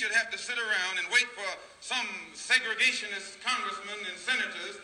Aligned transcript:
should 0.00 0.16
have 0.16 0.32
to 0.32 0.40
sit 0.40 0.56
around 0.56 0.96
and 0.96 1.04
wait 1.12 1.28
for 1.36 1.44
some 1.84 2.08
segregationist 2.32 3.36
congressmen 3.44 4.00
and 4.08 4.16
senators 4.16 4.80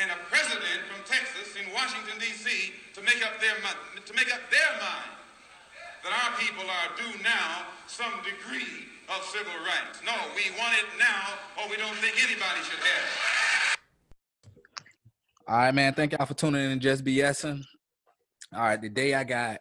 and 0.00 0.08
a 0.08 0.16
president 0.32 0.80
from 0.88 0.96
Texas 1.04 1.60
in 1.60 1.68
Washington 1.76 2.16
D.C. 2.16 2.72
to 2.96 3.04
make 3.04 3.20
up 3.20 3.36
their 3.36 3.52
to 3.52 4.12
make 4.16 4.32
up 4.32 4.40
their 4.48 4.72
mind 4.80 5.12
that 6.00 6.08
our 6.24 6.32
people 6.40 6.64
are 6.64 6.88
due 6.96 7.20
now 7.20 7.68
some 7.84 8.08
degree 8.24 8.88
of 9.12 9.20
civil 9.28 9.52
rights. 9.60 10.00
No, 10.08 10.16
we 10.32 10.48
want 10.56 10.72
it 10.80 10.88
now, 10.96 11.36
or 11.60 11.68
we 11.68 11.76
don't 11.76 11.96
think 12.00 12.16
anybody 12.16 12.64
should 12.64 12.80
have 12.80 13.04
it. 13.04 13.78
All 15.46 15.56
right, 15.58 15.74
man. 15.74 15.92
Thank 15.92 16.12
y'all 16.12 16.24
for 16.24 16.32
tuning 16.32 16.64
in 16.64 16.70
and 16.72 16.80
Just 16.80 17.04
BSing. 17.04 17.60
All 18.54 18.62
right, 18.62 18.80
today 18.80 19.12
I 19.12 19.24
got 19.24 19.60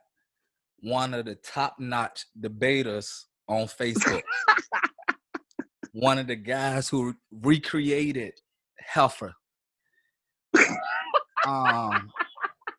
one 0.80 1.14
of 1.14 1.26
the 1.26 1.36
top-notch 1.36 2.28
debaters 2.40 3.28
on 3.48 3.68
Facebook. 3.68 4.22
one 5.94 6.18
of 6.18 6.28
the 6.28 6.36
guys 6.36 6.90
who 6.90 7.16
recreated 7.32 8.34
Heifer. 8.80 9.34
um, 11.48 12.12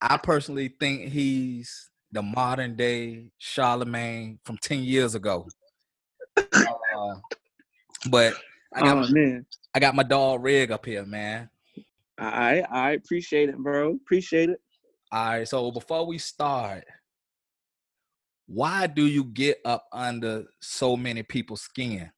I 0.02 0.16
personally 0.23 0.69
think 0.69 1.12
he's 1.12 1.91
the 2.12 2.23
modern 2.23 2.77
day 2.77 3.30
Charlemagne 3.39 4.39
from 4.45 4.59
10 4.59 4.83
years 4.83 5.15
ago. 5.15 5.47
Uh, 6.37 7.14
but 8.11 8.34
I 8.75 8.80
got 8.80 8.97
oh, 8.97 9.01
my, 9.01 9.11
man. 9.11 9.47
I 9.75 9.80
got 9.80 9.95
my 9.95 10.03
dog 10.03 10.42
Rig 10.42 10.70
up 10.70 10.84
here, 10.87 11.05
man. 11.05 11.51
I 12.19 12.62
I 12.70 12.91
appreciate 12.92 13.48
it, 13.48 13.59
bro. 13.59 13.92
Appreciate 13.92 14.51
it. 14.51 14.61
All 15.12 15.27
right, 15.27 15.48
so 15.48 15.70
before 15.70 16.06
we 16.06 16.19
start, 16.19 16.84
why 18.46 18.86
do 18.86 19.06
you 19.06 19.24
get 19.24 19.59
up 19.64 19.86
under 19.92 20.45
so 20.60 20.96
many 20.96 21.23
people's 21.23 21.62
skin? 21.62 22.10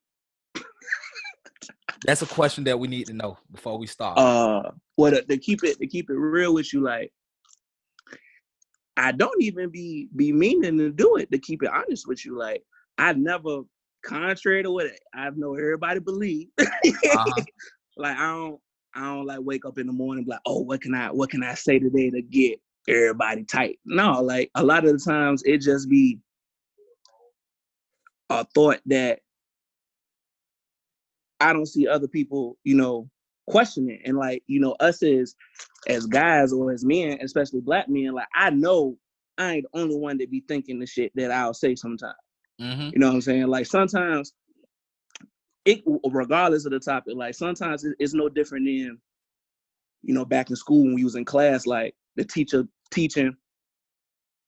That's 2.06 2.23
a 2.23 2.27
question 2.27 2.65
that 2.65 2.79
we 2.79 2.87
need 2.87 3.07
to 3.07 3.12
know 3.12 3.38
before 3.51 3.79
we 3.79 3.87
start. 3.87 4.18
Uh, 4.18 4.70
what 4.96 5.12
well, 5.12 5.23
to 5.29 5.38
keep 5.38 5.65
it 5.65 5.79
to 5.79 5.87
keep 5.87 6.10
it 6.10 6.15
real 6.15 6.54
with 6.54 6.73
you, 6.73 6.80
like 6.80 7.12
I 8.96 9.12
don't 9.12 9.43
even 9.43 9.70
be 9.70 10.09
be 10.15 10.32
meaning 10.32 10.79
to 10.79 10.90
do 10.90 11.16
it. 11.16 11.30
To 11.32 11.38
keep 11.38 11.62
it 11.62 11.70
honest 11.70 12.07
with 12.07 12.24
you, 12.24 12.38
like 12.38 12.63
I 12.98 13.15
never, 13.15 13.63
contrary 14.04 14.63
to 14.63 14.70
what 14.70 14.87
I 15.15 15.30
know 15.30 15.54
everybody 15.54 16.01
believe, 16.01 16.48
uh-huh. 16.59 17.42
like 17.96 18.16
I 18.16 18.26
don't 18.32 18.60
I 18.95 19.01
don't 19.01 19.26
like 19.26 19.40
wake 19.42 19.65
up 19.65 19.79
in 19.79 19.87
the 19.87 19.92
morning 19.92 20.24
like, 20.26 20.40
oh, 20.46 20.60
what 20.60 20.80
can 20.80 20.95
I 20.95 21.10
what 21.10 21.30
can 21.30 21.42
I 21.42 21.54
say 21.54 21.79
today 21.79 22.10
to 22.10 22.23
get 22.23 22.60
everybody 22.89 23.45
tight? 23.45 23.79
No, 23.85 24.23
like 24.23 24.51
a 24.55 24.65
lot 24.65 24.85
of 24.85 24.93
the 24.93 25.05
times 25.05 25.43
it 25.45 25.59
just 25.59 25.89
be 25.89 26.19
a 28.31 28.45
thought 28.55 28.81
that 28.87 29.21
I 31.41 31.53
don't 31.53 31.66
see 31.66 31.87
other 31.87 32.09
people, 32.09 32.57
you 32.65 32.75
know, 32.77 33.09
questioning. 33.47 34.01
And 34.05 34.16
like, 34.16 34.43
you 34.47 34.61
know, 34.61 34.73
us 34.81 35.03
as 35.03 35.35
as 35.87 36.07
guys 36.07 36.53
or 36.53 36.73
as 36.73 36.85
men, 36.85 37.19
especially 37.23 37.61
black 37.61 37.89
men, 37.89 38.13
like 38.13 38.29
I 38.35 38.51
know 38.51 38.97
I 39.39 39.55
ain't 39.55 39.66
the 39.73 39.79
only 39.79 39.97
one 39.97 40.19
that 40.19 40.31
be 40.31 40.45
thinking 40.47 40.79
the 40.79 40.87
shit 40.87 41.13
that 41.15 41.31
I'll 41.31 41.55
say 41.55 41.75
sometimes. 41.75 42.15
Mm-hmm. 42.61 42.91
You 42.93 42.99
know 42.99 43.09
what 43.09 43.15
I'm 43.15 43.21
saying? 43.21 43.47
Like 43.47 43.66
sometimes 43.66 44.33
it 45.65 45.83
regardless 46.11 46.65
of 46.65 46.73
the 46.73 46.81
topic, 46.81 47.15
like 47.16 47.35
sometimes 47.35 47.85
it's 47.99 48.15
no 48.15 48.29
different 48.29 48.66
than, 48.66 48.99
you 50.03 50.15
know, 50.15 50.25
back 50.25 50.51
in 50.51 50.57
school 50.57 50.85
when 50.85 50.95
we 50.95 51.05
was 51.05 51.15
in 51.15 51.25
class, 51.25 51.66
like 51.66 51.95
the 52.16 52.25
teacher 52.25 52.66
teaching, 52.91 53.37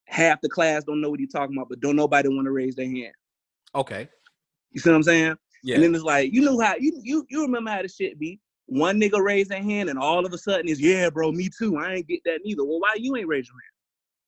half 0.07 0.41
the 0.41 0.49
class 0.49 0.85
don't 0.85 1.01
know 1.01 1.11
what 1.11 1.21
he's 1.21 1.33
talking 1.33 1.57
about, 1.57 1.69
but 1.69 1.81
don't 1.81 1.97
nobody 1.97 2.29
want 2.29 2.47
to 2.47 2.53
raise 2.53 2.75
their 2.75 2.87
hand. 2.89 3.13
Okay. 3.75 4.09
You 4.73 4.81
see 4.81 4.91
what 4.91 4.97
I'm 4.97 5.03
saying? 5.03 5.37
Yeah. 5.63 5.77
And 5.77 5.85
then 5.85 5.95
it's 5.95 6.05
like, 6.05 6.33
you 6.33 6.43
know 6.43 6.59
how 6.59 6.75
you 6.79 7.01
you 7.03 7.27
you 7.29 7.43
remember 7.43 7.71
how 7.71 7.83
the 7.83 7.89
shit 7.89 8.19
be. 8.19 8.41
One 8.67 9.01
nigga 9.01 9.23
raise 9.23 9.49
their 9.49 9.63
hand 9.63 9.91
and 9.91 9.99
all 9.99 10.25
of 10.25 10.33
a 10.33 10.39
sudden 10.39 10.69
it's 10.69 10.81
yeah, 10.81 11.11
bro, 11.11 11.33
me 11.33 11.49
too. 11.57 11.77
I 11.77 11.95
ain't 11.95 12.09
get 12.09 12.21
that 12.25 12.41
neither. 12.45 12.65
Well, 12.65 12.81
why 12.81 12.95
you 12.97 13.17
ain't 13.17 13.29
raise 13.29 13.49
your 13.49 13.55
hand? 13.55 13.71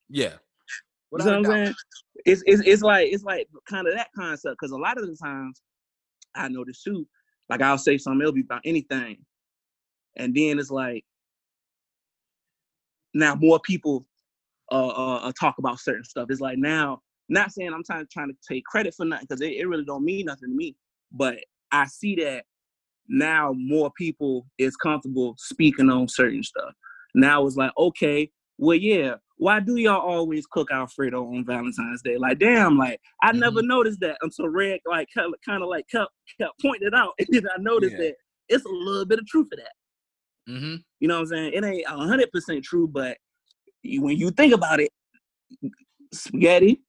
Yeah. 0.08 0.38
you 1.12 1.24
know 1.24 1.24
what 1.24 1.34
I'm 1.36 1.44
saying? 1.44 1.74
It's, 2.24 2.42
it's 2.46 2.62
it's 2.64 2.82
like 2.82 3.08
it's 3.12 3.24
like 3.24 3.48
kind 3.68 3.86
of 3.86 3.94
that 3.94 4.08
concept 4.14 4.56
because 4.60 4.72
a 4.72 4.76
lot 4.76 4.98
of 4.98 5.06
the 5.06 5.16
times 5.16 5.62
I 6.34 6.48
know 6.48 6.64
the 6.64 6.72
too, 6.72 7.06
like 7.48 7.62
I'll 7.62 7.78
say 7.78 7.98
something, 7.98 8.20
it'll 8.20 8.32
be 8.32 8.42
about 8.42 8.62
anything. 8.64 9.18
And 10.16 10.34
then 10.34 10.58
it's 10.58 10.70
like 10.70 11.04
now 13.14 13.34
more 13.34 13.60
people 13.60 14.06
uh, 14.70 14.88
uh, 14.88 15.16
uh 15.16 15.32
talk 15.38 15.56
about 15.58 15.80
certain 15.80 16.04
stuff. 16.04 16.28
It's 16.30 16.40
like 16.40 16.58
now, 16.58 17.00
not 17.28 17.52
saying 17.52 17.72
I'm 17.72 17.84
trying 17.84 18.06
trying 18.12 18.28
to 18.28 18.36
take 18.48 18.64
credit 18.64 18.94
for 18.94 19.04
nothing 19.04 19.26
because 19.28 19.40
it, 19.40 19.52
it 19.52 19.66
really 19.66 19.84
don't 19.84 20.04
mean 20.04 20.26
nothing 20.26 20.50
to 20.50 20.54
me. 20.54 20.76
But 21.12 21.38
I 21.70 21.86
see 21.86 22.14
that 22.16 22.44
now 23.08 23.52
more 23.56 23.90
people 23.96 24.46
is 24.58 24.76
comfortable 24.76 25.34
speaking 25.38 25.90
on 25.90 26.08
certain 26.08 26.42
stuff. 26.42 26.72
Now 27.14 27.46
it's 27.46 27.56
like, 27.56 27.72
okay, 27.76 28.30
well, 28.58 28.76
yeah, 28.76 29.16
why 29.36 29.60
do 29.60 29.76
y'all 29.76 30.00
always 30.00 30.46
cook 30.46 30.70
Alfredo 30.70 31.26
on 31.26 31.44
Valentine's 31.44 32.02
Day? 32.02 32.16
Like, 32.16 32.38
damn, 32.38 32.78
like 32.78 33.00
I 33.22 33.30
mm-hmm. 33.30 33.40
never 33.40 33.62
noticed 33.62 34.00
that 34.00 34.16
until 34.22 34.48
Red 34.48 34.80
like 34.86 35.08
kind 35.14 35.62
of, 35.62 35.68
like 35.68 35.88
kept 35.90 36.12
kept 36.40 36.60
pointing 36.60 36.88
it 36.88 36.94
out, 36.94 37.14
and 37.18 37.28
then 37.30 37.46
I 37.52 37.60
noticed 37.60 37.96
yeah. 37.98 38.04
that 38.04 38.14
it's 38.48 38.64
a 38.64 38.68
little 38.68 39.04
bit 39.04 39.18
of 39.18 39.26
truth 39.26 39.48
to 39.50 39.56
that. 39.56 39.72
Mm-hmm. 40.48 40.76
You 41.00 41.08
know 41.08 41.14
what 41.14 41.20
I'm 41.20 41.26
saying? 41.26 41.52
It 41.54 41.64
ain't 41.64 41.86
hundred 41.86 42.30
percent 42.32 42.64
true, 42.64 42.88
but 42.88 43.16
when 43.84 44.16
you 44.16 44.30
think 44.30 44.52
about 44.52 44.80
it, 44.80 44.90
spaghetti, 46.12 46.82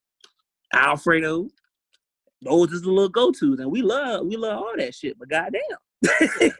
Alfredo, 0.73 1.47
those 2.41 2.71
is 2.71 2.81
the 2.81 2.89
little 2.89 3.09
go 3.09 3.31
tos, 3.31 3.59
and 3.59 3.71
we 3.71 3.81
love 3.81 4.25
we 4.25 4.35
love 4.35 4.57
all 4.57 4.73
that 4.77 4.93
shit. 4.93 5.17
But 5.17 5.29
goddamn, 5.29 5.61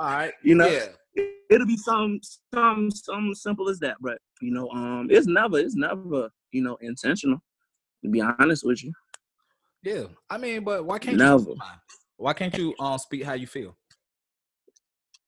all 0.00 0.06
right, 0.08 0.32
you 0.42 0.54
know, 0.54 0.66
yeah. 0.66 0.86
it'll 1.50 1.66
be 1.66 1.76
some 1.76 2.20
some 2.52 2.90
some 2.90 3.34
simple 3.34 3.68
as 3.68 3.78
that. 3.80 3.96
But 4.00 4.18
you 4.40 4.52
know, 4.52 4.68
um, 4.70 5.08
it's 5.10 5.26
never 5.26 5.58
it's 5.58 5.76
never 5.76 6.30
you 6.52 6.62
know 6.62 6.76
intentional. 6.80 7.42
To 8.02 8.10
be 8.10 8.20
honest 8.20 8.66
with 8.66 8.84
you. 8.84 8.92
Yeah, 9.82 10.04
I 10.28 10.38
mean, 10.38 10.64
but 10.64 10.84
why 10.84 10.98
can't 10.98 11.16
never. 11.16 11.50
you? 11.50 11.56
Why 12.16 12.32
can't 12.32 12.56
you 12.56 12.74
um 12.78 12.98
speak 12.98 13.24
how 13.24 13.34
you 13.34 13.46
feel? 13.46 13.76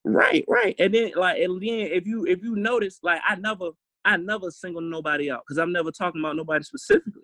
Right, 0.09 0.45
right, 0.47 0.77
and 0.79 0.95
then 0.95 1.11
like 1.17 1.41
and 1.41 1.61
then 1.61 1.91
if 1.93 2.07
you 2.07 2.25
if 2.27 2.41
you 2.41 2.55
notice, 2.55 3.01
like 3.03 3.21
I 3.27 3.35
never 3.35 3.71
I 4.05 4.17
never 4.17 4.53
single 4.53 4.81
nobody 4.81 5.33
out 5.33 5.43
because 5.45 5.59
I'm 5.59 5.73
never 5.73 5.91
talking 5.91 6.21
about 6.21 6.37
nobody 6.37 6.63
specifically. 6.63 7.23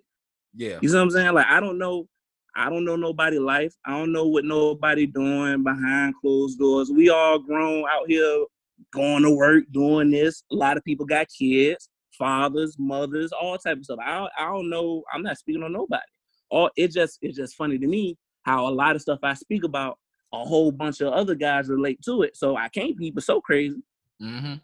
Yeah, 0.53 0.79
you 0.81 0.89
know 0.89 0.97
what 0.97 1.03
I'm 1.03 1.11
saying? 1.11 1.33
Like 1.33 1.47
I 1.47 1.61
don't 1.61 1.77
know 1.77 2.09
I 2.55 2.69
don't 2.69 2.83
know 2.83 2.97
nobody 2.97 3.39
life. 3.39 3.73
I 3.85 3.91
don't 3.91 4.11
know 4.11 4.27
what 4.27 4.43
nobody 4.43 5.05
doing 5.05 5.63
behind 5.63 6.15
closed 6.19 6.59
doors. 6.59 6.91
We 6.93 7.09
all 7.09 7.39
grown 7.39 7.85
out 7.89 8.07
here 8.07 8.45
going 8.91 9.23
to 9.23 9.31
work, 9.31 9.63
doing 9.71 10.11
this. 10.11 10.43
A 10.51 10.55
lot 10.55 10.75
of 10.75 10.83
people 10.83 11.05
got 11.05 11.27
kids, 11.29 11.87
fathers, 12.17 12.75
mothers, 12.77 13.31
all 13.31 13.57
type 13.57 13.77
of 13.77 13.85
stuff. 13.85 13.99
I 14.03 14.27
I 14.37 14.45
don't 14.47 14.69
know. 14.69 15.03
I'm 15.13 15.23
not 15.23 15.37
speaking 15.37 15.63
on 15.63 15.71
nobody. 15.71 16.03
Or 16.51 16.69
it 16.75 16.91
just 16.91 17.17
it's 17.21 17.37
just 17.37 17.55
funny 17.55 17.77
to 17.77 17.87
me 17.87 18.17
how 18.43 18.67
a 18.67 18.69
lot 18.69 18.95
of 18.95 19.01
stuff 19.01 19.19
I 19.23 19.35
speak 19.35 19.63
about, 19.63 19.97
a 20.33 20.43
whole 20.43 20.71
bunch 20.71 20.99
of 21.01 21.13
other 21.13 21.35
guys 21.35 21.69
relate 21.69 22.01
to 22.03 22.23
it. 22.23 22.35
So 22.35 22.57
I 22.57 22.67
can't 22.67 22.97
be 22.97 23.11
but 23.11 23.23
so 23.23 23.39
crazy. 23.39 23.81
Mm-hmm. 24.21 24.55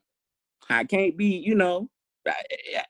I 0.70 0.84
can't 0.84 1.16
be, 1.16 1.38
you 1.38 1.56
know, 1.56 1.90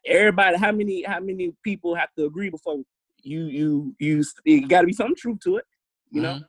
everybody. 0.05 0.57
How 0.57 0.71
many 0.71 1.03
how 1.03 1.19
many 1.19 1.53
people 1.63 1.93
have 1.95 2.09
to 2.17 2.25
agree 2.25 2.49
before 2.49 2.77
you 3.21 3.43
you 3.43 3.95
you 3.99 4.23
it 4.45 4.67
got 4.67 4.81
to 4.81 4.87
be 4.87 4.93
some 4.93 5.15
truth 5.15 5.39
to 5.41 5.57
it, 5.57 5.65
you 6.09 6.21
know. 6.21 6.39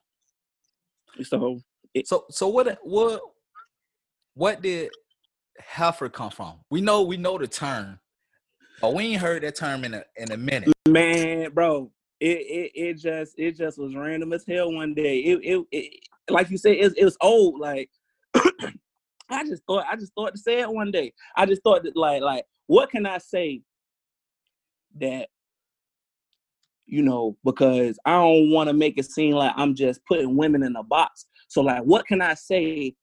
Mm-hmm. 1.17 1.23
So 1.25 1.61
it, 1.95 2.09
so 2.09 2.25
so 2.31 2.49
what 2.49 2.79
what 2.83 3.21
what 4.35 4.62
did 4.62 4.91
heifer 5.59 6.09
come 6.09 6.31
from? 6.31 6.55
We 6.71 6.81
know 6.81 7.03
we 7.03 7.17
know 7.17 7.39
the 7.39 7.49
term, 7.49 7.99
but 8.81 8.95
we 8.95 9.05
ain't 9.05 9.21
heard 9.21 9.43
that 9.43 9.57
term 9.57 9.85
in 9.85 9.95
a 9.95 10.05
in 10.17 10.33
a 10.33 10.37
minute. 10.37 10.73
Man, 10.89 11.51
bro, 11.53 11.91
it 12.20 12.38
it, 12.38 12.72
it 12.75 12.94
just 12.94 13.34
it 13.38 13.56
just 13.56 13.78
was 13.78 13.97
random 13.97 14.32
as 14.32 14.44
hell 14.47 14.72
one 14.72 14.94
day. 14.94 15.19
It 15.19 15.40
it, 15.43 15.67
it 15.72 16.06
like 16.28 16.50
you 16.50 16.58
said, 16.58 16.76
it, 16.76 16.96
it 16.96 17.05
was 17.05 17.17
old. 17.20 17.58
Like 17.58 17.90
I 19.28 19.44
just 19.44 19.64
thought 19.64 19.87
I 19.90 19.96
just 19.96 20.12
thought 20.14 20.34
to 20.34 20.38
say 20.38 20.61
it 20.61 20.70
one 20.70 20.90
day. 20.90 21.12
I 21.37 21.46
just 21.46 21.62
thought 21.62 21.82
that 21.84 21.96
like 21.96 22.22
like 22.22 22.44
what 22.67 22.90
can 22.90 23.06
I 23.06 23.19
say 23.19 23.62
that 25.00 25.28
you 26.90 27.02
know, 27.02 27.37
because 27.44 27.99
I 28.05 28.11
don't 28.12 28.50
want 28.50 28.69
to 28.69 28.75
make 28.75 28.99
it 28.99 29.05
seem 29.05 29.34
like 29.34 29.52
I'm 29.56 29.76
just 29.76 30.05
putting 30.06 30.37
women 30.37 30.64
in 30.64 30.75
a 30.75 30.82
box. 30.82 31.26
So, 31.46 31.62
like, 31.62 31.82
what 31.82 32.06
can 32.06 32.20
I 32.20 32.34
say 32.34 32.96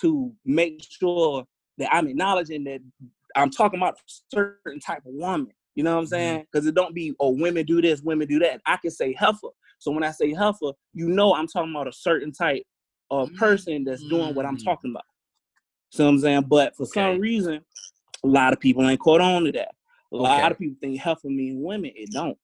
to 0.00 0.32
make 0.44 0.84
sure 0.88 1.44
that 1.78 1.94
I'm 1.94 2.08
acknowledging 2.08 2.64
that 2.64 2.80
I'm 3.36 3.50
talking 3.50 3.78
about 3.78 3.94
a 3.94 4.02
certain 4.34 4.80
type 4.80 5.06
of 5.06 5.12
woman? 5.14 5.52
You 5.78 5.84
know 5.84 5.92
what 5.92 5.98
I'm 5.98 6.04
mm-hmm. 6.06 6.10
saying? 6.10 6.46
Because 6.50 6.66
it 6.66 6.74
don't 6.74 6.92
be, 6.92 7.14
oh, 7.20 7.30
women 7.30 7.64
do 7.64 7.80
this, 7.80 8.00
women 8.00 8.26
do 8.26 8.40
that. 8.40 8.60
I 8.66 8.78
can 8.78 8.90
say 8.90 9.14
heifer. 9.16 9.46
So 9.78 9.92
when 9.92 10.02
I 10.02 10.10
say 10.10 10.34
heifer, 10.34 10.72
you 10.92 11.08
know 11.08 11.36
I'm 11.36 11.46
talking 11.46 11.70
about 11.70 11.86
a 11.86 11.92
certain 11.92 12.32
type 12.32 12.64
of 13.12 13.32
person 13.34 13.84
that's 13.84 14.02
doing 14.08 14.34
what 14.34 14.44
I'm 14.44 14.56
mm-hmm. 14.56 14.64
talking 14.64 14.90
about. 14.90 15.04
So 15.90 16.08
I'm 16.08 16.18
saying? 16.18 16.46
But 16.48 16.74
for 16.74 16.82
okay. 16.82 17.12
some 17.12 17.20
reason, 17.20 17.60
a 18.24 18.26
lot 18.26 18.52
of 18.52 18.58
people 18.58 18.88
ain't 18.88 18.98
caught 18.98 19.20
on 19.20 19.44
to 19.44 19.52
that. 19.52 19.68
A 20.12 20.16
okay. 20.16 20.24
lot 20.24 20.50
of 20.50 20.58
people 20.58 20.76
think 20.80 20.98
heifer 20.98 21.28
mean 21.28 21.62
women. 21.62 21.92
It 21.94 22.10
don't. 22.10 22.36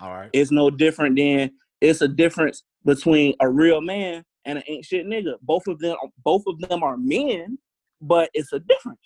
All 0.00 0.14
right. 0.14 0.30
It's 0.32 0.52
no 0.52 0.70
different 0.70 1.16
than 1.16 1.50
it's 1.80 2.00
a 2.00 2.06
difference 2.06 2.62
between 2.84 3.34
a 3.40 3.48
real 3.48 3.80
man 3.80 4.24
and 4.44 4.58
an 4.58 4.64
ain't 4.68 4.84
shit 4.84 5.04
nigga. 5.04 5.34
Both 5.42 5.66
of 5.66 5.80
them, 5.80 5.96
both 6.24 6.44
of 6.46 6.60
them 6.60 6.84
are 6.84 6.96
men, 6.96 7.58
but 8.00 8.30
it's 8.34 8.52
a 8.52 8.60
difference. 8.60 9.00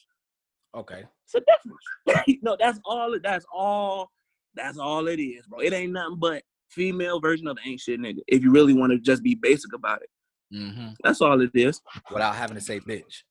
Okay. 0.74 1.04
It's 1.24 1.34
a 1.34 1.40
difference. 1.40 2.26
you 2.26 2.56
that's 2.58 2.78
all. 2.84 3.16
That's 3.22 3.46
all. 3.52 4.10
That's 4.54 4.78
all 4.78 5.06
it 5.08 5.20
is, 5.20 5.46
bro. 5.46 5.60
It 5.60 5.72
ain't 5.72 5.92
nothing 5.92 6.18
but 6.18 6.42
female 6.68 7.20
version 7.20 7.46
of 7.46 7.58
ain't 7.66 7.80
shit 7.80 8.00
nigga. 8.00 8.20
If 8.26 8.42
you 8.42 8.50
really 8.50 8.74
want 8.74 8.92
to 8.92 8.98
just 8.98 9.22
be 9.22 9.34
basic 9.34 9.72
about 9.74 10.02
it, 10.02 10.08
Mm-hmm. 10.54 10.88
that's 11.02 11.22
all 11.22 11.40
it 11.40 11.50
is. 11.54 11.80
Without 12.12 12.34
having 12.34 12.56
to 12.56 12.60
say 12.60 12.78
bitch. 12.78 13.22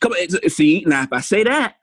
Come 0.00 0.12
on, 0.12 0.50
see 0.50 0.84
now 0.86 1.02
if 1.02 1.12
I 1.12 1.20
say 1.20 1.44
that, 1.44 1.76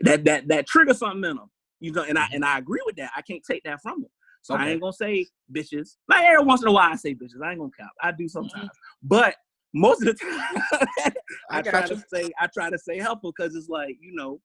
that 0.00 0.24
that 0.24 0.48
that 0.48 0.66
triggers 0.66 0.98
something 0.98 1.30
in 1.30 1.36
them. 1.36 1.50
You 1.80 1.92
know, 1.92 2.04
and 2.04 2.18
I 2.18 2.28
and 2.32 2.44
I 2.44 2.58
agree 2.58 2.82
with 2.84 2.96
that. 2.96 3.10
I 3.16 3.22
can't 3.22 3.42
take 3.42 3.62
that 3.64 3.80
from 3.80 4.02
them. 4.02 4.10
So 4.42 4.54
I 4.54 4.68
ain't 4.68 4.80
gonna 4.80 4.92
say 4.92 5.26
bitches. 5.52 5.96
Like 6.08 6.24
every 6.24 6.44
once 6.44 6.62
in 6.62 6.68
a 6.68 6.72
while 6.72 6.92
I 6.92 6.96
say 6.96 7.14
bitches. 7.14 7.42
I 7.42 7.50
ain't 7.52 7.58
gonna 7.60 7.70
count. 7.78 7.90
I 8.02 8.12
do 8.12 8.28
sometimes, 8.28 8.70
but 9.02 9.34
most 9.74 10.02
of 10.02 10.06
the 10.06 10.14
time 10.24 11.12
I, 11.50 11.58
I 11.58 11.62
try 11.62 11.86
to 11.86 12.02
say 12.12 12.30
I 12.40 12.48
try 12.52 12.70
to 12.70 12.78
say 12.78 12.98
heifer 12.98 13.20
because 13.22 13.54
it's 13.54 13.68
like 13.68 13.96
you 14.00 14.14
know, 14.14 14.40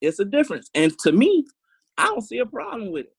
it's 0.00 0.20
a 0.20 0.24
difference. 0.24 0.70
And 0.74 0.96
to 1.00 1.12
me, 1.12 1.44
I 1.96 2.06
don't 2.06 2.22
see 2.22 2.38
a 2.38 2.46
problem 2.46 2.90
with 2.90 3.06
it. 3.06 3.16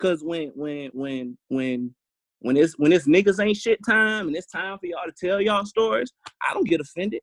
Cause 0.00 0.22
when 0.22 0.50
when 0.54 0.90
when 0.92 1.38
when 1.48 1.94
when 2.40 2.56
it's 2.56 2.78
when 2.78 2.92
it's 2.92 3.06
niggas 3.06 3.42
ain't 3.42 3.56
shit 3.56 3.78
time 3.86 4.26
and 4.26 4.36
it's 4.36 4.46
time 4.46 4.78
for 4.78 4.86
y'all 4.86 5.06
to 5.06 5.26
tell 5.26 5.40
y'all 5.40 5.64
stories, 5.64 6.12
I 6.46 6.52
don't 6.52 6.68
get 6.68 6.80
offended. 6.80 7.20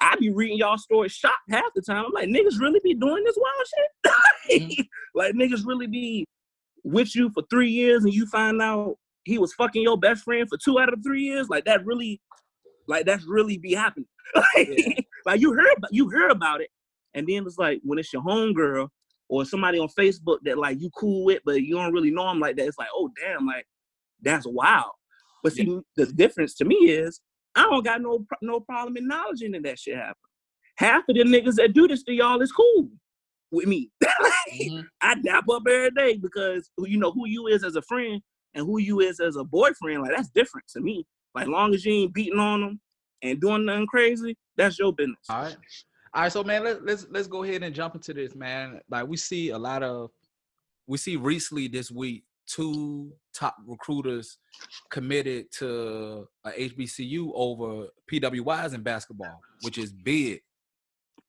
I 0.00 0.16
be 0.16 0.30
reading 0.30 0.58
y'all 0.58 0.78
stories 0.78 1.12
shocked 1.12 1.50
half 1.50 1.64
the 1.74 1.82
time. 1.82 2.06
I'm 2.06 2.12
like, 2.12 2.28
niggas 2.28 2.60
really 2.60 2.80
be 2.82 2.94
doing 2.94 3.24
this 3.24 3.36
wild 3.36 3.66
shit? 3.66 4.62
Mm-hmm. 4.62 4.82
like 5.14 5.34
niggas 5.34 5.66
really 5.66 5.86
be 5.86 6.26
with 6.82 7.14
you 7.14 7.30
for 7.30 7.42
three 7.50 7.70
years 7.70 8.04
and 8.04 8.12
you 8.12 8.26
find 8.26 8.60
out 8.60 8.96
he 9.24 9.38
was 9.38 9.54
fucking 9.54 9.82
your 9.82 9.98
best 9.98 10.22
friend 10.22 10.48
for 10.48 10.58
two 10.62 10.78
out 10.78 10.92
of 10.92 11.00
three 11.02 11.22
years? 11.22 11.48
Like 11.48 11.64
that 11.64 11.84
really 11.84 12.20
like 12.86 13.06
that's 13.06 13.24
really 13.24 13.58
be 13.58 13.74
happening. 13.74 14.06
like, 14.34 14.68
Yeah. 14.68 14.94
like 15.26 15.40
you 15.40 15.52
hear 15.52 15.72
about 15.76 15.92
you 15.92 16.10
heard 16.10 16.30
about 16.30 16.60
it, 16.60 16.70
and 17.14 17.26
then 17.26 17.46
it's 17.46 17.58
like 17.58 17.80
when 17.84 17.98
it's 17.98 18.12
your 18.12 18.22
homegirl 18.22 18.88
or 19.28 19.44
somebody 19.44 19.78
on 19.78 19.88
Facebook 19.98 20.38
that 20.44 20.58
like 20.58 20.80
you 20.80 20.90
cool 20.96 21.24
with, 21.24 21.40
but 21.44 21.62
you 21.62 21.74
don't 21.74 21.92
really 21.92 22.10
know 22.10 22.26
them 22.28 22.40
like 22.40 22.56
that. 22.56 22.66
It's 22.66 22.78
like, 22.78 22.88
oh 22.94 23.10
damn, 23.20 23.46
like 23.46 23.66
that's 24.22 24.46
wild. 24.46 24.92
But 25.42 25.52
see, 25.52 25.80
the 25.96 26.06
difference 26.06 26.54
to 26.56 26.64
me 26.64 26.76
is 26.76 27.20
I 27.54 27.62
don't 27.62 27.84
got 27.84 28.00
no 28.02 28.26
no 28.42 28.60
problem 28.60 28.96
acknowledging 28.96 29.52
that 29.52 29.62
that 29.64 29.78
shit 29.78 29.96
happened. 29.96 30.16
Half 30.76 31.04
of 31.08 31.14
the 31.16 31.22
niggas 31.24 31.54
that 31.56 31.72
do 31.72 31.86
this 31.86 32.02
to 32.04 32.12
y'all 32.12 32.40
is 32.42 32.52
cool 32.52 32.88
with 33.50 33.66
me. 33.66 33.90
Mhm. 34.52 34.86
I 35.00 35.14
dap 35.16 35.48
up 35.48 35.62
every 35.68 35.90
day 35.90 36.16
because 36.16 36.70
you 36.78 36.98
know 36.98 37.10
who 37.10 37.26
you 37.26 37.46
is 37.48 37.64
as 37.64 37.76
a 37.76 37.82
friend 37.82 38.20
and 38.54 38.64
who 38.66 38.78
you 38.78 39.00
is 39.00 39.18
as 39.20 39.36
a 39.36 39.42
boyfriend. 39.44 40.02
Like 40.02 40.12
that's 40.14 40.28
different 40.28 40.68
to 40.68 40.80
me. 40.80 41.04
Like 41.34 41.48
long 41.48 41.74
as 41.74 41.84
you 41.84 41.92
ain't 41.92 42.14
beating 42.14 42.38
on 42.38 42.60
them 42.60 42.80
and 43.22 43.40
doing 43.40 43.64
nothing 43.64 43.86
crazy, 43.86 44.36
that's 44.56 44.78
your 44.78 44.92
business. 44.92 45.18
All 45.28 45.42
right. 45.42 45.56
All 46.14 46.22
right, 46.22 46.32
so 46.32 46.44
man, 46.44 46.62
let, 46.62 46.84
let's 46.84 47.06
let's 47.10 47.26
go 47.26 47.42
ahead 47.42 47.64
and 47.64 47.74
jump 47.74 47.96
into 47.96 48.14
this, 48.14 48.36
man. 48.36 48.80
Like 48.88 49.08
we 49.08 49.16
see 49.16 49.50
a 49.50 49.58
lot 49.58 49.82
of 49.82 50.10
we 50.86 50.96
see 50.96 51.16
recently 51.16 51.66
this 51.66 51.90
week 51.90 52.22
two 52.46 53.12
top 53.32 53.56
recruiters 53.66 54.38
committed 54.90 55.50
to 55.50 56.28
a 56.44 56.50
HBCU 56.50 57.32
over 57.34 57.88
PWIs 58.12 58.74
in 58.74 58.82
basketball, 58.82 59.40
which 59.62 59.78
is 59.78 59.92
big. 59.92 60.40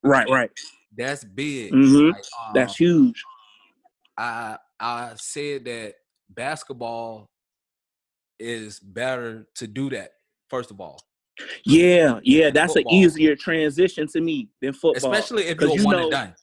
Right, 0.04 0.30
right. 0.30 0.52
That's 0.96 1.24
big. 1.24 1.74
Mhm. 1.74 2.12
Like, 2.12 2.24
um, 2.46 2.54
That's 2.54 2.76
huge. 2.76 3.24
I 4.18 4.58
I 4.80 5.14
said 5.16 5.66
that 5.66 5.96
basketball 6.30 7.30
is 8.40 8.80
better 8.80 9.48
to 9.56 9.68
do 9.68 9.90
that. 9.92 10.12
First 10.50 10.72
of 10.72 10.80
all, 10.82 11.00
Yeah, 11.66 12.20
yeah. 12.24 12.50
That's 12.50 12.76
an 12.76 12.90
easier 12.92 13.36
transition 13.36 14.08
to 14.10 14.22
me 14.22 14.50
than 14.62 14.74
football. 14.74 15.12
especially 15.12 15.44
if 15.44 15.60
you're 15.60 15.76
you 15.76 15.84
one 15.86 15.96
know- 15.98 16.02
and 16.04 16.12
done. 16.12 16.36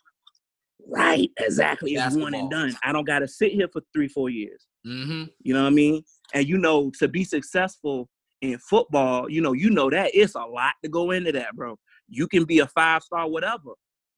right, 0.86 1.30
exactly. 1.38 1.94
It's 1.94 2.16
one 2.16 2.34
and 2.34 2.50
done. 2.50 2.74
I 2.82 2.92
don't 2.92 3.04
gotta 3.06 3.28
sit 3.28 3.52
here 3.52 3.68
for 3.72 3.82
three, 3.94 4.08
four 4.08 4.30
years. 4.30 4.66
Mm-hmm. 4.86 5.24
You 5.42 5.54
know 5.54 5.62
what 5.62 5.68
I 5.68 5.74
mean? 5.74 6.02
And 6.34 6.46
you 6.48 6.58
know, 6.58 6.90
to 6.98 7.08
be 7.08 7.24
successful 7.24 8.08
in 8.40 8.58
football, 8.58 9.30
you 9.30 9.40
know, 9.40 9.52
you 9.52 9.70
know 9.70 9.88
that 9.90 10.10
it's 10.14 10.34
a 10.34 10.40
lot 10.40 10.74
to 10.82 10.88
go 10.88 11.12
into 11.12 11.30
that, 11.32 11.54
bro. 11.54 11.78
You 12.08 12.26
can 12.26 12.44
be 12.44 12.58
a 12.58 12.66
five 12.66 13.02
star, 13.02 13.28
whatever, 13.28 13.70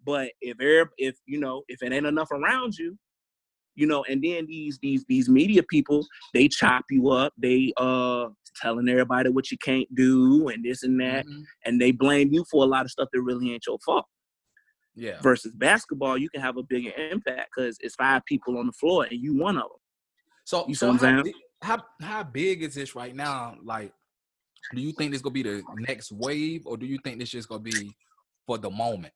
but 0.04 0.30
if 0.40 0.56
if 0.96 1.16
you 1.26 1.38
know, 1.38 1.62
if 1.68 1.82
it 1.82 1.92
ain't 1.92 2.06
enough 2.06 2.30
around 2.30 2.76
you, 2.78 2.98
you 3.74 3.86
know, 3.86 4.04
and 4.08 4.22
then 4.22 4.46
these 4.46 4.78
these 4.80 5.04
these 5.08 5.28
media 5.28 5.62
people, 5.62 6.06
they 6.32 6.48
chop 6.48 6.84
you 6.90 7.10
up, 7.10 7.32
they 7.36 7.72
uh 7.76 8.28
telling 8.60 8.88
everybody 8.88 9.30
what 9.30 9.50
you 9.50 9.58
can't 9.58 9.92
do 9.94 10.48
and 10.48 10.64
this 10.64 10.82
and 10.84 11.00
that, 11.00 11.26
Mhm. 11.26 11.44
and 11.64 11.80
they 11.80 11.90
blame 11.90 12.32
you 12.32 12.44
for 12.50 12.62
a 12.62 12.66
lot 12.66 12.84
of 12.84 12.90
stuff 12.90 13.08
that 13.12 13.20
really 13.20 13.52
ain't 13.52 13.66
your 13.66 13.78
fault. 13.84 14.06
Yeah. 14.94 15.20
Versus 15.22 15.52
basketball, 15.52 16.16
you 16.16 16.30
can 16.30 16.40
have 16.40 16.56
a 16.56 16.62
bigger 16.62 16.92
impact 17.10 17.50
because 17.54 17.76
it's 17.80 17.96
five 17.96 18.24
people 18.26 18.58
on 18.58 18.66
the 18.66 18.72
floor 18.72 19.04
and 19.04 19.20
you 19.20 19.36
one 19.36 19.56
of 19.56 19.64
them. 19.64 19.80
So, 20.44 20.66
You 20.68 20.74
so 20.74 20.90
I'm 20.90 20.98
how, 20.98 21.24
how 21.62 21.84
how 22.00 22.22
big 22.22 22.62
is 22.62 22.74
this 22.74 22.94
right 22.94 23.14
now? 23.14 23.56
Like, 23.62 23.92
do 24.74 24.80
you 24.80 24.92
think 24.92 25.12
this 25.12 25.22
gonna 25.22 25.32
be 25.32 25.42
the 25.42 25.62
next 25.76 26.12
wave, 26.12 26.66
or 26.66 26.76
do 26.76 26.86
you 26.86 26.98
think 27.02 27.18
this 27.18 27.30
just 27.30 27.48
gonna 27.48 27.60
be 27.60 27.96
for 28.46 28.58
the 28.58 28.70
moment? 28.70 29.12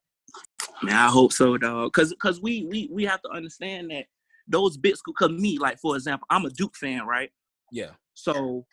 Man, 0.82 0.96
I 0.96 1.08
hope 1.08 1.32
so, 1.32 1.56
dog. 1.58 1.92
Cause 1.92 2.14
cause 2.20 2.40
we 2.40 2.64
we 2.64 2.88
we 2.90 3.04
have 3.04 3.20
to 3.22 3.30
understand 3.30 3.90
that 3.90 4.06
those 4.48 4.76
bits 4.76 5.00
could 5.00 5.16
come 5.16 5.40
me. 5.40 5.58
Like 5.58 5.78
for 5.78 5.96
example, 5.96 6.26
I'm 6.30 6.44
a 6.44 6.50
Duke 6.50 6.76
fan, 6.76 7.06
right? 7.06 7.30
Yeah. 7.70 7.90
So 8.14 8.66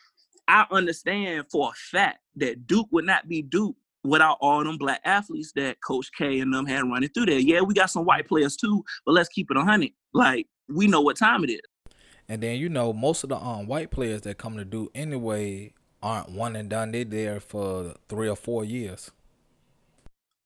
I 0.47 0.65
understand 0.71 1.45
for 1.51 1.69
a 1.69 1.73
fact 1.73 2.19
that 2.37 2.67
Duke 2.67 2.87
would 2.91 3.05
not 3.05 3.27
be 3.27 3.41
Duke 3.41 3.75
without 4.03 4.37
all 4.39 4.63
them 4.63 4.77
black 4.77 5.01
athletes 5.03 5.51
that 5.55 5.77
Coach 5.85 6.09
K 6.17 6.39
and 6.39 6.53
them 6.53 6.65
had 6.65 6.83
running 6.83 7.09
through 7.09 7.27
there. 7.27 7.39
Yeah, 7.39 7.61
we 7.61 7.73
got 7.73 7.89
some 7.89 8.05
white 8.05 8.27
players 8.27 8.55
too, 8.55 8.83
but 9.05 9.13
let's 9.13 9.29
keep 9.29 9.49
it 9.51 9.57
a 9.57 9.63
hundred. 9.63 9.91
Like 10.13 10.47
we 10.67 10.87
know 10.87 11.01
what 11.01 11.17
time 11.17 11.43
it 11.43 11.51
is. 11.51 11.61
And 12.27 12.41
then 12.41 12.57
you 12.57 12.69
know 12.69 12.93
most 12.93 13.23
of 13.23 13.29
the 13.29 13.37
um 13.37 13.67
white 13.67 13.91
players 13.91 14.21
that 14.21 14.37
come 14.37 14.57
to 14.57 14.65
do 14.65 14.89
anyway 14.95 15.73
aren't 16.01 16.29
one 16.29 16.55
and 16.55 16.69
done. 16.69 16.91
They're 16.91 17.03
there 17.03 17.39
for 17.39 17.95
three 18.09 18.29
or 18.29 18.35
four 18.35 18.63
years. 18.63 19.11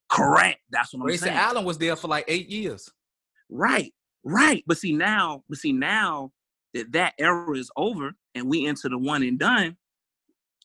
Correct. 0.10 0.60
That's 0.72 0.94
what 0.94 1.02
I'm 1.02 1.06
Grayson 1.06 1.28
saying. 1.28 1.38
Allen 1.38 1.66
was 1.66 1.78
there 1.78 1.96
for 1.96 2.08
like 2.08 2.26
eight 2.28 2.50
years. 2.50 2.90
Right, 3.50 3.92
right. 4.24 4.64
But 4.68 4.78
see 4.78 4.94
now, 4.94 5.44
but 5.50 5.58
see 5.58 5.72
now 5.72 6.32
that 6.74 6.92
that 6.92 7.14
era 7.18 7.58
is 7.58 7.72
over 7.76 8.14
and 8.36 8.50
we 8.50 8.66
into 8.66 8.90
the 8.90 8.98
one 8.98 9.24
and 9.24 9.40
done, 9.40 9.78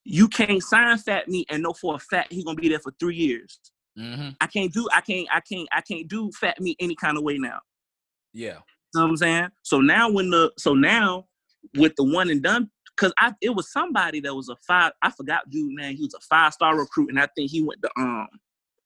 you 0.04 0.28
can't 0.28 0.62
sign 0.62 0.98
Fat 0.98 1.28
Me 1.28 1.46
and 1.48 1.62
know 1.62 1.72
for 1.72 1.94
a 1.94 1.98
fact 1.98 2.32
he 2.32 2.44
gonna 2.44 2.56
be 2.56 2.68
there 2.68 2.78
for 2.78 2.92
three 3.00 3.16
years. 3.16 3.58
Mm-hmm. 3.98 4.30
I 4.40 4.46
can't 4.46 4.72
do, 4.72 4.88
I 4.92 5.00
can't, 5.00 5.28
I 5.32 5.40
can't, 5.40 5.68
I 5.72 5.80
can't 5.80 6.08
do 6.08 6.30
Fat 6.32 6.60
Me 6.60 6.76
any 6.80 6.94
kind 6.94 7.16
of 7.16 7.22
way 7.22 7.38
now. 7.38 7.60
Yeah. 8.32 8.58
You 8.94 9.00
know 9.00 9.02
what 9.02 9.10
I'm 9.10 9.16
saying? 9.16 9.48
So 9.62 9.80
now 9.80 10.10
when 10.10 10.30
the, 10.30 10.52
so 10.58 10.74
now 10.74 11.26
with 11.76 11.94
the 11.96 12.04
one 12.04 12.30
and 12.30 12.42
done, 12.42 12.70
cause 12.96 13.12
I, 13.18 13.32
it 13.40 13.50
was 13.50 13.72
somebody 13.72 14.20
that 14.20 14.34
was 14.34 14.48
a 14.48 14.56
five, 14.66 14.92
I 15.02 15.10
forgot 15.10 15.48
dude 15.48 15.74
man, 15.74 15.96
He 15.96 16.02
was 16.02 16.14
a 16.14 16.20
five 16.20 16.52
star 16.52 16.76
recruit, 16.76 17.10
and 17.10 17.18
I 17.18 17.28
think 17.34 17.50
he 17.50 17.62
went 17.62 17.82
to 17.82 17.90
um 17.96 18.28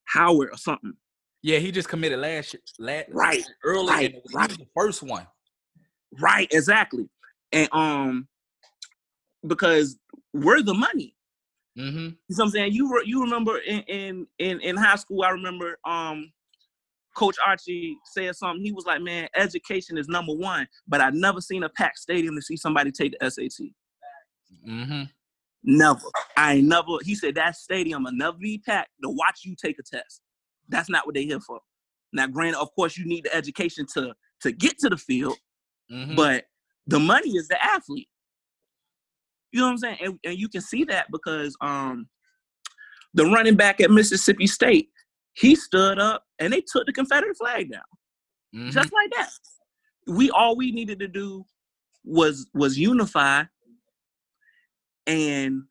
Howard 0.04 0.50
or 0.52 0.56
something. 0.56 0.94
Yeah, 1.42 1.58
he 1.58 1.70
just 1.70 1.88
committed 1.88 2.18
last 2.18 2.52
year, 2.54 2.62
last 2.78 3.06
Right, 3.10 3.44
early. 3.64 3.86
right, 3.88 4.12
the, 4.24 4.30
right. 4.34 4.48
the 4.50 4.66
first 4.76 5.02
one. 5.02 5.26
Right, 6.20 6.48
exactly. 6.52 7.08
And 7.52 7.68
um 7.72 8.28
because 9.46 9.98
we're 10.32 10.62
the 10.62 10.74
money. 10.74 11.14
Mm-hmm. 11.78 11.96
You 11.98 12.08
know 12.08 12.14
what 12.28 12.44
I'm 12.44 12.50
saying? 12.50 12.72
You 12.72 12.92
re- 12.92 13.04
you 13.06 13.22
remember 13.22 13.58
in, 13.58 13.80
in 13.82 14.26
in 14.38 14.60
in 14.60 14.76
high 14.76 14.96
school, 14.96 15.22
I 15.22 15.30
remember 15.30 15.78
um 15.84 16.32
Coach 17.14 17.36
Archie 17.44 17.96
said 18.04 18.34
something. 18.36 18.64
He 18.64 18.72
was 18.72 18.84
like, 18.86 19.00
"Man, 19.00 19.28
education 19.36 19.96
is 19.96 20.08
number 20.08 20.32
one," 20.32 20.66
but 20.88 21.00
I 21.00 21.10
never 21.10 21.40
seen 21.40 21.62
a 21.62 21.68
packed 21.68 21.98
stadium 21.98 22.34
to 22.34 22.42
see 22.42 22.56
somebody 22.56 22.90
take 22.90 23.14
the 23.18 23.30
SAT. 23.30 23.68
Mm-hmm. 24.68 25.02
Never. 25.64 26.00
I 26.36 26.54
ain't 26.54 26.68
never. 26.68 26.98
He 27.02 27.14
said 27.14 27.34
that 27.36 27.56
stadium 27.56 28.04
will 28.04 28.12
never 28.12 28.36
be 28.38 28.58
packed 28.58 28.90
to 29.02 29.10
watch 29.10 29.40
you 29.44 29.54
take 29.54 29.78
a 29.78 29.82
test. 29.82 30.20
That's 30.68 30.88
not 30.90 31.06
what 31.06 31.14
they're 31.14 31.24
here 31.24 31.40
for. 31.40 31.60
Now, 32.12 32.26
granted, 32.26 32.58
of 32.60 32.74
course, 32.74 32.96
you 32.96 33.06
need 33.06 33.24
the 33.24 33.34
education 33.34 33.86
to 33.94 34.14
to 34.42 34.52
get 34.52 34.78
to 34.78 34.88
the 34.88 34.96
field, 34.96 35.36
Mm-hmm. 35.90 36.16
but 36.16 36.44
the 36.86 36.98
money 36.98 37.30
is 37.30 37.48
the 37.48 37.62
athlete. 37.64 38.08
You 39.52 39.60
know 39.60 39.66
what 39.66 39.72
I'm 39.72 39.78
saying? 39.78 39.98
And, 40.02 40.18
and 40.24 40.38
you 40.38 40.48
can 40.48 40.60
see 40.60 40.84
that 40.84 41.06
because 41.10 41.56
um 41.60 42.08
the 43.14 43.24
running 43.24 43.56
back 43.56 43.80
at 43.80 43.90
Mississippi 43.90 44.46
State, 44.46 44.90
he 45.32 45.54
stood 45.56 45.98
up 45.98 46.24
and 46.38 46.52
they 46.52 46.60
took 46.60 46.84
the 46.86 46.92
Confederate 46.92 47.36
flag 47.38 47.72
down. 47.72 47.82
Mhm. 48.54 48.70
Just 48.70 48.92
like 48.92 49.10
that. 49.16 49.30
We 50.06 50.30
all 50.30 50.56
we 50.56 50.72
needed 50.72 50.98
to 51.00 51.08
do 51.08 51.44
was 52.04 52.46
was 52.54 52.78
unify 52.78 53.44
and 55.06 55.62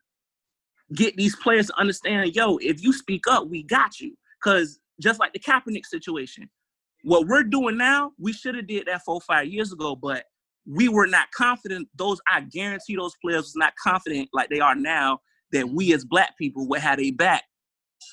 get 0.94 1.16
these 1.16 1.36
players 1.36 1.68
to 1.68 1.78
understand, 1.78 2.34
yo, 2.34 2.56
if 2.58 2.82
you 2.82 2.92
speak 2.92 3.24
up, 3.28 3.46
we 3.48 3.62
got 3.62 4.00
you. 4.00 4.16
Cause 4.42 4.80
just 5.00 5.20
like 5.20 5.32
the 5.32 5.38
Kaepernick 5.38 5.86
situation, 5.86 6.48
what 7.04 7.26
we're 7.26 7.44
doing 7.44 7.76
now, 7.76 8.12
we 8.18 8.32
should 8.32 8.54
have 8.54 8.66
did 8.66 8.86
that 8.86 9.02
four, 9.04 9.20
five 9.20 9.46
years 9.46 9.72
ago, 9.72 9.94
but 9.94 10.24
we 10.66 10.88
were 10.88 11.06
not 11.06 11.30
confident. 11.32 11.88
Those 11.96 12.20
I 12.30 12.40
guarantee 12.42 12.96
those 12.96 13.14
players 13.22 13.42
was 13.42 13.56
not 13.56 13.72
confident 13.82 14.28
like 14.32 14.50
they 14.50 14.60
are 14.60 14.74
now 14.74 15.20
that 15.52 15.68
we 15.68 15.92
as 15.94 16.04
black 16.04 16.36
people 16.36 16.68
would 16.68 16.80
have 16.80 16.98
a 16.98 17.10
back. 17.12 17.44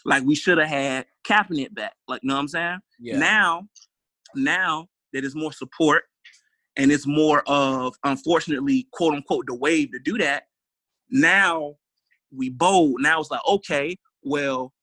Like 0.05 0.23
we 0.23 0.35
should 0.35 0.57
have 0.57 0.69
had 0.69 1.05
Kaepernick 1.27 1.73
back. 1.73 1.93
Like, 2.07 2.21
you 2.23 2.29
know 2.29 2.35
what 2.35 2.41
I'm 2.41 2.47
saying? 2.47 2.79
Yeah. 2.99 3.19
Now, 3.19 3.67
now 4.35 4.87
that 5.13 5.21
there's 5.21 5.35
more 5.35 5.51
support 5.51 6.03
and 6.77 6.91
it's 6.91 7.07
more 7.07 7.43
of 7.47 7.95
unfortunately, 8.03 8.87
quote 8.91 9.15
unquote, 9.15 9.45
the 9.47 9.55
wave 9.55 9.91
to 9.91 9.99
do 9.99 10.17
that. 10.19 10.43
Now 11.09 11.75
we 12.31 12.49
bold. 12.49 13.01
Now 13.01 13.19
it's 13.19 13.31
like, 13.31 13.41
okay, 13.47 13.97
well, 14.23 14.73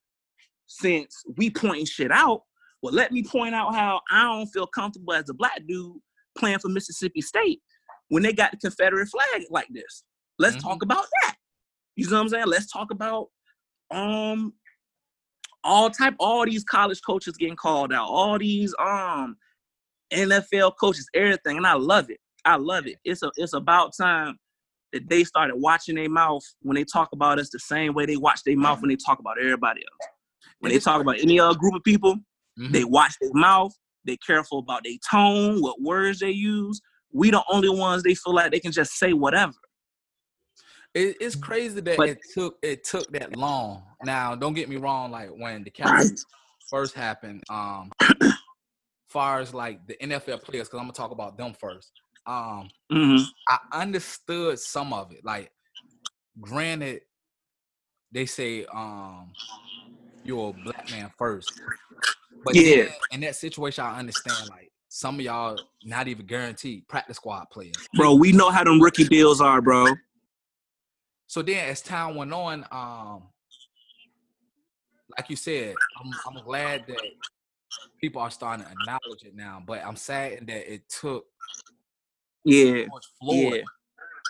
since 0.81 1.23
we 1.37 1.51
pointing 1.51 1.87
shit 1.87 2.11
out, 2.11 2.43
well, 2.83 2.95
let 2.95 3.13
me 3.13 3.23
point 3.23 3.55
out 3.55 3.75
how 3.75 4.01
I 4.11 4.23
don't 4.23 4.47
feel 4.47 4.67
comfortable 4.67 5.13
as 5.13 5.29
a 5.29 5.35
black 5.35 5.61
dude 5.67 5.97
playing 6.37 6.59
for 6.59 6.69
Mississippi 6.69 7.21
State 7.21 7.61
when 8.09 8.23
they 8.23 8.33
got 8.33 8.51
the 8.53 8.57
Confederate 8.57 9.09
flag 9.09 9.45
like 9.51 9.69
this. 9.71 10.05
Let's 10.39 10.57
Mhm. 10.57 10.63
talk 10.63 10.83
about 10.83 11.07
that. 11.23 11.37
You 11.97 12.09
know 12.09 12.17
what 12.17 12.23
I'm 12.23 12.29
saying? 12.31 12.47
Let's 12.47 12.71
talk 12.73 12.91
about 12.91 13.29
um 13.91 14.55
all 15.65 15.91
type 15.91 16.15
all 16.19 16.45
these 16.47 16.65
college 16.65 17.01
coaches 17.07 17.37
getting 17.37 17.57
called 17.57 17.93
out, 17.93 18.09
all 18.09 18.39
these 18.39 18.75
um 18.79 19.37
NFL 20.11 20.73
coaches, 20.81 21.09
everything, 21.15 21.57
and 21.59 21.67
I 21.67 21.75
love 21.75 22.11
it. 22.11 22.19
I 22.45 22.57
love 22.57 22.87
it. 22.87 22.99
It's 23.05 23.23
a 23.23 23.31
it's 23.37 23.53
about 23.53 23.95
time 23.97 24.39
that 24.93 25.09
they 25.09 25.25
started 25.25 25.57
watching 25.57 25.95
their 25.95 26.11
mouth 26.11 26.43
when 26.61 26.75
they 26.75 26.85
talk 26.85 27.11
about 27.13 27.39
us 27.39 27.51
the 27.51 27.59
same 27.59 27.95
way 27.95 28.07
they 28.07 28.17
watch 28.17 28.43
their 28.45 28.57
mouth 28.57 28.81
when 28.81 28.89
they 28.91 28.97
talk 28.97 29.19
about 29.21 29.39
everybody 29.39 29.83
else. 29.83 30.12
When 30.63 30.71
they 30.71 30.79
talk 30.79 31.01
about 31.01 31.19
any 31.19 31.41
other 31.41 31.59
group 31.59 31.75
of 31.75 31.83
people, 31.83 32.17
Mhm. 32.57 32.73
they 32.73 32.85
watch 32.85 33.15
their 33.21 33.33
mouth. 33.35 33.73
They 34.05 34.17
careful 34.17 34.61
about 34.61 34.85
their 34.85 34.95
tone, 35.11 35.61
what 35.61 35.81
words 35.81 36.21
they 36.21 36.31
use. 36.31 36.81
We 37.13 37.33
the 37.33 37.43
only 37.51 37.69
ones 37.69 38.05
they 38.05 38.15
feel 38.15 38.33
like 38.35 38.53
they 38.53 38.61
can 38.61 38.71
just 38.71 38.93
say 38.93 39.13
whatever. 39.13 39.55
It, 40.95 41.17
it's 41.21 41.35
crazy 41.35 41.81
that 41.81 41.97
But- 41.97 42.09
it 42.11 42.19
took 42.33 42.59
it 42.63 42.85
took 42.85 43.11
that 43.13 43.35
long. 43.37 43.83
Now, 44.05 44.37
don't 44.37 44.55
get 44.55 44.69
me 44.69 44.77
wrong. 44.77 45.11
Like 45.11 45.31
when 45.31 45.65
the. 45.65 45.71
Kaepernick 45.73 46.21
first 46.71 46.95
happened, 46.95 47.43
um, 47.51 47.91
far 49.09 49.41
as 49.41 49.53
like 49.53 49.85
the 49.89 49.97
NFL 50.01 50.39
players, 50.45 50.69
because 50.69 50.79
I'm 50.79 50.85
gonna 50.87 50.93
talk 50.93 51.11
about 51.11 51.37
them 51.37 51.55
first. 51.55 51.91
Um, 52.27 52.71
hmm 52.91 53.17
I 53.49 53.59
understood 53.73 54.61
some 54.61 54.93
of 54.93 55.11
it. 55.13 55.25
Like, 55.25 55.51
granted, 56.41 57.03
they 58.13 58.27
say 58.27 58.65
um 58.67 59.33
you're 60.25 60.51
a 60.51 60.53
black 60.53 60.89
man 60.91 61.11
first, 61.19 61.53
but 62.45 62.55
Yeah. 62.55 62.85
then 62.85 62.93
in 63.11 63.21
that 63.21 63.37
situation, 63.37 63.85
I 63.85 63.99
understand 63.99 64.49
like 64.49 64.71
some 64.89 65.17
of 65.17 65.21
y'all 65.23 65.61
not 65.83 66.09
even 66.09 66.27
guaranteed 66.27 66.87
practice 66.89 67.17
squad 67.17 67.47
players. 67.51 67.77
Bro, 67.95 68.15
we 68.15 68.33
know 68.33 68.51
how 68.51 68.63
them 68.65 68.81
rookie 68.81 69.05
deals 69.05 69.41
are, 69.41 69.61
bro. 69.61 69.95
So 71.27 71.41
then, 71.43 71.69
as 71.69 71.81
time 71.81 72.15
went 72.15 72.33
on, 72.33 72.67
um, 72.71 73.25
like 75.17 75.31
you 75.31 75.37
said, 75.37 75.77
I'm, 75.99 76.19
I'm 76.27 76.43
glad 76.45 76.87
that 76.89 77.01
people 78.01 78.21
are 78.21 78.31
starting 78.31 78.65
to 78.67 78.71
acknowledge 78.71 79.23
it 79.25 79.35
now. 79.35 79.63
But 79.67 79.85
I'm 79.85 79.97
sad 79.97 80.47
that 80.47 80.73
it 80.73 80.89
took 80.89 81.25
Yeah, 82.45 82.87
Floyd. 83.19 83.55
yeah, 83.55 83.63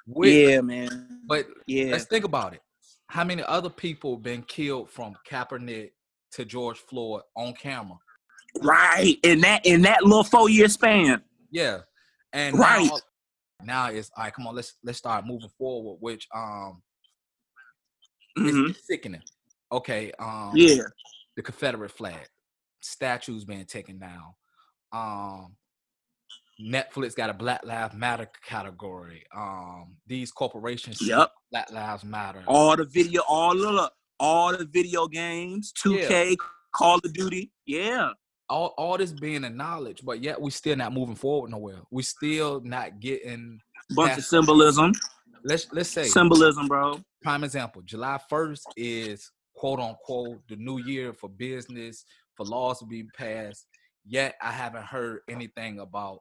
with- 0.07 0.33
yeah, 0.35 0.61
man. 0.61 1.23
But 1.27 1.49
Yeah, 1.67 1.93
let's 1.93 2.05
think 2.05 2.25
about 2.25 2.55
it. 2.55 2.63
How 3.13 3.25
many 3.25 3.43
other 3.43 3.69
people 3.69 4.17
been 4.17 4.43
killed 4.45 4.89
from 4.89 5.15
Kaepernick 5.31 5.91
to 6.33 6.47
George 6.47 6.79
Floyd 6.79 7.21
on 7.37 7.53
camera? 7.53 7.99
right. 8.63 9.19
In 9.23 9.41
that 9.43 9.67
in 9.67 9.83
that 9.83 10.03
little 10.03 10.25
four 10.25 10.49
year 10.49 10.67
span. 10.69 11.23
Yeah, 11.51 11.81
and 12.33 12.57
Right. 12.59 12.87
now, 12.87 12.99
now 13.63 13.87
it's 13.91 14.11
all 14.17 14.25
right. 14.25 14.33
Come 14.33 14.47
on, 14.47 14.55
let's 14.55 14.79
let's 14.83 14.97
start 14.97 15.27
moving 15.27 15.51
forward. 15.59 15.99
Which 16.01 16.27
um, 16.35 16.83
it's, 18.37 18.57
Mhm. 18.57 18.71
it's 18.71 18.87
sickening. 18.87 19.23
Okay, 19.71 20.11
um, 20.19 20.53
Yeah, 20.55 20.85
the 21.37 21.43
Confederate 21.43 21.91
flag, 21.91 22.27
statues 22.81 23.45
being 23.45 23.67
taken 23.67 23.99
down. 23.99 24.33
Um, 24.91 25.55
Netflix 26.61 27.15
got 27.17 27.31
a 27.31 27.35
Black 27.35 27.65
Lives 27.65 27.95
Matter 27.95 28.29
category. 28.47 29.25
Um, 29.35 29.97
these 30.07 30.31
corporations, 30.31 31.01
yep. 31.01 31.31
Black 31.51 31.71
Lives 31.73 32.05
Matter. 32.05 32.43
All 32.47 32.77
the 32.77 32.85
video, 32.85 33.23
all 33.29 33.57
the 33.57 33.91
all 34.21 34.57
the 34.57 34.65
video 34.67 35.09
games, 35.09 35.73
2K, 35.85 36.37
Call 36.73 36.99
of 37.05 37.13
Duty. 37.13 37.51
Yeah. 37.67 38.11
all, 38.49 38.75
all 38.79 38.97
this 38.99 39.13
being 39.13 39.43
acknowledged, 39.45 40.05
but 40.05 40.23
yet 40.23 40.41
we 40.41 40.51
still 40.51 40.77
not 40.77 40.93
moving 40.93 41.17
forward 41.17 41.51
nowhere. 41.51 41.81
We 41.91 42.03
still 42.03 42.61
not 42.61 43.01
getting. 43.01 43.59
Bunch 43.97 44.17
of 44.19 44.25
symbolism. 44.25 44.93
Let's 45.45 45.67
let's 45.73 45.89
say 45.89 46.05
Symbolism, 46.05 46.69
bro. 46.69 47.01
prime 47.21 47.45
example. 47.45 47.83
July 47.83 48.19
first 48.31 48.67
is 48.77 49.31
quote 49.55 49.81
unquote 49.81 50.41
the 50.49 50.57
new 50.57 50.79
year 50.79 51.13
for 51.13 51.29
business 51.29 52.05
for 52.37 52.47
laws 52.47 52.79
to 52.79 52.87
be 52.87 53.05
passed. 53.17 53.67
Yet 54.07 54.37
I 54.41 54.53
haven't 54.53 54.85
heard 54.85 55.21
anything 55.29 55.81
about 55.81 56.21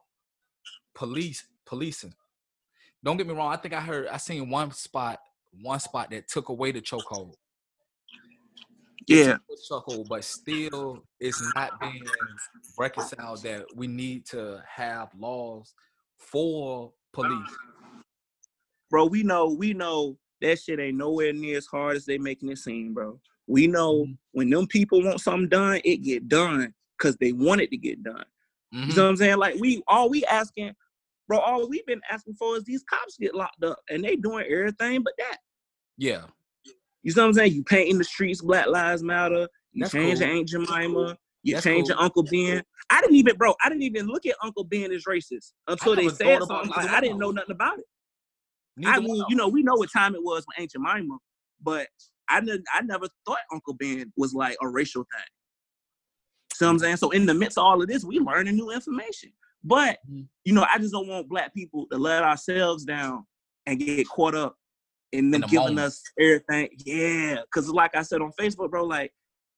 police 0.94 1.44
policing. 1.66 2.14
Don't 3.04 3.16
get 3.16 3.26
me 3.26 3.34
wrong. 3.34 3.52
I 3.52 3.56
think 3.56 3.74
I 3.74 3.80
heard 3.80 4.08
I 4.08 4.16
seen 4.16 4.48
one 4.50 4.70
spot 4.72 5.18
one 5.60 5.80
spot 5.80 6.10
that 6.10 6.28
took 6.28 6.48
away 6.48 6.72
the 6.72 6.80
chokehold. 6.80 7.34
Yeah. 9.06 9.36
chokehold, 9.70 10.08
but 10.08 10.24
still 10.24 11.04
it's 11.20 11.42
not 11.54 11.78
being 11.80 12.06
reconciled 12.78 13.42
that 13.42 13.66
we 13.74 13.86
need 13.86 14.24
to 14.26 14.62
have 14.66 15.10
laws 15.18 15.74
for 16.18 16.92
police. 17.12 17.56
Bro, 18.90 19.06
we 19.06 19.22
know, 19.22 19.48
we 19.48 19.74
know 19.74 20.16
that 20.40 20.58
shit 20.60 20.80
ain't 20.80 20.98
nowhere 20.98 21.32
near 21.32 21.58
as 21.58 21.66
hard 21.66 21.96
as 21.96 22.04
they 22.04 22.18
making 22.18 22.50
it 22.50 22.58
seem, 22.58 22.94
bro. 22.94 23.20
We 23.46 23.66
know 23.66 24.04
Mhm. 24.06 24.18
when 24.32 24.50
them 24.50 24.66
people 24.66 25.02
want 25.02 25.20
something 25.20 25.48
done, 25.48 25.80
it 25.84 25.98
get 25.98 26.28
done 26.28 26.74
because 26.96 27.16
they 27.16 27.32
want 27.32 27.60
it 27.60 27.70
to 27.70 27.76
get 27.76 28.02
done. 28.02 28.24
Mhm. 28.72 28.88
You 28.88 28.94
know 28.94 29.02
what 29.04 29.08
I'm 29.10 29.16
saying? 29.16 29.36
Like 29.38 29.56
we 29.56 29.82
all 29.86 30.08
we 30.08 30.24
asking, 30.24 30.74
bro, 31.28 31.38
all 31.38 31.68
we've 31.68 31.86
been 31.86 32.00
asking 32.10 32.34
for 32.34 32.56
is 32.56 32.64
these 32.64 32.84
cops 32.84 33.16
get 33.18 33.34
locked 33.34 33.62
up 33.64 33.78
and 33.90 34.04
they 34.04 34.16
doing 34.16 34.46
everything 34.50 35.02
but 35.02 35.14
that. 35.18 35.38
Yeah. 35.96 36.22
You 37.02 37.12
know 37.14 37.22
what 37.22 37.28
I'm 37.28 37.34
saying? 37.34 37.52
You 37.54 37.64
painting 37.64 37.98
the 37.98 38.04
streets 38.04 38.42
Black 38.42 38.66
Lives 38.68 39.02
Matter, 39.02 39.48
you 39.72 39.84
That's 39.84 39.92
changing 39.92 40.28
cool. 40.28 40.38
Aunt 40.38 40.48
Jemima, 40.48 41.16
you 41.42 41.54
That's 41.54 41.64
changing 41.64 41.96
cool. 41.96 42.04
Uncle 42.04 42.22
Ben. 42.24 42.62
I 42.90 43.00
didn't 43.00 43.16
even, 43.16 43.36
bro, 43.36 43.54
I 43.64 43.68
didn't 43.68 43.82
even 43.82 44.06
look 44.06 44.26
at 44.26 44.36
Uncle 44.42 44.64
Ben 44.64 44.92
as 44.92 45.04
racist 45.08 45.52
until 45.66 45.96
they 45.96 46.08
said 46.08 46.42
something. 46.42 46.70
Like, 46.70 46.90
I 46.90 47.00
didn't 47.00 47.18
know 47.18 47.30
nothing 47.30 47.52
about 47.52 47.78
it. 47.78 47.84
Neither 48.76 48.96
I 48.96 49.00
mean, 49.00 49.24
you 49.28 49.36
know, 49.36 49.48
we 49.48 49.62
know 49.62 49.74
what 49.74 49.90
time 49.92 50.14
it 50.14 50.22
was 50.22 50.44
with 50.46 50.58
Aunt 50.58 50.70
Jemima, 50.70 51.18
but 51.60 51.88
I 52.28 52.40
ne- 52.40 52.62
I 52.72 52.82
never 52.82 53.06
thought 53.26 53.38
Uncle 53.52 53.74
Ben 53.74 54.12
was 54.16 54.32
like 54.32 54.56
a 54.62 54.68
racial 54.68 55.02
thing. 55.02 55.24
See 56.54 56.64
what 56.64 56.70
I'm 56.70 56.76
mm. 56.76 56.80
saying? 56.80 56.96
So 56.96 57.10
in 57.10 57.26
the 57.26 57.34
midst 57.34 57.58
of 57.58 57.64
all 57.64 57.82
of 57.82 57.88
this, 57.88 58.04
we 58.04 58.18
learning 58.18 58.56
new 58.56 58.70
information. 58.70 59.32
But 59.64 59.98
Mhm. 60.10 60.28
you 60.44 60.52
know, 60.54 60.66
I 60.72 60.78
just 60.78 60.92
don't 60.92 61.06
want 61.08 61.28
black 61.28 61.54
people 61.54 61.86
to 61.90 61.96
let 61.98 62.22
ourselves 62.22 62.84
down 62.84 63.26
and 63.66 63.78
get 63.78 64.08
caught 64.08 64.34
up 64.34 64.56
in 65.12 65.30
them 65.30 65.42
the 65.42 65.46
giving 65.46 65.74
moment. 65.76 65.86
us 65.86 66.02
everything. 66.18 66.70
Yeah, 66.84 67.42
because 67.42 67.68
like 67.68 67.94
I 67.94 68.02
said 68.02 68.20
on 68.20 68.32
Facebook, 68.40 68.70
bro, 68.70 68.84
like 68.84 69.12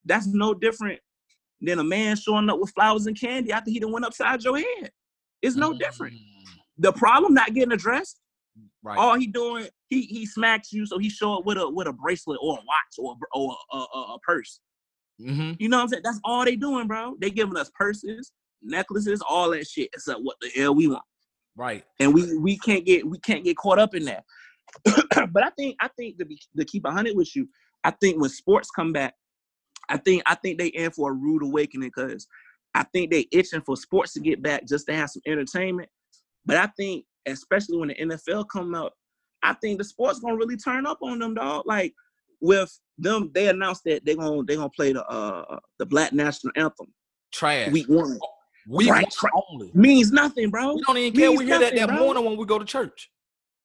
that's 0.04 0.26
no 0.26 0.52
different 0.52 1.00
than 1.60 1.78
a 1.78 1.84
man 1.84 2.16
showing 2.16 2.50
up 2.50 2.60
with 2.60 2.70
flowers 2.74 3.06
and 3.06 3.18
candy 3.18 3.50
after 3.52 3.70
he 3.70 3.80
done 3.80 3.92
went 3.92 4.04
upside 4.04 4.42
your 4.42 4.58
head. 4.58 4.92
It's 5.40 5.56
no 5.56 5.72
different. 5.72 6.14
Mm, 6.14 6.58
The 6.78 6.92
problem 6.92 7.32
not 7.34 7.54
getting 7.54 7.72
addressed 7.72 8.20
Right. 8.82 8.98
all 8.98 9.14
he 9.18 9.26
doing, 9.26 9.66
he 9.88 10.02
he 10.02 10.26
smacks 10.26 10.72
you, 10.72 10.84
so 10.84 10.98
he 10.98 11.08
show 11.08 11.38
up 11.38 11.46
with 11.46 11.56
a 11.56 11.68
with 11.68 11.86
a 11.86 11.92
bracelet 11.92 12.38
or 12.42 12.58
a 12.58 12.62
watch 12.64 12.98
or 12.98 13.14
a, 13.14 13.38
or 13.38 13.56
a, 13.72 13.76
a, 13.76 14.14
a 14.14 14.18
purse. 14.20 14.60
hmm 15.18 15.52
You 15.58 15.68
know 15.70 15.78
what 15.78 15.84
I'm 15.84 15.88
saying? 15.88 16.02
That's 16.04 16.20
all 16.22 16.44
they 16.44 16.56
doing, 16.56 16.86
bro. 16.86 17.16
They 17.18 17.30
giving 17.30 17.56
us 17.56 17.70
purses, 17.74 18.30
necklaces, 18.64 19.22
all 19.28 19.50
that 19.50 19.66
shit. 19.66 19.90
It's 19.92 20.06
Except 20.08 20.20
what 20.22 20.36
the 20.40 20.50
hell 20.56 20.74
we 20.74 20.88
want, 20.88 21.02
Right. 21.56 21.84
and 22.00 22.12
we 22.14 22.36
we 22.38 22.58
can't 22.58 22.84
get 22.84 23.06
we 23.08 23.18
can't 23.20 23.44
get 23.44 23.56
caught 23.56 23.78
up 23.78 23.94
in 23.94 24.04
that. 24.06 24.24
but 25.32 25.42
I 25.44 25.50
think 25.50 25.76
I 25.80 25.88
think 25.96 26.18
to 26.18 26.24
be 26.24 26.40
to 26.56 26.64
keep 26.64 26.84
a 26.84 26.90
hundred 26.90 27.16
with 27.16 27.34
you, 27.36 27.48
I 27.84 27.90
think 27.90 28.20
when 28.20 28.30
sports 28.30 28.70
come 28.70 28.92
back, 28.92 29.14
I 29.88 29.98
think 29.98 30.22
I 30.26 30.34
think 30.34 30.58
they 30.58 30.68
in 30.68 30.90
for 30.90 31.10
a 31.10 31.14
rude 31.14 31.42
awakening 31.42 31.90
because 31.94 32.26
I 32.74 32.82
think 32.92 33.10
they 33.10 33.26
itching 33.30 33.62
for 33.62 33.76
sports 33.76 34.12
to 34.14 34.20
get 34.20 34.42
back 34.42 34.66
just 34.66 34.86
to 34.86 34.94
have 34.94 35.10
some 35.10 35.22
entertainment. 35.26 35.88
But 36.44 36.56
I 36.56 36.68
think 36.76 37.04
especially 37.26 37.78
when 37.78 37.88
the 37.88 37.94
NFL 37.94 38.46
come 38.52 38.74
out, 38.74 38.92
I 39.42 39.54
think 39.54 39.78
the 39.78 39.84
sports 39.84 40.18
gonna 40.18 40.36
really 40.36 40.56
turn 40.56 40.86
up 40.86 40.98
on 41.02 41.18
them, 41.18 41.34
dog. 41.34 41.64
Like 41.66 41.94
with 42.40 42.76
them, 42.98 43.30
they 43.34 43.48
announced 43.48 43.82
that 43.84 44.04
they're 44.04 44.16
gonna 44.16 44.42
they 44.44 44.56
gonna 44.56 44.70
play 44.70 44.92
the 44.92 45.04
uh 45.06 45.58
the 45.78 45.86
Black 45.86 46.12
National 46.12 46.52
Anthem 46.56 46.86
Trash. 47.32 47.70
week 47.70 47.88
one. 47.88 48.18
We 48.68 48.90
Right, 48.90 49.06
only. 49.50 49.70
Means 49.74 50.12
nothing, 50.12 50.50
bro. 50.50 50.74
We 50.74 50.82
don't 50.82 50.96
even 50.98 51.18
care. 51.18 51.28
means 51.30 51.40
We 51.40 51.46
hear 51.46 51.58
that 51.58 51.74
nothing, 51.74 51.78
that 51.80 51.88
bro. 51.88 51.98
morning 51.98 52.24
when 52.24 52.36
we 52.36 52.46
go 52.46 52.58
to 52.58 52.64
church. 52.64 53.10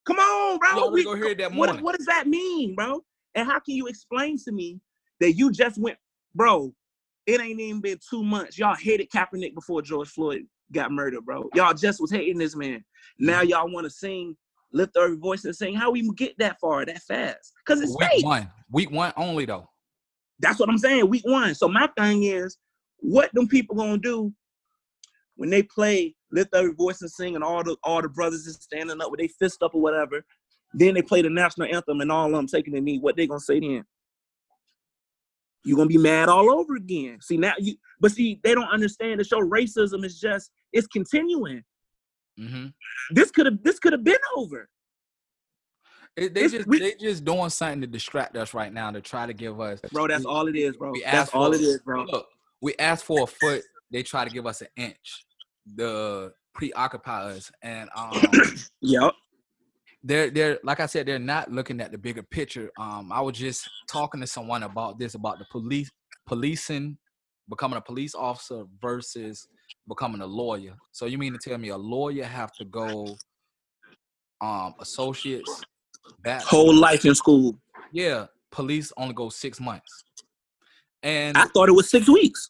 Come 0.06 0.18
on, 0.18 0.60
bro. 0.60 0.70
already 0.72 0.94
We- 0.94 1.04
go 1.04 1.16
hear 1.16 1.36
that 1.36 1.52
what, 1.52 1.68
morning. 1.68 1.84
what 1.84 1.98
does 1.98 2.06
that 2.08 2.28
mean, 2.28 2.76
bro? 2.76 3.04
And 3.36 3.48
how 3.48 3.60
can 3.60 3.76
you 3.76 3.88
explain 3.88 4.38
to 4.46 4.52
me 4.52 4.80
that 5.20 5.34
you 5.34 5.52
just 5.52 5.78
went, 5.78 5.98
bro? 6.34 6.74
It 7.26 7.40
ain't 7.40 7.60
even 7.60 7.82
been 7.82 8.00
two 8.10 8.24
months. 8.24 8.58
Y'all 8.58 8.76
hated 8.76 9.10
Kaepernick 9.12 9.54
before 9.54 9.82
George 9.82 10.10
Floyd 10.10 10.48
got 10.72 10.92
murdered, 10.92 11.26
bro. 11.26 11.50
Y'all 11.54 11.74
just 11.74 12.02
was 12.02 12.12
hating 12.12 12.40
this 12.40 12.56
man. 12.56 12.84
Now 13.20 13.42
mm-hmm. 13.42 13.50
y'all 13.50 13.72
want 13.72 13.86
to 13.86 13.90
sing, 13.90 14.36
lift 14.74 14.98
every 14.98 15.18
voice 15.18 15.46
and 15.46 15.56
sing. 15.56 15.76
How 15.76 15.92
we 15.92 16.10
get 16.16 16.36
that 16.40 16.60
far 16.60 16.86
that 16.86 17.02
fast? 17.04 17.54
Because 17.66 17.82
it's 17.82 17.96
Week 17.98 18.10
fake. 18.10 18.26
one. 18.26 18.50
Week 18.72 18.92
one 18.92 19.14
only 19.16 19.46
though. 19.46 19.70
That's 20.40 20.60
what 20.60 20.70
I'm 20.70 20.78
saying. 20.78 21.08
Week 21.08 21.24
one. 21.26 21.54
So 21.54 21.68
my 21.68 21.88
thing 21.98 22.24
is, 22.24 22.58
what 22.98 23.32
them 23.34 23.48
people 23.48 23.76
gonna 23.76 23.98
do 23.98 24.34
when 25.40 25.50
they 25.50 25.64
play 25.64 26.14
lift 26.34 26.54
every 26.54 26.74
voice 26.74 27.02
and 27.02 27.10
sing, 27.10 27.36
and 27.36 27.44
all 27.46 27.64
the 27.64 27.78
all 27.86 28.02
the 28.02 28.10
brothers 28.10 28.46
is 28.46 28.56
standing 28.56 29.00
up 29.02 29.10
with 29.10 29.20
their 29.22 29.30
fist 29.30 29.64
up 29.64 29.74
or 29.74 29.80
whatever. 29.82 30.22
Then 30.74 30.96
they 30.96 31.02
play 31.02 31.22
the 31.22 31.30
national 31.30 31.74
anthem, 31.74 32.02
and 32.02 32.12
all 32.12 32.26
of 32.26 32.34
them 32.34 32.46
taking 32.46 32.74
the 32.74 32.82
knee. 32.82 33.00
What 33.00 33.16
they 33.16 33.26
gonna 33.26 33.40
say 33.40 33.62
then? 33.62 33.86
You're 35.64 35.78
gonna 35.78 35.88
be 35.88 35.98
mad 35.98 36.28
all 36.28 36.52
over 36.52 36.76
again. 36.76 37.20
See 37.22 37.38
now 37.38 37.54
you, 37.58 37.76
but 38.02 38.12
see 38.12 38.42
they 38.44 38.54
don't 38.54 38.68
understand. 38.68 39.22
The 39.22 39.24
show 39.24 39.40
racism 39.40 40.04
is 40.04 40.20
just 40.20 40.52
it's 40.74 40.88
continuing. 40.88 41.64
hmm 42.38 42.68
This 43.12 43.32
could 43.32 43.46
have 43.46 43.64
this 43.64 43.80
could 43.80 43.94
have 43.94 44.04
been 44.04 44.18
over. 44.36 44.68
It, 46.18 46.34
they 46.34 46.42
This- 46.42 46.52
just 46.52 46.68
we- 46.68 46.80
they 46.80 46.96
just 46.96 47.24
doing 47.24 47.50
something 47.50 47.80
to 47.80 47.88
distract 47.88 48.36
us 48.36 48.54
right 48.54 48.74
now 48.74 48.92
to 48.92 49.00
try 49.00 49.26
to 49.26 49.34
give 49.34 49.62
us. 49.62 49.80
Bro, 49.94 50.10
that's 50.10 50.26
all 50.26 50.50
it 50.50 50.58
is, 50.58 50.76
bro. 50.76 50.92
We 50.92 51.02
That's 51.02 51.32
all 51.34 51.54
it 51.54 51.62
is, 51.62 51.80
bro. 51.80 52.04
Look, 52.04 52.28
we 52.60 52.76
asked 52.78 53.06
for 53.06 53.24
a 53.24 53.28
foot. 53.28 53.64
They 53.90 54.04
try 54.04 54.26
to 54.26 54.30
give 54.30 54.46
us 54.46 54.62
an 54.62 54.68
inch. 54.76 55.26
The 55.76 56.34
preoccupy 56.54 57.32
us, 57.34 57.52
and 57.62 57.90
um, 57.96 58.22
Yep. 58.82 59.12
they're 60.04 60.30
they're 60.30 60.60
like 60.64 60.80
I 60.80 60.86
said, 60.86 61.06
they're 61.06 61.20
not 61.20 61.52
looking 61.52 61.82
at 61.82 61.92
the 61.92 61.98
bigger 61.98 62.24
picture. 62.24 62.72
Um, 62.80 63.12
I 63.12 63.22
was 63.22 63.38
just 63.38 63.70
talking 63.90 64.22
to 64.22 64.28
someone 64.28 64.64
about 64.64 65.00
this 65.00 65.16
about 65.16 65.40
the 65.40 65.46
police 65.52 65.90
policing, 66.26 66.98
becoming 67.50 67.78
a 67.78 67.82
police 67.82 68.16
officer 68.16 68.64
versus 68.82 69.48
becoming 69.88 70.22
a 70.22 70.26
lawyer. 70.28 70.76
So 70.92 71.06
you 71.06 71.18
mean 71.18 71.34
to 71.34 71.40
tell 71.40 71.58
me 71.58 71.70
a 71.70 71.78
lawyer 71.78 72.24
have 72.24 72.52
to 72.54 72.66
go 72.66 73.18
um 74.42 74.74
associates 74.80 75.66
that 76.24 76.44
Whole 76.44 76.74
life 76.74 77.06
in 77.06 77.16
school. 77.16 77.58
yeah, 77.92 78.28
police 78.52 78.92
only 78.98 79.14
go 79.14 79.30
six 79.30 79.60
months. 79.60 80.04
And 81.04 81.38
I 81.38 81.46
thought 81.46 81.70
it 81.70 81.74
was 81.74 81.90
six 81.90 82.10
weeks. 82.10 82.50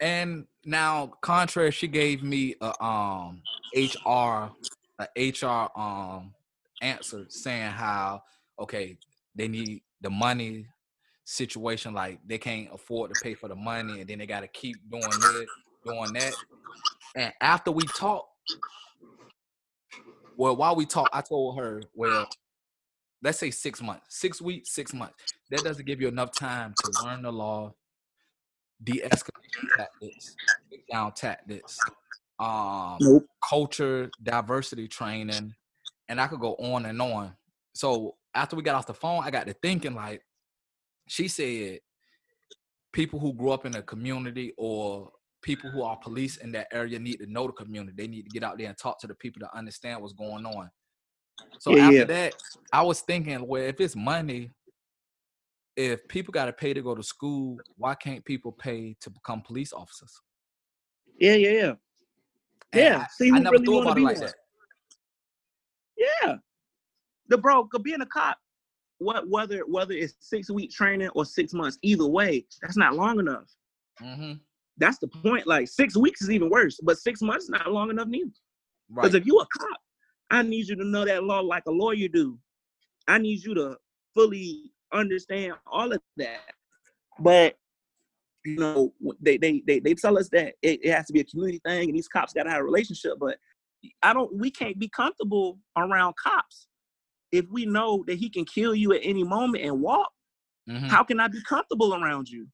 and 0.00 0.46
now 0.68 1.12
contrary, 1.22 1.70
she 1.70 1.88
gave 1.88 2.22
me 2.22 2.54
a 2.60 2.84
um 2.84 3.40
HR 3.74 4.50
a 4.98 5.08
HR 5.16 5.70
um 5.80 6.34
answer 6.82 7.24
saying 7.28 7.70
how 7.70 8.22
okay 8.60 8.98
they 9.34 9.48
need 9.48 9.82
the 10.02 10.10
money 10.10 10.66
situation 11.24 11.94
like 11.94 12.20
they 12.26 12.38
can't 12.38 12.68
afford 12.72 13.12
to 13.12 13.20
pay 13.22 13.34
for 13.34 13.48
the 13.48 13.54
money 13.54 14.00
and 14.00 14.08
then 14.08 14.18
they 14.18 14.26
got 14.26 14.40
to 14.40 14.48
keep 14.48 14.76
doing 14.90 15.08
this 15.08 15.46
doing 15.86 16.12
that. 16.12 16.34
And 17.16 17.32
after 17.40 17.72
we 17.72 17.82
talked 17.82 18.28
well 20.36 20.54
while 20.54 20.76
we 20.76 20.86
talked 20.86 21.14
i 21.14 21.20
told 21.20 21.58
her 21.58 21.82
well 21.94 22.28
let's 23.22 23.38
say 23.38 23.50
six 23.50 23.80
months 23.82 24.06
six 24.10 24.40
weeks 24.40 24.70
six 24.72 24.92
months. 24.92 25.14
That 25.50 25.64
doesn't 25.64 25.86
give 25.86 26.00
you 26.02 26.08
enough 26.08 26.32
time 26.34 26.74
to 26.84 27.04
learn 27.04 27.22
the 27.22 27.32
law 27.32 27.74
de-escalation 28.84 29.37
tactics 29.76 30.36
down 30.90 31.12
tactics 31.12 31.78
um 32.38 32.98
Nope. 33.00 33.26
culture 33.48 34.10
diversity 34.22 34.86
training 34.88 35.54
and 36.08 36.20
i 36.20 36.26
could 36.26 36.40
go 36.40 36.54
on 36.54 36.86
and 36.86 37.00
on 37.00 37.32
so 37.74 38.14
after 38.34 38.56
we 38.56 38.62
got 38.62 38.74
off 38.74 38.86
the 38.86 38.94
phone 38.94 39.22
i 39.24 39.30
got 39.30 39.46
to 39.46 39.52
thinking 39.54 39.94
like 39.94 40.22
she 41.08 41.28
said 41.28 41.80
people 42.92 43.18
who 43.18 43.32
grew 43.32 43.50
up 43.50 43.66
in 43.66 43.74
a 43.76 43.82
community 43.82 44.52
or 44.56 45.10
people 45.42 45.70
who 45.70 45.82
are 45.82 45.96
police 45.96 46.36
in 46.38 46.52
that 46.52 46.66
area 46.72 46.98
need 46.98 47.16
to 47.16 47.26
know 47.26 47.46
the 47.46 47.52
community 47.52 47.92
they 47.96 48.08
need 48.08 48.22
to 48.22 48.30
get 48.30 48.42
out 48.42 48.58
there 48.58 48.68
and 48.68 48.78
talk 48.78 49.00
to 49.00 49.06
the 49.06 49.14
people 49.14 49.40
to 49.40 49.56
understand 49.56 50.00
what's 50.00 50.12
going 50.12 50.44
on 50.46 50.68
so 51.58 51.76
Yeah, 51.76 51.84
after 51.84 51.96
yeah. 51.98 52.04
that 52.04 52.34
i 52.72 52.82
was 52.82 53.00
thinking 53.00 53.46
well 53.46 53.62
if 53.62 53.80
it's 53.80 53.96
money 53.96 54.52
if 55.78 56.06
people 56.08 56.32
got 56.32 56.46
to 56.46 56.52
pay 56.52 56.74
to 56.74 56.82
go 56.82 56.94
to 56.94 57.02
school 57.02 57.56
why 57.76 57.94
can't 57.94 58.24
people 58.24 58.50
pay 58.52 58.96
to 59.00 59.08
become 59.10 59.40
police 59.40 59.72
officers 59.72 60.20
Yeah, 61.20 61.34
yeah, 61.34 61.50
yeah. 61.50 61.74
And 62.72 62.82
Yeah. 62.82 62.98
I- 63.02 63.06
See 63.16 63.30
I 63.32 63.38
never 63.38 63.52
really 63.54 63.66
thought 63.66 63.82
about 63.82 63.96
be 63.96 64.02
it 64.02 64.04
like 64.04 64.20
that. 64.20 64.34
Yeah. 65.96 66.36
The 67.28 67.38
bro, 67.38 67.68
being 67.82 68.00
a 68.00 68.06
cop, 68.06 68.38
what 68.98 69.28
whether 69.28 69.60
whether 69.66 69.94
it's 69.94 70.14
six 70.20 70.50
week 70.50 70.70
training 70.70 71.10
or 71.14 71.24
six 71.24 71.52
months, 71.52 71.78
either 71.82 72.06
way, 72.06 72.46
that's 72.62 72.76
not 72.76 72.94
long 72.94 73.18
enough. 73.20 73.48
hmm 73.98 74.32
That's 74.78 74.98
the 74.98 75.08
point. 75.08 75.46
Like 75.46 75.68
six 75.68 75.96
weeks 75.96 76.22
is 76.22 76.30
even 76.30 76.50
worse, 76.50 76.80
but 76.82 76.98
six 76.98 77.22
months 77.22 77.44
is 77.44 77.50
not 77.50 77.70
long 77.70 77.90
enough 77.90 78.08
neither. 78.08 78.30
Because 78.94 79.12
Right. 79.14 79.22
if 79.22 79.26
you 79.26 79.38
a 79.38 79.46
cop, 79.46 79.80
I 80.30 80.42
need 80.42 80.68
you 80.68 80.76
to 80.76 80.84
know 80.84 81.04
that 81.04 81.24
law 81.24 81.40
like 81.40 81.64
a 81.66 81.70
lawyer 81.70 82.08
do. 82.08 82.38
I 83.06 83.18
need 83.18 83.42
you 83.44 83.54
to 83.54 83.76
fully 84.14 84.72
understand 84.92 85.54
all 85.66 85.92
of 85.92 86.00
that. 86.16 86.40
But 87.20 87.56
you 88.44 88.56
know, 88.56 88.92
they 89.20 89.36
they 89.36 89.62
they, 89.66 89.80
they 89.80 89.94
tell 89.94 90.18
us 90.18 90.28
that 90.30 90.54
it, 90.62 90.84
it 90.84 90.92
has 90.92 91.06
to 91.06 91.12
be 91.12 91.20
a 91.20 91.24
community 91.24 91.60
thing 91.66 91.88
and 91.88 91.96
these 91.96 92.08
cops 92.08 92.32
gotta 92.32 92.50
have 92.50 92.60
a 92.60 92.64
relationship. 92.64 93.14
But 93.18 93.36
I 94.02 94.12
don't 94.12 94.34
we 94.34 94.50
can't 94.50 94.78
be 94.78 94.88
comfortable 94.88 95.58
around 95.76 96.14
cops 96.22 96.68
if 97.32 97.44
we 97.50 97.66
know 97.66 98.04
that 98.06 98.16
he 98.18 98.30
can 98.30 98.44
kill 98.44 98.74
you 98.74 98.92
at 98.92 99.00
any 99.02 99.24
moment 99.24 99.64
and 99.64 99.80
walk. 99.80 100.10
Mhm. 100.68 100.88
How 100.88 101.02
can 101.02 101.20
I 101.20 101.28
be 101.28 101.42
comfortable 101.42 101.94
around 101.94 102.28
you? 102.28 102.46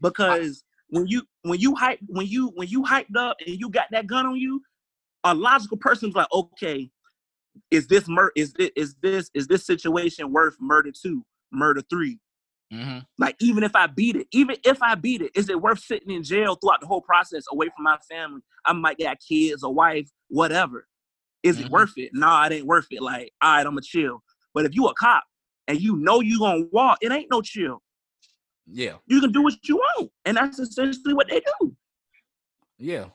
Because 0.00 0.64
when 0.88 1.06
you 1.06 1.22
when 1.42 1.60
you 1.60 1.74
hype 1.74 1.98
when 2.06 2.26
you 2.26 2.48
when 2.54 2.68
you 2.68 2.82
hyped 2.82 3.16
up 3.16 3.36
and 3.46 3.58
you 3.58 3.70
got 3.70 3.86
that 3.90 4.06
gun 4.06 4.26
on 4.26 4.36
you, 4.36 4.62
a 5.24 5.34
logical 5.34 5.76
person's 5.76 6.14
like, 6.14 6.28
okay, 6.32 6.90
is 7.70 7.86
this 7.86 8.08
mur 8.08 8.32
is 8.36 8.52
this 8.54 8.70
is 8.76 8.96
this 9.02 9.30
is 9.34 9.46
this 9.46 9.66
situation 9.66 10.32
worth 10.32 10.56
murder 10.60 10.90
two, 10.92 11.24
murder 11.52 11.82
three? 11.88 12.18
Mhm. 12.72 13.06
Like 13.18 13.36
even 13.40 13.62
if 13.62 13.76
I 13.76 13.86
beat 13.86 14.16
it, 14.16 14.26
even 14.32 14.56
if 14.64 14.82
I 14.82 14.94
beat 14.96 15.22
it, 15.22 15.32
is 15.34 15.48
it 15.48 15.60
worth 15.60 15.78
sitting 15.78 16.10
in 16.10 16.22
jail 16.22 16.56
throughout 16.56 16.80
the 16.80 16.86
whole 16.86 17.00
process 17.02 17.44
away 17.50 17.68
from 17.74 17.84
my 17.84 17.98
family? 18.10 18.40
I 18.64 18.72
might 18.72 18.98
got 18.98 19.18
kids, 19.20 19.62
a 19.62 19.70
wife, 19.70 20.08
whatever. 20.28 20.88
Is 21.42 21.58
Mhm. 21.58 21.66
it 21.66 21.70
worth 21.70 21.96
it? 21.96 22.10
Nah, 22.12 22.46
it 22.46 22.52
ain't 22.52 22.66
worth 22.66 22.88
it. 22.90 23.00
Like, 23.00 23.32
all 23.40 23.56
right, 23.56 23.66
I'ma 23.66 23.80
chill. 23.82 24.22
But 24.52 24.64
if 24.66 24.74
you 24.74 24.86
a 24.86 24.94
cop 24.94 25.24
and 25.68 25.80
you 25.80 25.96
know 25.96 26.20
you 26.20 26.38
gonna 26.40 26.66
walk, 26.72 26.98
it 27.02 27.12
ain't 27.12 27.30
no 27.30 27.40
chill. 27.40 27.82
Yeah. 28.66 28.98
You 29.06 29.20
can 29.20 29.30
do 29.30 29.42
what 29.42 29.54
you 29.68 29.76
want. 29.76 30.10
And 30.24 30.36
that's 30.36 30.58
essentially 30.58 31.14
what 31.14 31.28
they 31.28 31.40
do. 31.60 31.76
Yeah. 32.78 33.10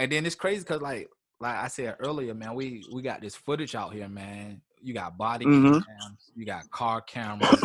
And 0.00 0.10
then 0.10 0.26
it's 0.26 0.34
crazy 0.34 0.60
because 0.60 0.82
like 0.82 1.08
like 1.40 1.54
I 1.56 1.68
said 1.68 1.96
earlier, 2.00 2.34
man, 2.34 2.54
we 2.54 2.84
we 2.92 3.00
got 3.00 3.20
this 3.20 3.36
footage 3.36 3.74
out 3.76 3.92
here, 3.92 4.08
man. 4.08 4.60
You 4.82 4.94
got 4.94 5.16
body 5.18 5.44
Mhm. 5.46 5.84
cams, 5.84 6.30
you 6.34 6.44
got 6.46 6.70
car 6.70 7.00
cameras, 7.00 7.62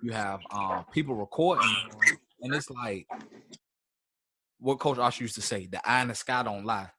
you 0.00 0.12
have 0.12 0.40
um 0.50 0.84
people 0.92 1.14
recording, 1.14 1.74
and 2.42 2.54
it's 2.54 2.70
like 2.70 3.06
what 4.58 4.78
Coach 4.78 4.98
Osh 4.98 5.20
used 5.20 5.34
to 5.36 5.42
say: 5.42 5.66
the 5.66 5.80
eye 5.88 6.02
in 6.02 6.08
the 6.08 6.14
sky 6.14 6.42
don't 6.42 6.64
lie. 6.64 6.90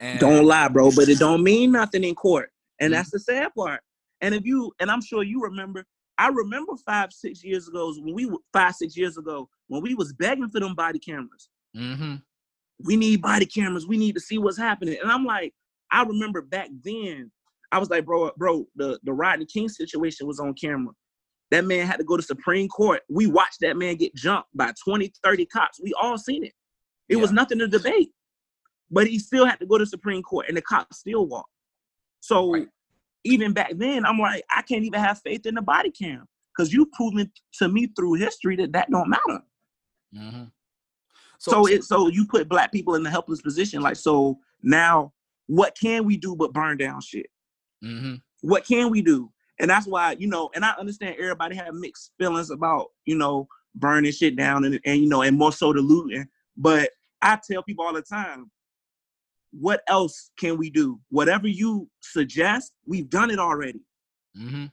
And 0.00 0.20
Don't 0.20 0.44
lie, 0.46 0.68
bro, 0.68 0.90
but 0.94 1.08
it 1.08 1.18
don't 1.18 1.42
mean 1.50 1.72
nothing 1.72 2.04
in 2.04 2.14
court. 2.14 2.50
And 2.80 2.92
Mhm. 2.92 2.96
that's 2.96 3.10
the 3.10 3.18
sad 3.18 3.52
part. 3.54 3.80
And 4.20 4.34
if 4.34 4.44
you 4.44 4.72
and 4.80 4.90
I'm 4.90 5.02
sure 5.02 5.22
you 5.22 5.42
remember, 5.42 5.84
I 6.16 6.28
remember 6.28 6.72
five, 6.86 7.12
six 7.12 7.42
years 7.44 7.68
ago 7.68 7.92
when 7.98 8.14
we 8.14 8.26
were 8.26 8.38
five, 8.52 8.74
six 8.74 8.96
years 8.96 9.16
ago 9.18 9.48
when 9.66 9.82
we 9.82 9.94
was 9.94 10.12
begging 10.12 10.48
for 10.48 10.60
them 10.60 10.74
body 10.74 10.98
cameras. 10.98 11.48
hmm 11.74 12.16
We 12.84 12.96
need 12.96 13.22
body 13.22 13.46
cameras. 13.46 13.86
We 13.86 13.98
need 13.98 14.14
to 14.14 14.20
see 14.20 14.38
what's 14.38 14.58
happening. 14.58 14.98
And 15.02 15.10
I'm 15.10 15.24
like, 15.24 15.52
I 15.90 16.02
remember 16.04 16.42
back 16.42 16.68
then, 16.82 17.30
I 17.70 17.78
was 17.78 17.90
like, 17.90 18.04
bro, 18.06 18.30
bro, 18.36 18.66
the, 18.76 18.98
the 19.02 19.12
Rodney 19.12 19.44
King 19.46 19.68
situation 19.68 20.26
was 20.26 20.40
on 20.40 20.54
camera. 20.54 20.92
That 21.50 21.64
man 21.64 21.86
had 21.86 21.98
to 21.98 22.04
go 22.04 22.16
to 22.16 22.22
Supreme 22.22 22.68
Court. 22.68 23.02
We 23.08 23.26
watched 23.26 23.60
that 23.60 23.76
man 23.76 23.96
get 23.96 24.14
jumped 24.14 24.48
by 24.54 24.72
20, 24.84 25.12
30 25.22 25.46
cops. 25.46 25.80
We 25.82 25.92
all 26.00 26.18
seen 26.18 26.44
it. 26.44 26.52
It 27.08 27.16
was 27.16 27.32
nothing 27.32 27.58
to 27.58 27.68
debate. 27.68 28.10
But 28.90 29.06
he 29.06 29.18
still 29.18 29.46
had 29.46 29.58
to 29.60 29.66
go 29.66 29.78
to 29.78 29.86
Supreme 29.86 30.22
Court 30.22 30.46
and 30.48 30.56
the 30.56 30.62
cops 30.62 30.98
still 30.98 31.26
walked. 31.26 31.50
So 32.20 32.52
Right. 32.52 32.68
even 33.24 33.52
back 33.52 33.72
then, 33.76 34.04
I'm 34.04 34.18
like, 34.18 34.44
I 34.50 34.62
can't 34.62 34.84
even 34.84 35.00
have 35.00 35.20
faith 35.20 35.46
in 35.46 35.54
the 35.54 35.62
body 35.62 35.90
cam 35.90 36.26
because 36.56 36.72
you've 36.72 36.92
proven 36.92 37.30
to 37.54 37.68
me 37.68 37.88
through 37.96 38.14
history 38.14 38.56
that 38.56 38.72
that 38.72 38.90
don't 38.90 39.08
matter. 39.08 39.42
hmm 40.14 40.44
So, 41.38 41.66
it 41.66 41.84
so 41.84 42.08
you 42.08 42.26
put 42.26 42.48
black 42.48 42.72
people 42.72 42.94
in 42.94 43.06
a 43.06 43.10
helpless 43.10 43.40
position. 43.40 43.80
Like 43.82 43.96
so 43.96 44.38
now, 44.62 45.12
what 45.46 45.76
can 45.78 46.04
we 46.04 46.16
do 46.16 46.34
but 46.34 46.52
burn 46.52 46.76
down 46.76 47.00
shit? 47.00 47.26
Hmm 47.82 48.14
What 48.42 48.64
can 48.66 48.90
we 48.90 49.02
do? 49.02 49.30
And 49.60 49.70
that's 49.70 49.86
why 49.86 50.16
you 50.18 50.28
know, 50.28 50.50
and 50.54 50.64
I 50.64 50.72
understand 50.78 51.16
everybody 51.18 51.56
have 51.56 51.74
mixed 51.74 52.12
feelings 52.18 52.50
about 52.50 52.88
you 53.04 53.16
know 53.16 53.48
burning 53.74 54.12
shit 54.12 54.36
down 54.36 54.64
and 54.64 54.80
and 54.84 55.00
you 55.00 55.08
know 55.08 55.22
and 55.22 55.36
more 55.36 55.52
so 55.52 55.72
the 55.72 55.80
looting. 55.80 56.26
But 56.56 56.90
I 57.22 57.38
tell 57.48 57.62
people 57.62 57.84
all 57.84 57.92
the 57.92 58.02
time, 58.02 58.50
what 59.52 59.82
else 59.88 60.30
can 60.38 60.56
we 60.56 60.70
do? 60.70 61.00
Whatever 61.08 61.48
you 61.48 61.88
suggest, 62.00 62.72
we've 62.86 63.08
done 63.08 63.30
it 63.30 63.38
already. 63.38 63.80
hmm 64.36 64.66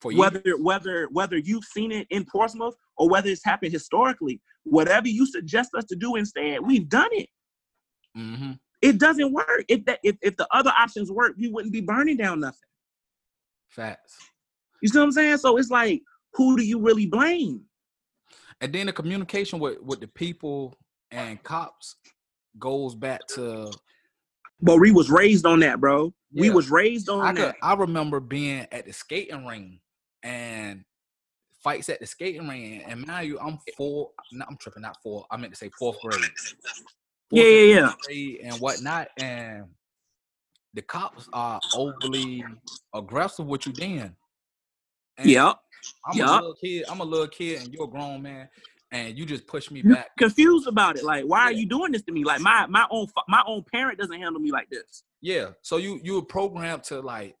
For 0.00 0.12
you, 0.12 0.18
Whether 0.18 0.42
whether 0.58 1.08
whether 1.10 1.36
you've 1.38 1.64
seen 1.64 1.92
it 1.92 2.06
in 2.10 2.24
Portsmouth 2.24 2.74
or 2.96 3.08
whether 3.08 3.28
it's 3.28 3.44
happened 3.44 3.72
historically, 3.72 4.40
whatever 4.64 5.08
you 5.08 5.26
suggest 5.26 5.70
us 5.74 5.84
to 5.86 5.96
do 5.96 6.16
instead, 6.16 6.60
we've 6.60 6.88
done 6.88 7.10
it. 7.12 7.28
hmm 8.14 8.52
It 8.80 8.98
doesn't 8.98 9.32
work. 9.32 9.64
If 9.68 9.84
that 9.86 10.00
if, 10.02 10.16
if 10.22 10.36
the 10.36 10.46
other 10.52 10.72
options 10.78 11.10
work, 11.10 11.34
we 11.38 11.48
wouldn't 11.48 11.72
be 11.72 11.80
burning 11.80 12.16
down 12.16 12.40
nothing. 12.40 12.58
Facts. 13.68 14.16
You 14.82 14.88
see 14.88 14.98
what 14.98 15.04
I'm 15.04 15.12
saying? 15.12 15.38
So 15.38 15.56
it's 15.56 15.70
like, 15.70 16.02
who 16.34 16.56
do 16.56 16.64
you 16.64 16.80
really 16.80 17.06
blame? 17.06 17.62
And 18.60 18.72
then 18.72 18.86
the 18.86 18.92
communication 18.92 19.58
with 19.58 19.80
with 19.82 20.00
the 20.00 20.08
people 20.08 20.74
and 21.10 21.42
cops 21.42 21.96
goes 22.58 22.94
back 22.94 23.26
to 23.28 23.70
But 24.60 24.78
we 24.78 24.90
was 24.90 25.10
raised 25.10 25.46
on 25.46 25.60
that, 25.60 25.80
bro. 25.80 26.12
We 26.34 26.50
was 26.50 26.70
raised 26.70 27.08
on 27.08 27.24
I 27.24 27.32
could 27.32 27.42
that. 27.42 27.56
I 27.62 27.74
remember 27.74 28.20
being 28.20 28.66
at 28.72 28.86
the 28.86 28.92
skating 28.92 29.46
ring 29.46 29.80
and 30.22 30.84
fights 31.62 31.88
at 31.88 32.00
the 32.00 32.06
skating 32.06 32.46
ring. 32.48 32.82
And 32.82 33.06
mind 33.06 33.28
you, 33.28 33.38
I'm 33.40 33.58
four. 33.76 34.10
No, 34.32 34.44
I'm 34.48 34.56
tripping, 34.58 34.82
not 34.82 34.96
four. 35.02 35.24
I 35.30 35.36
meant 35.36 35.52
to 35.52 35.58
say 35.58 35.70
fourth 35.78 35.98
grade. 36.02 36.20
Yeah, 37.30 37.44
yeah, 37.44 37.92
yeah. 38.10 38.50
and 38.50 38.60
whatnot. 38.60 39.08
And 39.18 39.66
the 40.74 40.82
cops 40.82 41.28
are 41.32 41.60
overly 41.76 42.44
aggressive 42.94 43.46
with 43.46 43.66
you 43.66 43.72
then. 43.72 44.16
And 45.18 45.28
Yep. 45.28 45.56
I'm 46.06 46.16
Yup. 46.16 46.28
a 46.28 46.34
little 46.34 46.54
kid. 46.54 46.84
I'm 46.88 47.00
a 47.00 47.04
little 47.04 47.28
kid, 47.28 47.62
and 47.62 47.72
you're 47.72 47.84
a 47.84 47.88
grown 47.88 48.22
man, 48.22 48.48
and 48.92 49.18
you 49.18 49.26
just 49.26 49.46
push 49.46 49.70
me 49.70 49.82
back. 49.82 50.16
confused 50.16 50.66
about 50.66 50.96
it. 50.96 51.04
Like, 51.04 51.24
why 51.24 51.40
are 51.40 51.52
you 51.52 51.66
doing 51.66 51.92
this 51.92 52.02
to 52.02 52.12
me? 52.12 52.24
Like 52.24 52.40
my 52.40 52.66
my 52.66 52.86
own 52.90 53.08
my 53.28 53.42
own 53.46 53.64
parent 53.72 53.98
doesn't 53.98 54.18
handle 54.18 54.40
me 54.40 54.50
like 54.52 54.70
this. 54.70 55.02
Yeah. 55.20 55.50
So 55.62 55.76
you 55.76 56.00
you 56.02 56.14
were 56.14 56.22
programmed 56.22 56.84
to 56.84 57.00
like, 57.00 57.36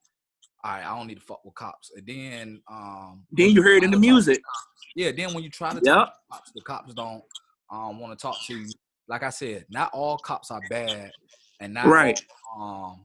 all 0.64 0.72
right, 0.72 0.84
I 0.84 0.96
don't 0.96 1.06
need 1.06 1.14
to 1.20 1.24
fuck 1.24 1.44
with 1.44 1.54
cops. 1.54 1.92
And 1.96 2.06
then 2.06 2.62
um 2.70 3.24
Then 3.30 3.50
you 3.50 3.62
heard 3.62 3.84
in 3.84 3.90
the 3.90 3.98
music. 3.98 4.42
cops- 4.44 4.66
Yeah, 4.96 5.12
then 5.12 5.32
when 5.32 5.44
you 5.44 5.50
try 5.50 5.70
to 5.70 5.76
Yep. 5.82 5.84
talk 5.84 6.08
to 6.08 6.12
the 6.28 6.34
cops, 6.34 6.52
the 6.52 6.60
cops 6.62 6.94
don't 6.94 7.22
um 7.70 8.00
want 8.00 8.18
to 8.18 8.20
talk 8.20 8.36
to 8.46 8.58
you. 8.58 8.66
Like 9.08 9.22
I 9.22 9.30
said, 9.30 9.64
not 9.70 9.90
all 9.92 10.18
cops 10.18 10.50
are 10.50 10.60
bad 10.60 11.12
and 11.60 11.74
not 11.74 11.86
Right. 11.86 12.20
all, 12.56 12.90
um 12.90 13.00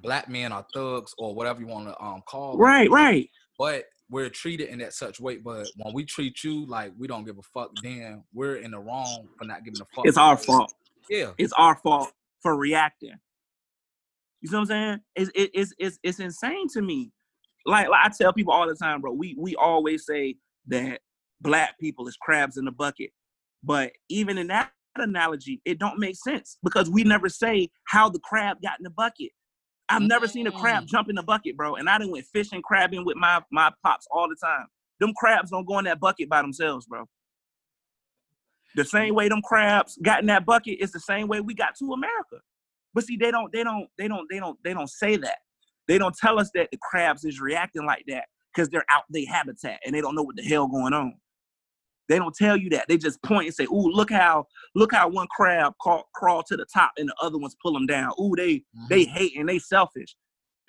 black 0.00 0.28
men 0.28 0.52
are 0.52 0.64
thugs 0.72 1.12
or 1.18 1.34
whatever 1.34 1.60
you 1.60 1.66
want 1.66 1.88
to 1.88 2.00
um 2.02 2.22
call 2.26 2.52
them. 2.52 2.60
Right, 2.60 2.90
right. 2.90 3.28
But 3.58 3.84
we're 4.10 4.30
treated 4.30 4.68
in 4.68 4.78
that 4.78 4.94
such 4.94 5.20
way. 5.20 5.36
But 5.36 5.68
when 5.76 5.92
we 5.92 6.04
treat 6.04 6.42
you 6.44 6.64
like 6.66 6.92
we 6.96 7.06
don't 7.06 7.24
give 7.24 7.38
a 7.38 7.42
fuck, 7.42 7.70
then 7.82 8.22
we're 8.32 8.56
in 8.56 8.70
the 8.70 8.78
wrong 8.78 9.28
for 9.36 9.44
not 9.44 9.64
giving 9.64 9.80
a 9.80 9.84
fuck. 9.94 10.06
It's 10.06 10.16
our 10.16 10.36
fault. 10.36 10.72
Yeah. 11.10 11.32
It's 11.38 11.52
our 11.54 11.76
fault 11.76 12.12
for 12.42 12.56
reacting. 12.56 13.14
You 14.40 14.48
see 14.48 14.54
what 14.54 14.60
I'm 14.60 14.66
saying? 14.66 14.98
It's 15.16 15.30
it, 15.34 15.50
it's 15.52 15.74
it's 15.78 15.98
it's 16.02 16.20
insane 16.20 16.68
to 16.68 16.80
me. 16.82 17.10
Like, 17.66 17.88
like 17.88 18.00
I 18.06 18.10
tell 18.16 18.32
people 18.32 18.52
all 18.52 18.68
the 18.68 18.76
time, 18.76 19.00
bro. 19.00 19.12
We 19.12 19.34
we 19.36 19.56
always 19.56 20.06
say 20.06 20.36
that 20.68 21.00
black 21.40 21.78
people 21.78 22.06
is 22.08 22.16
crabs 22.16 22.56
in 22.56 22.64
the 22.64 22.70
bucket, 22.72 23.10
but 23.64 23.92
even 24.08 24.38
in 24.38 24.46
that 24.46 24.70
analogy, 25.00 25.60
it 25.64 25.78
don't 25.78 25.98
make 25.98 26.16
sense 26.16 26.58
because 26.62 26.90
we 26.90 27.04
never 27.04 27.28
say 27.28 27.68
how 27.86 28.08
the 28.08 28.20
crab 28.20 28.58
got 28.62 28.78
in 28.78 28.84
the 28.84 28.90
bucket. 28.90 29.30
I've 29.88 30.02
never 30.02 30.28
seen 30.28 30.46
a 30.46 30.52
crab 30.52 30.84
Mm. 30.84 30.88
jump 30.88 31.08
in 31.08 31.16
the 31.16 31.22
bucket, 31.22 31.56
bro. 31.56 31.76
And 31.76 31.88
I 31.88 31.98
done 31.98 32.10
went 32.10 32.26
fishing, 32.32 32.60
crabbing 32.62 33.04
with 33.04 33.16
my 33.16 33.42
my 33.50 33.72
pops 33.82 34.06
all 34.10 34.28
the 34.28 34.36
time. 34.36 34.66
Them 35.00 35.12
crabs 35.16 35.50
don't 35.50 35.66
go 35.66 35.78
in 35.78 35.86
that 35.86 36.00
bucket 36.00 36.28
by 36.28 36.42
themselves, 36.42 36.86
bro. 36.86 37.04
The 38.76 38.84
same 38.84 39.14
way 39.14 39.28
them 39.28 39.42
crabs 39.42 39.98
got 40.02 40.20
in 40.20 40.26
that 40.26 40.44
bucket 40.46 40.78
is 40.80 40.92
the 40.92 41.00
same 41.00 41.28
way 41.28 41.40
we 41.40 41.54
got 41.54 41.74
to 41.78 41.92
America. 41.92 42.38
But 42.94 43.04
see, 43.04 43.16
they 43.16 43.30
don't, 43.30 43.52
they 43.52 43.64
don't, 43.64 43.88
they 43.98 44.08
don't, 44.08 44.26
they 44.30 44.38
don't, 44.38 44.58
they 44.64 44.74
don't 44.74 44.90
say 44.90 45.16
that. 45.16 45.38
They 45.86 45.98
don't 45.98 46.16
tell 46.16 46.38
us 46.38 46.50
that 46.54 46.68
the 46.70 46.78
crabs 46.82 47.24
is 47.24 47.40
reacting 47.40 47.86
like 47.86 48.04
that 48.08 48.26
because 48.54 48.68
they're 48.68 48.84
out 48.92 49.04
their 49.08 49.26
habitat 49.26 49.80
and 49.84 49.94
they 49.94 50.00
don't 50.00 50.14
know 50.14 50.22
what 50.22 50.36
the 50.36 50.42
hell 50.42 50.66
going 50.68 50.92
on. 50.92 51.14
They 52.08 52.18
don't 52.18 52.34
tell 52.34 52.56
you 52.56 52.70
that. 52.70 52.86
They 52.88 52.96
just 52.96 53.22
point 53.22 53.46
and 53.46 53.54
say, 53.54 53.64
"Ooh, 53.64 53.90
look 53.90 54.10
how, 54.10 54.46
look 54.74 54.92
how 54.94 55.08
one 55.08 55.26
crab 55.30 55.74
crawl, 55.80 56.08
crawl 56.14 56.42
to 56.44 56.56
the 56.56 56.66
top 56.72 56.92
and 56.96 57.08
the 57.08 57.14
other 57.20 57.38
ones 57.38 57.56
pull 57.62 57.72
them 57.72 57.86
down. 57.86 58.12
Ooh, 58.20 58.34
they, 58.36 58.56
mm-hmm. 58.56 58.86
they 58.88 59.04
hate 59.04 59.36
and 59.36 59.48
they 59.48 59.58
selfish. 59.58 60.16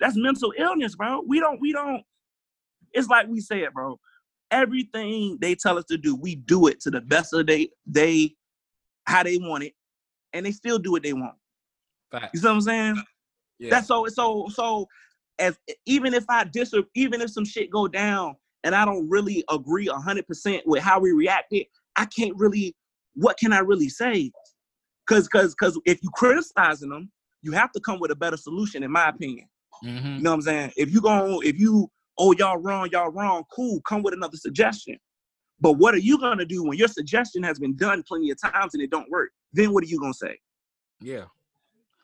That's 0.00 0.16
mental 0.16 0.52
illness, 0.56 0.96
bro. 0.96 1.22
We 1.26 1.40
don't, 1.40 1.60
we 1.60 1.72
don't. 1.72 2.02
It's 2.92 3.08
like 3.08 3.26
we 3.28 3.40
said, 3.40 3.68
bro. 3.74 3.98
Everything 4.50 5.38
they 5.40 5.54
tell 5.54 5.78
us 5.78 5.84
to 5.86 5.96
do, 5.96 6.16
we 6.16 6.34
do 6.34 6.66
it 6.66 6.80
to 6.80 6.90
the 6.90 7.00
best 7.00 7.32
of 7.32 7.46
they, 7.46 7.70
they, 7.86 8.34
how 9.06 9.22
they 9.22 9.38
want 9.38 9.64
it, 9.64 9.74
and 10.32 10.44
they 10.44 10.52
still 10.52 10.78
do 10.78 10.92
what 10.92 11.02
they 11.02 11.12
want. 11.12 11.36
Facts. 12.10 12.30
You 12.34 12.40
see 12.40 12.46
what 12.46 12.54
I'm 12.54 12.60
saying? 12.60 13.02
Yeah. 13.58 13.70
That's 13.70 13.86
so 13.86 14.06
so 14.08 14.48
so 14.52 14.88
as 15.38 15.58
even 15.86 16.14
if 16.14 16.24
I 16.28 16.44
dis 16.44 16.72
even 16.94 17.20
if 17.20 17.30
some 17.30 17.44
shit 17.44 17.70
go 17.70 17.86
down 17.86 18.36
and 18.64 18.74
I 18.74 18.84
don't 18.84 19.08
really 19.08 19.44
agree 19.50 19.86
hundred 19.86 20.26
percent 20.26 20.62
with 20.66 20.82
how 20.82 21.00
we 21.00 21.12
reacted, 21.12 21.66
I 21.96 22.04
can't 22.06 22.36
really 22.36 22.74
what 23.14 23.38
can 23.38 23.52
I 23.52 23.58
really 23.58 23.88
say? 23.88 24.30
Cause 25.08 25.28
cause 25.28 25.54
cause 25.54 25.78
if 25.84 26.02
you 26.02 26.10
criticizing 26.14 26.90
them, 26.90 27.10
you 27.42 27.52
have 27.52 27.72
to 27.72 27.80
come 27.80 27.98
with 28.00 28.10
a 28.10 28.16
better 28.16 28.36
solution, 28.36 28.82
in 28.82 28.92
my 28.92 29.08
opinion. 29.08 29.48
Mhm. 29.84 30.16
You 30.18 30.22
know 30.22 30.30
what 30.30 30.34
I'm 30.36 30.42
saying? 30.42 30.72
If 30.76 30.92
you 30.92 31.00
go 31.00 31.40
if 31.42 31.58
you 31.58 31.90
oh 32.18 32.32
y'all 32.32 32.58
wrong, 32.58 32.88
y'all 32.92 33.10
wrong, 33.10 33.44
cool, 33.52 33.80
come 33.82 34.02
with 34.02 34.14
another 34.14 34.36
suggestion. 34.36 34.98
But 35.60 35.74
what 35.74 35.94
are 35.94 35.98
you 35.98 36.18
gonna 36.18 36.44
do 36.44 36.62
when 36.62 36.78
your 36.78 36.88
suggestion 36.88 37.42
has 37.42 37.58
been 37.58 37.76
done 37.76 38.02
plenty 38.06 38.30
of 38.30 38.40
times 38.40 38.74
and 38.74 38.82
it 38.82 38.90
don't 38.90 39.10
work? 39.10 39.30
Then 39.52 39.72
what 39.72 39.82
are 39.84 39.88
you 39.88 39.98
gonna 40.00 40.14
say? 40.14 40.38
Yeah. 41.00 41.24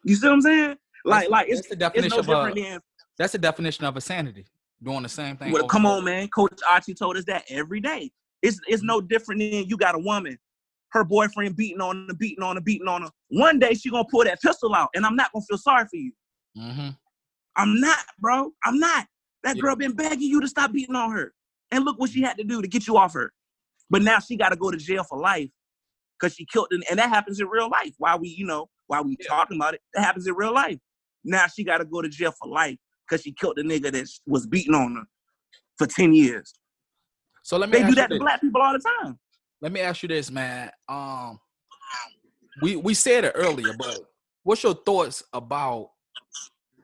You 0.05 0.14
see 0.16 0.27
what 0.27 0.35
I'm 0.35 0.40
saying? 0.40 0.77
Like, 1.05 1.29
That's- 1.29 1.31
like 1.31 1.49
it's, 1.49 1.61
the 1.69 1.73
it's 1.75 1.79
definition 1.79 2.16
no 2.27 2.40
of 2.42 2.51
a- 2.51 2.55
than 2.55 2.81
That's 3.19 3.33
the 3.33 3.38
definition 3.38 3.85
of 3.85 3.95
insanity. 3.95 4.47
Doing 4.83 5.03
the 5.03 5.09
same 5.09 5.37
thing. 5.37 5.53
well, 5.53 5.67
come 5.67 5.87
on, 5.87 6.05
man. 6.05 6.29
Coach 6.29 6.61
Archie 6.69 6.95
told 6.95 7.17
us 7.17 7.25
that 7.25 7.45
every 7.49 7.81
day. 7.81 8.11
It's 8.43 8.61
it's 8.69 8.83
no 8.83 9.01
different 9.01 9.41
than 9.41 9.67
you 9.69 9.77
got 9.77 9.95
a 9.95 9.99
woman, 9.99 10.39
her 10.91 11.03
boyfriend 11.03 11.57
beating 11.57 11.81
on 11.81 12.07
her, 12.09 12.15
beating 12.15 12.45
on 12.45 12.57
her, 12.57 12.61
beating 12.62 12.87
on 12.87 13.03
her. 13.03 13.09
One 13.29 13.59
day 13.59 13.73
she 13.75 13.91
gonna 13.91 14.07
pull 14.11 14.25
that 14.25 14.41
pistol 14.43 14.75
out, 14.75 14.91
and 14.95 15.07
I'm 15.07 15.17
not 15.17 15.33
gonna 15.33 15.45
feel 15.49 15.57
sorry 15.59 15.87
for 15.87 15.97
you. 15.97 16.12
Mhm. 16.57 16.97
I'm 17.57 17.81
not, 17.81 17.99
bro. 18.19 18.53
I'm 18.65 18.79
not. 18.79 19.07
That 19.43 19.57
Yeah. 19.57 19.62
girl 19.62 19.77
been 19.77 19.93
begging 19.93 20.29
you 20.29 20.41
to 20.43 20.49
stop 20.49 20.73
beating 20.73 20.95
on 20.95 21.11
her, 21.12 21.33
and 21.71 21.85
look 21.85 21.99
what 21.99 22.11
she 22.11 22.21
had 22.21 22.37
to 22.37 22.45
do 22.45 22.61
to 22.61 22.69
get 22.69 22.87
you 22.87 22.99
off 22.99 23.15
her. 23.15 23.33
But 23.89 24.03
now 24.03 24.19
she 24.19 24.37
got 24.37 24.51
to 24.51 24.57
go 24.57 24.71
to 24.71 24.77
jail 24.77 25.05
for 25.05 25.19
life 25.19 25.51
because 26.21 26.35
she 26.37 26.45
killed, 26.45 26.69
an, 26.73 26.83
and 26.91 26.99
that 26.99 27.09
happens 27.09 27.41
in 27.41 27.49
real 27.49 27.71
life. 27.71 27.95
Why 27.97 28.17
we, 28.17 28.29
you 28.29 28.45
know, 28.47 28.69
why 28.89 29.01
we 29.01 29.17
Yeah. 29.19 29.29
talking 29.29 29.57
about 29.57 29.73
it, 29.75 29.81
that 29.95 30.03
happens 30.05 30.27
in 30.27 30.35
real 30.35 30.53
life. 30.53 30.79
Now 31.25 31.47
she 31.47 31.65
got 31.65 31.79
to 31.79 31.85
go 31.87 32.03
to 32.03 32.09
jail 32.09 32.33
for 32.33 32.47
life 32.49 32.79
because 33.09 33.23
she 33.23 33.33
killed 33.33 33.55
the 33.57 33.62
nigga 33.62 33.92
that 33.92 34.07
was 34.27 34.47
beating 34.47 34.75
on 34.75 34.97
her 34.97 35.05
for 35.79 35.87
ten 35.87 36.12
years. 36.12 36.55
So 37.42 37.57
let 37.57 37.71
me 37.71 37.81
They 37.81 37.88
do 37.88 37.95
that 37.97 38.11
to 38.11 38.19
black 38.19 38.40
people 38.40 38.61
all 38.61 38.73
the 38.73 38.85
time. 39.03 39.19
Let 39.61 39.73
me 39.73 39.81
ask 39.81 40.03
you 40.03 40.09
this, 40.09 40.31
man. 40.31 40.71
Um, 40.88 41.38
we 42.62 42.77
we 42.77 42.95
said 42.95 43.25
it 43.25 43.33
earlier, 43.35 43.73
but 43.73 44.01
what's 44.42 44.62
your 44.62 44.75
thoughts 44.75 45.23
about 45.33 45.90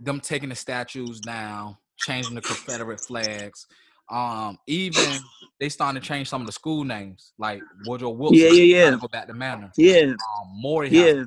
them 0.00 0.20
taking 0.20 0.48
the 0.48 0.54
statues 0.54 1.20
down, 1.20 1.76
changing 1.98 2.35
the 2.35 2.42
Confederate 2.42 3.00
flags? 3.00 3.66
Um, 4.11 4.58
even 4.66 5.20
they 5.58 5.68
starting 5.68 6.00
to 6.00 6.06
change 6.06 6.28
some 6.28 6.42
of 6.42 6.46
the 6.46 6.52
school 6.52 6.85
names, 6.85 7.32
like 7.38 7.62
Woodrow 7.85 8.11
Wilson. 8.11 8.38
Yeah, 8.38 8.50
yeah, 8.50 8.90
yeah. 8.90 8.96
Go 9.00 9.08
back 9.08 9.26
to 9.28 9.35
Manor. 9.35 9.70
Yeah, 9.76 10.02
Um, 10.02 10.16
Morehouse. 10.54 10.92
yeah. 10.92 11.24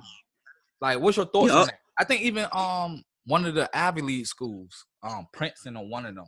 Like, 0.81 0.99
what's 0.99 1.17
your 1.17 1.25
thoughts 1.25 1.51
on 1.53 1.67
that? 1.67 1.79
I 1.97 2.03
think 2.03 2.21
even 2.21 2.45
um 2.51 3.03
one 3.25 3.45
of 3.45 3.55
the 3.55 3.69
Ivy 3.73 4.01
League 4.01 4.27
schools, 4.27 4.85
um 5.03 5.27
Princeton 5.33 5.77
or 5.77 5.87
one 5.87 6.05
of 6.05 6.15
them. 6.15 6.25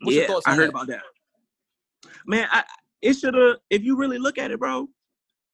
What's 0.00 0.16
your 0.16 0.22
yeah, 0.22 0.28
thoughts 0.28 0.46
I 0.46 0.54
heard 0.54 0.66
that? 0.66 0.68
about 0.70 0.86
that. 0.88 1.02
Man, 2.26 2.48
I 2.50 2.64
it 3.00 3.14
should 3.14 3.34
have. 3.34 3.56
If 3.70 3.82
you 3.82 3.96
really 3.96 4.18
look 4.18 4.38
at 4.38 4.50
it, 4.50 4.58
bro, 4.58 4.88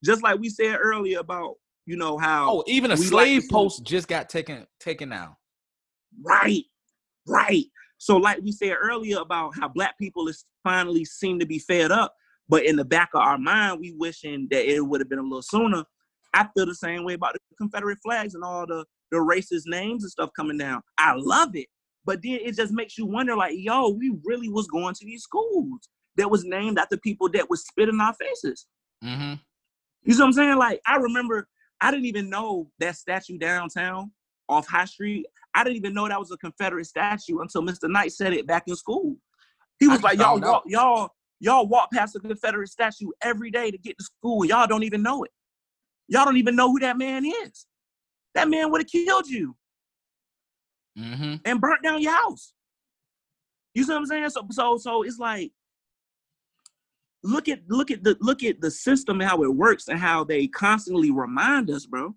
just 0.04 0.22
like 0.22 0.38
we 0.38 0.48
said 0.48 0.76
earlier 0.80 1.18
about 1.20 1.54
you 1.86 1.96
know 1.96 2.18
how 2.18 2.50
Oh, 2.50 2.64
even 2.66 2.90
a 2.90 2.94
we 2.94 3.00
like 3.00 3.08
slave 3.08 3.44
post 3.50 3.84
just 3.84 4.08
got 4.08 4.28
taken 4.28 4.66
taken 4.80 5.10
down. 5.10 5.34
Right, 6.22 6.64
right. 7.26 7.64
So, 7.98 8.16
like 8.16 8.40
we 8.42 8.52
said 8.52 8.76
earlier 8.80 9.18
about 9.18 9.52
how 9.58 9.68
black 9.68 9.98
people 9.98 10.28
is 10.28 10.44
finally 10.62 11.04
seem 11.04 11.38
to 11.40 11.46
be 11.46 11.58
fed 11.58 11.90
up, 11.90 12.14
but 12.48 12.64
in 12.64 12.76
the 12.76 12.84
back 12.84 13.10
of 13.14 13.20
our 13.20 13.38
mind, 13.38 13.80
we 13.80 13.92
wishing 13.92 14.46
that 14.50 14.70
it 14.70 14.80
would 14.80 15.00
have 15.00 15.08
been 15.08 15.18
a 15.18 15.22
little 15.22 15.42
sooner. 15.42 15.84
I 16.34 16.46
feel 16.54 16.66
the 16.66 16.74
same 16.74 17.04
way 17.04 17.14
about 17.14 17.32
the 17.34 17.40
Confederate 17.56 17.98
flags 18.04 18.34
and 18.34 18.44
all 18.44 18.66
the 18.66 18.84
the 19.10 19.18
racist 19.18 19.62
names 19.66 20.04
and 20.04 20.10
stuff 20.10 20.30
coming 20.36 20.58
down. 20.58 20.82
I 20.98 21.14
love 21.16 21.54
it, 21.54 21.66
but 22.04 22.20
then 22.22 22.38
it 22.42 22.56
just 22.56 22.72
makes 22.72 22.98
you 22.98 23.06
wonder, 23.06 23.36
like, 23.36 23.54
yo, 23.56 23.88
we 23.90 24.16
really 24.24 24.48
was 24.48 24.66
going 24.66 24.94
to 24.94 25.04
these 25.04 25.22
schools 25.22 25.88
that 26.16 26.30
was 26.30 26.44
named 26.44 26.78
after 26.78 26.96
people 26.96 27.28
that 27.30 27.48
was 27.48 27.64
spit 27.64 27.88
in 27.88 28.00
our 28.00 28.14
faces. 28.14 28.66
Mm-hmm. 29.04 29.34
You 30.04 30.14
see 30.14 30.20
what 30.20 30.26
I'm 30.26 30.32
saying? 30.32 30.56
Like, 30.56 30.80
I 30.86 30.96
remember 30.96 31.48
I 31.80 31.90
didn't 31.90 32.06
even 32.06 32.28
know 32.28 32.70
that 32.78 32.96
statue 32.96 33.38
downtown 33.38 34.10
off 34.48 34.66
High 34.66 34.84
Street. 34.84 35.26
I 35.54 35.64
didn't 35.64 35.76
even 35.76 35.94
know 35.94 36.08
that 36.08 36.18
was 36.18 36.30
a 36.32 36.36
Confederate 36.36 36.86
statue 36.86 37.40
until 37.40 37.62
Mr. 37.62 37.90
Knight 37.90 38.12
said 38.12 38.32
it 38.32 38.46
back 38.46 38.64
in 38.66 38.76
school. 38.76 39.16
He 39.78 39.86
was 39.86 39.96
just 39.96 40.04
like, 40.04 40.18
y'all 40.18 40.32
found 40.32 40.44
out. 40.44 40.50
walk, 40.50 40.64
y'all, 40.66 41.10
y'all 41.40 41.68
walk 41.68 41.90
past 41.92 42.14
the 42.14 42.20
Confederate 42.20 42.68
statue 42.68 43.10
every 43.22 43.50
day 43.50 43.70
to 43.70 43.78
get 43.78 43.96
to 43.98 44.04
school. 44.04 44.44
Y'all 44.44 44.66
don't 44.66 44.82
even 44.82 45.02
know 45.02 45.22
it. 45.24 45.30
Y'all 46.08 46.24
don't 46.24 46.36
even 46.36 46.56
know 46.56 46.68
who 46.68 46.80
that 46.80 46.98
man 46.98 47.24
is. 47.24 47.66
That 48.38 48.48
man 48.48 48.70
would 48.70 48.80
have 48.82 48.88
killed 48.90 49.26
you 49.26 49.56
Mm-hmm. 50.96 51.34
and 51.44 51.60
burnt 51.60 51.82
down 51.84 52.02
your 52.02 52.12
house. 52.12 52.52
You 53.74 53.84
see 53.84 53.92
what 53.92 53.98
I'm 53.98 54.06
saying? 54.06 54.30
So 54.30 54.46
so 54.50 54.78
so 54.78 55.02
it's 55.02 55.18
like 55.18 55.52
look 57.22 57.48
at 57.48 57.60
look 57.68 57.90
at 57.92 58.02
the 58.02 58.16
look 58.20 58.42
at 58.42 58.60
the 58.60 58.70
system 58.70 59.20
and 59.20 59.28
how 59.30 59.42
it 59.44 59.54
works 59.54 59.88
and 59.88 59.98
how 59.98 60.24
they 60.24 60.48
constantly 60.48 61.10
remind 61.12 61.70
us, 61.70 61.86
bro. 61.86 62.14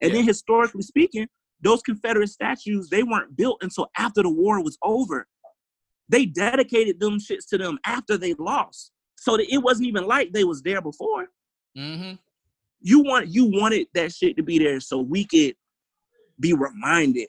And 0.00 0.10
Yeah. 0.10 0.16
then 0.18 0.24
historically 0.26 0.82
speaking, 0.82 1.28
those 1.60 1.80
Confederate 1.82 2.28
statues, 2.28 2.88
they 2.88 3.02
weren't 3.04 3.36
built 3.36 3.58
until 3.62 3.88
after 3.96 4.22
the 4.22 4.30
war 4.30 4.62
was 4.62 4.76
over. 4.82 5.26
They 6.08 6.26
dedicated 6.26 6.98
them 7.00 7.18
shits 7.18 7.46
to 7.50 7.58
them 7.58 7.78
after 7.86 8.16
they 8.16 8.34
lost. 8.34 8.90
So 9.16 9.36
that 9.36 9.52
it 9.52 9.58
wasn't 9.58 9.86
even 9.88 10.06
like 10.06 10.32
they 10.32 10.44
was 10.44 10.60
there 10.62 10.82
before. 10.82 11.28
Mm-hmm. 11.78 12.14
You 12.80 13.02
want 13.02 13.28
you 13.28 13.44
wanted 13.46 13.86
that 13.94 14.12
shit 14.12 14.36
to 14.36 14.42
be 14.42 14.58
there 14.58 14.80
so 14.80 14.98
we 14.98 15.24
could 15.24 15.54
be 16.40 16.52
reminded, 16.52 17.28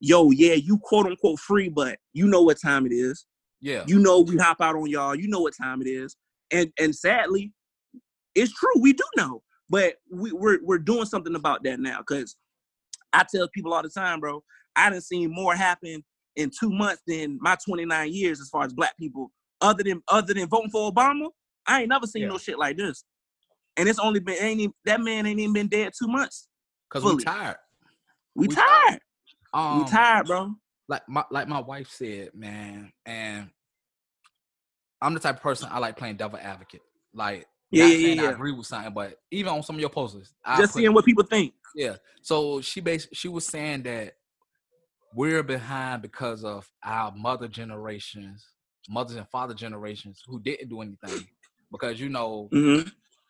yo, 0.00 0.30
yeah, 0.30 0.54
you 0.54 0.78
quote 0.78 1.06
unquote 1.06 1.38
free, 1.40 1.68
but 1.68 1.98
you 2.12 2.26
know 2.26 2.42
what 2.42 2.60
time 2.60 2.86
it 2.86 2.92
is. 2.92 3.26
Yeah. 3.60 3.84
You 3.86 3.98
know 3.98 4.20
we 4.20 4.36
hop 4.36 4.60
out 4.60 4.74
on 4.74 4.88
y'all. 4.88 5.14
You 5.14 5.28
know 5.28 5.40
what 5.40 5.54
time 5.56 5.80
it 5.82 5.88
is. 5.88 6.16
And 6.50 6.72
and 6.78 6.94
sadly, 6.94 7.52
it's 8.34 8.52
true. 8.52 8.80
We 8.80 8.92
do 8.92 9.04
know, 9.16 9.42
but 9.70 9.94
we, 10.10 10.32
we're 10.32 10.58
we're 10.62 10.78
doing 10.78 11.04
something 11.06 11.34
about 11.34 11.62
that 11.64 11.80
now. 11.80 12.00
Cause 12.02 12.36
I 13.12 13.24
tell 13.32 13.48
people 13.48 13.72
all 13.74 13.82
the 13.82 13.90
time, 13.90 14.20
bro. 14.20 14.42
I 14.74 14.90
done 14.90 15.00
seen 15.00 15.30
more 15.32 15.54
happen 15.54 16.02
in 16.36 16.50
two 16.50 16.70
months 16.70 17.02
than 17.06 17.38
my 17.40 17.56
29 17.64 18.12
years 18.12 18.40
as 18.40 18.48
far 18.48 18.64
as 18.64 18.72
black 18.72 18.96
people. 18.98 19.30
Other 19.60 19.84
than 19.84 20.02
other 20.08 20.34
than 20.34 20.48
voting 20.48 20.70
for 20.70 20.90
Obama, 20.90 21.28
I 21.66 21.80
ain't 21.80 21.88
never 21.88 22.06
seen 22.06 22.22
Yeah. 22.22 22.28
no 22.28 22.38
shit 22.38 22.58
like 22.58 22.76
this. 22.76 23.04
And 23.76 23.88
it's 23.88 23.98
only 23.98 24.20
been 24.20 24.42
ain't 24.42 24.60
even, 24.60 24.74
that 24.84 25.00
man 25.00 25.26
ain't 25.26 25.38
even 25.40 25.52
been 25.52 25.68
dead 25.68 25.92
two 25.98 26.08
months. 26.08 26.48
Cause 26.90 27.04
we 27.04 27.10
fully. 27.10 27.24
tired. 27.24 27.56
We, 28.34 28.48
We 28.48 28.54
tired. 28.54 29.00
Um, 29.52 29.78
we 29.78 29.90
tired, 29.90 30.26
bro. 30.26 30.54
like 30.88 31.02
my 31.08 31.24
like 31.30 31.48
my 31.48 31.60
wife 31.60 31.88
said, 31.90 32.30
man, 32.34 32.92
and 33.04 33.50
I'm 35.00 35.14
the 35.14 35.20
type 35.20 35.36
of 35.36 35.42
person 35.42 35.68
I 35.70 35.78
like 35.78 35.96
playing 35.96 36.16
devil 36.16 36.38
advocate. 36.40 36.82
Like, 37.12 37.46
Yeah, 37.70 37.84
not 37.88 38.00
yeah, 38.00 38.14
yeah, 38.14 38.28
I 38.28 38.30
agree 38.32 38.52
with 38.52 38.66
something, 38.66 38.94
but 38.94 39.18
even 39.30 39.52
on 39.52 39.62
some 39.62 39.76
of 39.76 39.80
your 39.80 39.90
posters, 39.90 40.32
I 40.44 40.58
Just 40.58 40.74
seeing 40.74 40.94
what 40.94 41.04
people 41.04 41.24
think. 41.24 41.54
Yeah. 41.74 41.96
So 42.22 42.60
she 42.60 42.80
bas- 42.80 43.08
she 43.12 43.28
was 43.28 43.46
saying 43.46 43.82
that 43.82 44.14
we're 45.14 45.42
behind 45.42 46.00
because 46.02 46.44
of 46.44 46.66
our 46.82 47.12
mother 47.14 47.48
generations, 47.48 48.46
mothers 48.88 49.16
and 49.16 49.28
father 49.28 49.54
generations 49.54 50.22
who 50.26 50.40
didn't 50.40 50.68
do 50.68 50.80
anything. 50.80 51.26
Because 51.70 52.00
you 52.00 52.08
know, 52.08 52.48
hmm 52.52 52.80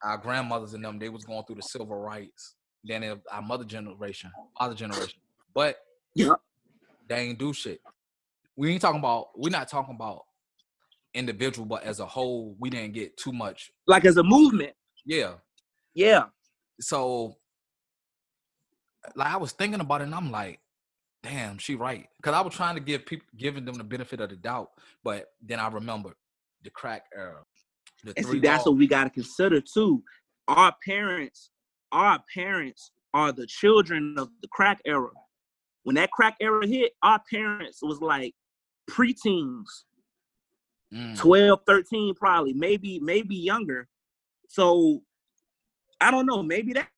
our 0.05 0.19
grandmothers 0.19 0.75
and 0.75 0.85
them, 0.85 0.99
they 0.99 1.09
was 1.09 1.25
going 1.25 1.45
through 1.45 1.55
the 1.57 1.63
civil 1.63 1.87
rights. 1.97 2.57
Then 2.85 3.03
it- 3.03 3.23
our 3.31 3.43
mother 3.43 3.65
generation, 3.65 4.31
father 4.59 4.75
generation. 4.75 5.21
But 5.55 5.79
Yeah. 6.15 6.35
they 7.09 7.29
ain't 7.29 7.39
do 7.39 7.53
shit. 7.53 7.81
We 8.57 8.71
ain't 8.73 8.83
talking 8.83 8.99
about 8.99 9.39
we're 9.39 9.51
not 9.51 9.69
talking 9.69 9.95
about 9.95 10.27
individual, 11.15 11.67
but 11.67 11.83
as 11.85 12.01
a 12.01 12.07
whole, 12.07 12.57
we 12.59 12.71
didn't 12.71 12.95
get 12.95 13.17
too 13.17 13.33
much. 13.33 13.73
Like 13.87 14.05
as 14.05 14.17
a 14.17 14.23
movement. 14.23 14.75
Yeah. 15.05 15.35
Yeah. 15.95 16.29
so 16.81 17.37
like 19.15 19.29
I 19.29 19.37
was 19.37 19.53
thinking 19.53 19.81
about 19.81 20.01
it 20.01 20.05
and 20.05 20.15
I'm 20.15 20.31
like, 20.31 20.61
damn, 21.23 21.59
she 21.59 21.75
right. 21.75 22.09
Cause 22.23 22.35
I 22.35 22.41
was 22.41 22.55
trying 22.55 22.75
to 22.77 22.81
give 22.81 23.05
people 23.07 23.27
giving 23.37 23.65
them 23.65 23.75
the 23.77 23.85
benefit 23.85 24.21
of 24.21 24.31
the 24.31 24.37
doubt, 24.37 24.71
but 25.05 25.33
then 25.41 25.61
I 25.61 25.69
remembered 25.69 26.15
the 26.63 26.71
crack 26.71 27.05
era. 27.15 27.45
The 28.05 28.15
And 28.17 28.27
see, 28.27 28.39
that's 28.41 28.65
what 28.67 28.77
we 28.77 28.87
got 28.87 29.05
to 29.05 29.11
consider 29.11 29.61
too. 29.61 30.03
Our 30.49 30.75
parents, 30.85 31.51
our 31.93 32.21
parents 32.35 32.91
are 33.15 33.33
the 33.33 33.47
children 33.47 34.15
of 34.19 34.31
the 34.41 34.49
crack 34.49 34.81
era. 34.85 35.11
When 35.85 35.95
that 35.97 36.11
crack 36.11 36.37
era 36.41 36.67
hit, 36.67 36.93
our 37.03 37.21
parents 37.31 37.81
was 37.83 38.01
like 38.01 38.35
preteens, 38.91 39.67
Mm, 40.93 41.17
12, 41.19 41.61
13 41.67 42.15
probably, 42.15 42.53
maybe, 42.53 43.01
maybe 43.01 43.35
younger. 43.35 43.89
So 44.49 45.03
I 46.01 46.11
don't 46.11 46.27
know, 46.27 46.43
maybe 46.43 46.75
that, 46.75 46.89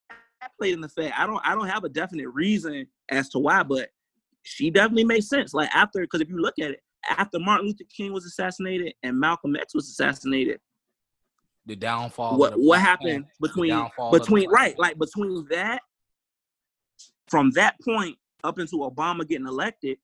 played 0.58 0.74
in 0.74 0.80
the 0.80 0.88
fact. 0.88 1.18
I 1.18 1.26
don't 1.26 1.40
I 1.44 1.54
don't 1.54 1.68
have 1.68 1.84
a 1.84 1.88
definite 1.88 2.28
reason 2.28 2.86
as 3.10 3.28
to 3.30 3.38
why, 3.38 3.62
but 3.62 3.88
she 4.42 4.70
definitely 4.70 5.04
makes 5.04 5.28
sense. 5.28 5.54
Like 5.54 5.74
after, 5.74 6.00
because 6.00 6.20
if 6.20 6.28
you 6.28 6.38
look 6.38 6.58
at 6.58 6.72
it, 6.72 6.80
after 7.08 7.38
Martin 7.38 7.66
Luther 7.66 7.84
King 7.94 8.12
was 8.12 8.26
assassinated 8.26 8.94
and 9.02 9.18
Malcolm 9.18 9.56
X 9.56 9.74
was 9.74 9.88
assassinated, 9.88 10.60
the 11.66 11.76
downfall. 11.76 12.38
what 12.38 12.54
what 12.56 12.80
happened 12.80 13.24
between 13.40 13.70
downfall 13.70 14.08
of 14.08 14.12
the 14.12 14.18
between 14.20 14.50
right 14.50 14.78
like 14.78 14.98
between 14.98 15.46
that 15.50 15.80
from 17.28 17.50
that 17.52 17.76
point 17.80 18.16
up 18.42 18.58
until 18.58 18.90
obama 18.90 19.26
getting 19.26 19.46
elected 19.46 19.96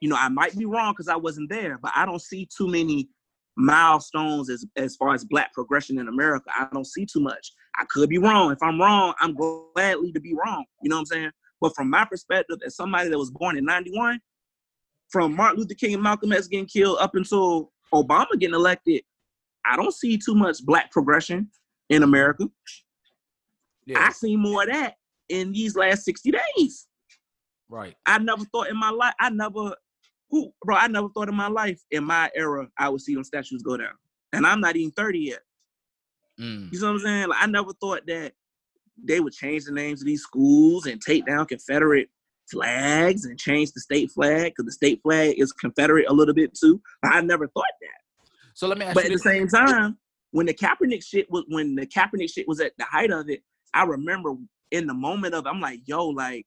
you 0.00 0.08
know 0.08 0.16
i 0.16 0.28
might 0.28 0.56
be 0.56 0.64
wrong 0.64 0.92
because 0.92 1.08
i 1.08 1.16
wasn't 1.16 1.48
there 1.50 1.78
but 1.82 1.92
i 1.94 2.06
don't 2.06 2.22
see 2.22 2.48
too 2.56 2.68
many 2.68 3.08
milestones 3.56 4.48
as 4.48 4.64
as 4.76 4.96
far 4.96 5.14
as 5.14 5.24
black 5.24 5.52
progression 5.52 5.98
in 5.98 6.08
america. 6.08 6.50
I 6.56 6.68
don't 6.72 6.86
see 6.86 7.04
too 7.04 7.20
much. 7.20 7.52
I 7.78 7.84
could 7.84 8.08
be 8.08 8.18
wrong. 8.18 8.50
If 8.50 8.62
i'm 8.62 8.80
wrong 8.80 9.14
i'm 9.20 9.34
gladly 9.34 10.12
to 10.12 10.20
be 10.20 10.34
wrong. 10.34 10.64
You 10.82 10.88
know 10.88 10.96
what 10.96 11.00
i'm 11.00 11.06
saying? 11.06 11.30
But 11.60 11.74
from 11.76 11.90
my 11.90 12.04
perspective 12.04 12.58
as 12.64 12.76
somebody 12.76 13.10
that 13.10 13.18
was 13.18 13.30
born 13.30 13.58
in 13.58 13.64
91 13.64 14.20
from 15.10 15.36
martin 15.36 15.60
luther 15.60 15.74
king 15.74 15.92
and 15.94 16.02
malcolm 16.02 16.32
x 16.32 16.48
getting 16.48 16.66
killed 16.66 16.96
up 16.98 17.14
until 17.14 17.70
obama 17.92 18.30
getting 18.38 18.54
elected 18.54 19.02
i 19.66 19.76
don't 19.76 19.94
see 19.94 20.18
too 20.18 20.34
much 20.34 20.64
black 20.64 20.90
progression 20.90 21.48
in 21.90 22.02
america 22.02 22.48
Yeah, 23.86 24.04
I 24.06 24.12
seen 24.12 24.40
more 24.40 24.62
of 24.62 24.68
that 24.70 24.94
in 25.28 25.52
these 25.52 25.76
last 25.76 26.04
60 26.04 26.32
days. 26.32 26.86
right. 27.68 27.94
I 28.06 28.18
never 28.18 28.44
thought 28.44 28.68
in 28.68 28.76
my 28.76 28.90
life, 28.90 29.14
I 29.18 29.30
never, 29.30 29.74
who, 30.30 30.52
bro, 30.64 30.76
I 30.76 30.86
never 30.88 31.08
thought 31.08 31.28
in 31.28 31.34
my 31.34 31.48
life, 31.48 31.80
in 31.90 32.04
my 32.04 32.30
era, 32.34 32.68
I 32.78 32.88
would 32.88 33.00
see 33.00 33.14
them 33.14 33.24
statues 33.24 33.62
go 33.62 33.76
down. 33.76 33.94
And 34.32 34.46
I'm 34.46 34.60
not 34.60 34.76
even 34.76 34.92
30 34.92 35.18
yet. 35.18 35.40
Mm, 36.40 36.72
You 36.72 36.80
know 36.80 36.86
what 36.88 36.92
I'm 36.94 36.98
saying? 37.00 37.28
Like, 37.28 37.42
I 37.42 37.46
never 37.46 37.72
thought 37.80 38.02
that 38.06 38.32
they 39.02 39.20
would 39.20 39.32
change 39.32 39.64
the 39.64 39.72
names 39.72 40.00
of 40.02 40.06
these 40.06 40.22
schools 40.22 40.86
and 40.86 41.00
take 41.00 41.26
down 41.26 41.46
Confederate 41.46 42.08
flags 42.50 43.24
and 43.24 43.38
change 43.38 43.72
the 43.72 43.80
state 43.80 44.10
flag 44.10 44.52
because 44.52 44.66
the 44.66 44.72
state 44.72 45.00
flag 45.02 45.34
is 45.38 45.52
Confederate 45.52 46.06
a 46.08 46.12
little 46.12 46.34
bit 46.34 46.54
too. 46.54 46.80
I 47.02 47.20
never 47.22 47.46
thought 47.48 47.64
that. 47.80 48.01
So 48.62 48.68
let 48.68 48.78
me 48.78 48.84
ask 48.84 48.94
But 48.94 49.08
you 49.08 49.10
at 49.10 49.14
the 49.14 49.18
same 49.18 49.48
time, 49.48 49.98
when 50.30 50.46
the 50.46 50.54
Kaepernick 50.54 51.04
shit 51.04 51.28
was 51.28 51.42
when 51.48 51.74
the 51.74 51.84
Kaepernick 51.84 52.32
shit 52.32 52.46
was 52.46 52.60
at 52.60 52.70
the 52.78 52.84
height 52.84 53.10
of 53.10 53.28
it, 53.28 53.42
I 53.74 53.82
remember 53.82 54.36
in 54.70 54.86
the 54.86 54.94
moment 54.94 55.34
of 55.34 55.48
I'm 55.48 55.60
like, 55.60 55.80
yo, 55.84 56.06
like 56.06 56.46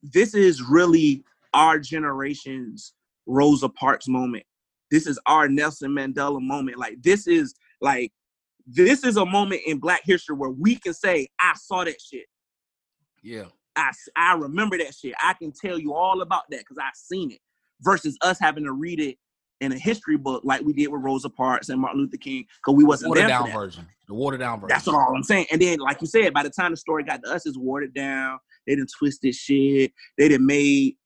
this 0.00 0.32
is 0.32 0.62
really 0.62 1.24
our 1.54 1.80
generation's 1.80 2.92
Rosa 3.26 3.68
Parks 3.68 4.06
moment. 4.06 4.44
This 4.92 5.08
is 5.08 5.18
our 5.26 5.48
Nelson 5.48 5.90
Mandela 5.90 6.40
moment. 6.40 6.78
Like 6.78 7.02
this 7.02 7.26
is 7.26 7.56
like 7.80 8.12
this 8.64 9.02
is 9.02 9.16
a 9.16 9.26
moment 9.26 9.62
in 9.66 9.78
Black 9.80 10.02
history 10.04 10.36
where 10.36 10.50
we 10.50 10.76
can 10.76 10.94
say, 10.94 11.26
I 11.40 11.54
saw 11.56 11.82
that 11.82 12.00
shit. 12.00 12.26
Yeah, 13.24 13.46
I, 13.74 13.90
I 14.14 14.34
remember 14.34 14.78
that 14.78 14.94
shit. 14.94 15.14
I 15.20 15.32
can 15.32 15.50
tell 15.50 15.80
you 15.80 15.94
all 15.94 16.22
about 16.22 16.44
that 16.50 16.60
because 16.60 16.78
I've 16.78 16.94
seen 16.94 17.32
it. 17.32 17.40
Versus 17.80 18.16
us 18.22 18.38
having 18.38 18.62
to 18.62 18.72
read 18.72 19.00
it 19.00 19.18
in 19.60 19.72
a 19.72 19.78
history 19.78 20.16
book 20.16 20.42
like 20.44 20.60
we 20.62 20.72
did 20.72 20.88
with 20.88 21.02
Rosa 21.02 21.30
Parks 21.30 21.68
and 21.68 21.80
Martin 21.80 22.00
Luther 22.00 22.16
King 22.16 22.44
because 22.58 22.76
we 22.76 22.84
wasn't 22.84 23.10
watered 23.10 23.28
there 23.28 23.38
for 23.38 23.44
down 23.46 23.52
version. 23.52 23.88
The 24.08 24.14
watered 24.14 24.40
down 24.40 24.60
version. 24.60 24.68
That's 24.68 24.88
all 24.88 25.14
I'm 25.14 25.22
saying. 25.22 25.46
And 25.50 25.60
then, 25.60 25.78
like 25.78 26.00
you 26.00 26.06
said, 26.06 26.34
by 26.34 26.42
the 26.42 26.50
time 26.50 26.72
the 26.72 26.76
story 26.76 27.04
got 27.04 27.22
to 27.24 27.30
us, 27.30 27.46
it's 27.46 27.56
watered 27.58 27.94
down. 27.94 28.38
They 28.66 28.74
done 28.76 28.86
twisted 28.98 29.34
shit. 29.34 29.92
They 30.18 30.28
didn't 30.28 30.46
made 30.46 30.96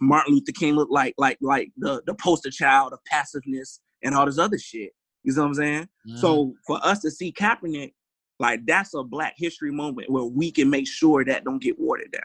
Martin 0.00 0.34
Luther 0.34 0.52
King 0.52 0.74
look 0.74 0.88
like 0.90 1.14
like 1.18 1.38
like 1.40 1.70
the 1.76 2.02
the 2.06 2.14
poster 2.14 2.50
child 2.50 2.92
of 2.92 3.00
passiveness 3.04 3.80
and 4.02 4.14
all 4.14 4.26
this 4.26 4.38
other 4.38 4.58
shit. 4.58 4.92
You 5.24 5.34
know 5.34 5.42
what 5.42 5.48
I'm 5.48 5.54
saying? 5.54 5.88
Mhm. 6.08 6.18
So 6.18 6.54
for 6.66 6.84
us 6.86 7.00
to 7.00 7.10
see 7.10 7.32
Kaepernick, 7.32 7.94
like 8.38 8.64
that's 8.66 8.94
a 8.94 9.02
Black 9.02 9.34
History 9.36 9.72
moment 9.72 10.10
where 10.10 10.24
we 10.24 10.52
can 10.52 10.70
make 10.70 10.86
sure 10.86 11.24
that 11.24 11.44
don't 11.44 11.62
get 11.62 11.78
watered 11.78 12.12
down. 12.12 12.22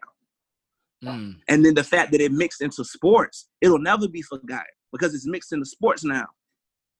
Mm, 1.19 1.35
And 1.49 1.65
then 1.65 1.73
the 1.73 1.83
fact 1.83 2.11
that 2.13 2.21
it 2.21 2.31
mixed 2.31 2.61
into 2.61 2.85
sports, 2.85 3.49
it'll 3.59 3.79
never 3.79 4.07
be 4.07 4.21
forgotten 4.21 4.65
because 4.93 5.13
it's 5.13 5.27
mixed 5.27 5.51
into 5.51 5.65
sports 5.65 6.05
now. 6.05 6.27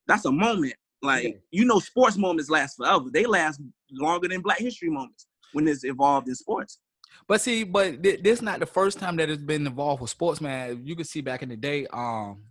That's 0.08 0.26
a 0.26 0.32
moment. 0.32 0.74
Like 1.02 1.24
Yeah. 1.24 1.32
you 1.52 1.66
know, 1.66 1.80
sports 1.80 2.18
moments 2.18 2.50
last 2.50 2.76
forever. 2.76 3.06
They 3.14 3.26
last 3.26 3.62
longer 3.92 4.28
than 4.28 4.42
Black 4.42 4.60
History 4.60 4.90
moments 4.90 5.28
when 5.54 5.66
it's 5.68 5.86
involved 5.86 6.28
in 6.28 6.36
sports. 6.36 6.80
But 7.28 7.40
see, 7.40 7.64
but 7.64 8.02
th- 8.04 8.22
this 8.24 8.42
not 8.42 8.60
the 8.60 8.66
first 8.66 9.00
time 9.00 9.16
that 9.18 9.30
it's 9.30 9.42
been 9.42 9.66
involved 9.68 10.02
with 10.02 10.10
sports, 10.10 10.42
man. 10.42 10.82
You 10.84 10.96
can 10.96 11.06
see 11.06 11.22
back 11.22 11.44
in 11.44 11.50
the 11.50 11.56
day, 11.56 11.86
um, 11.94 12.44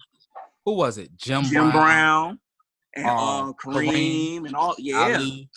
who 0.65 0.75
was 0.75 0.97
it? 0.99 1.15
Jim, 1.17 1.43
Jim 1.43 1.71
Brown, 1.73 2.39
and 2.95 3.07
uh, 3.07 3.49
uh, 3.49 3.53
Kareem, 3.53 3.91
Kareem, 3.91 4.47
and 4.47 4.55
all. 4.55 4.75
Yeah, 4.79 4.99
Ali. 4.99 5.51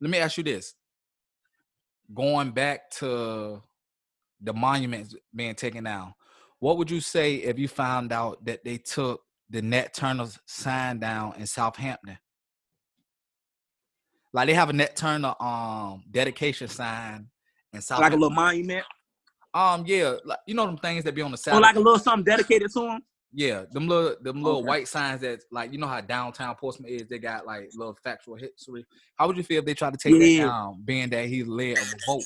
Let 0.00 0.10
me 0.10 0.18
ask 0.18 0.36
you 0.36 0.42
this: 0.44 0.74
going 2.12 2.50
back 2.50 2.90
to 2.92 3.62
the 4.40 4.52
monuments 4.52 5.14
being 5.34 5.54
taken 5.54 5.84
down, 5.84 6.14
what 6.62 6.78
would 6.78 6.88
you 6.88 7.00
say 7.00 7.34
if 7.34 7.58
you 7.58 7.66
found 7.66 8.12
out 8.12 8.44
that 8.44 8.64
they 8.64 8.78
took 8.78 9.20
the 9.50 9.60
Nat 9.60 9.92
Turner's 9.94 10.38
sign 10.46 11.00
down 11.00 11.34
in 11.36 11.44
Southampton? 11.44 12.16
Like 14.32 14.46
they 14.46 14.54
have 14.54 14.70
a 14.70 14.72
Net 14.72 14.94
Turner 14.94 15.34
um 15.40 16.04
dedication 16.08 16.68
sign 16.68 17.26
in 17.72 17.80
South. 17.80 17.98
like 17.98 18.12
a 18.12 18.16
little 18.16 18.30
monument 18.30 18.84
um, 19.54 19.84
yeah, 19.86 20.14
like 20.24 20.38
you 20.46 20.54
know 20.54 20.64
them 20.66 20.78
things 20.78 21.02
that 21.04 21.16
be 21.16 21.20
on 21.20 21.32
the 21.32 21.36
side. 21.36 21.54
or 21.54 21.60
like 21.60 21.74
a 21.74 21.80
little 21.80 21.98
something 21.98 22.24
dedicated 22.24 22.70
to 22.72 22.86
him. 22.88 23.02
Yeah, 23.34 23.64
them 23.72 23.88
little 23.88 24.14
them 24.22 24.40
little 24.40 24.60
Okay. 24.60 24.68
white 24.68 24.88
signs 24.88 25.20
that 25.22 25.42
like 25.50 25.72
you 25.72 25.78
know 25.78 25.88
how 25.88 26.00
downtown 26.00 26.54
Portsmouth 26.54 26.88
is. 26.90 27.08
They 27.08 27.18
got 27.18 27.44
like 27.44 27.70
little 27.74 27.98
factual 28.04 28.36
history. 28.36 28.86
How 29.16 29.26
would 29.26 29.36
you 29.36 29.42
feel 29.42 29.58
if 29.58 29.64
they 29.64 29.74
tried 29.74 29.94
to 29.94 29.98
take 29.98 30.14
Yeah. 30.14 30.44
that 30.44 30.48
down, 30.48 30.82
being 30.84 31.10
that 31.10 31.26
he 31.26 31.42
led 31.42 31.76
a 31.76 31.80
revolt? 31.80 32.24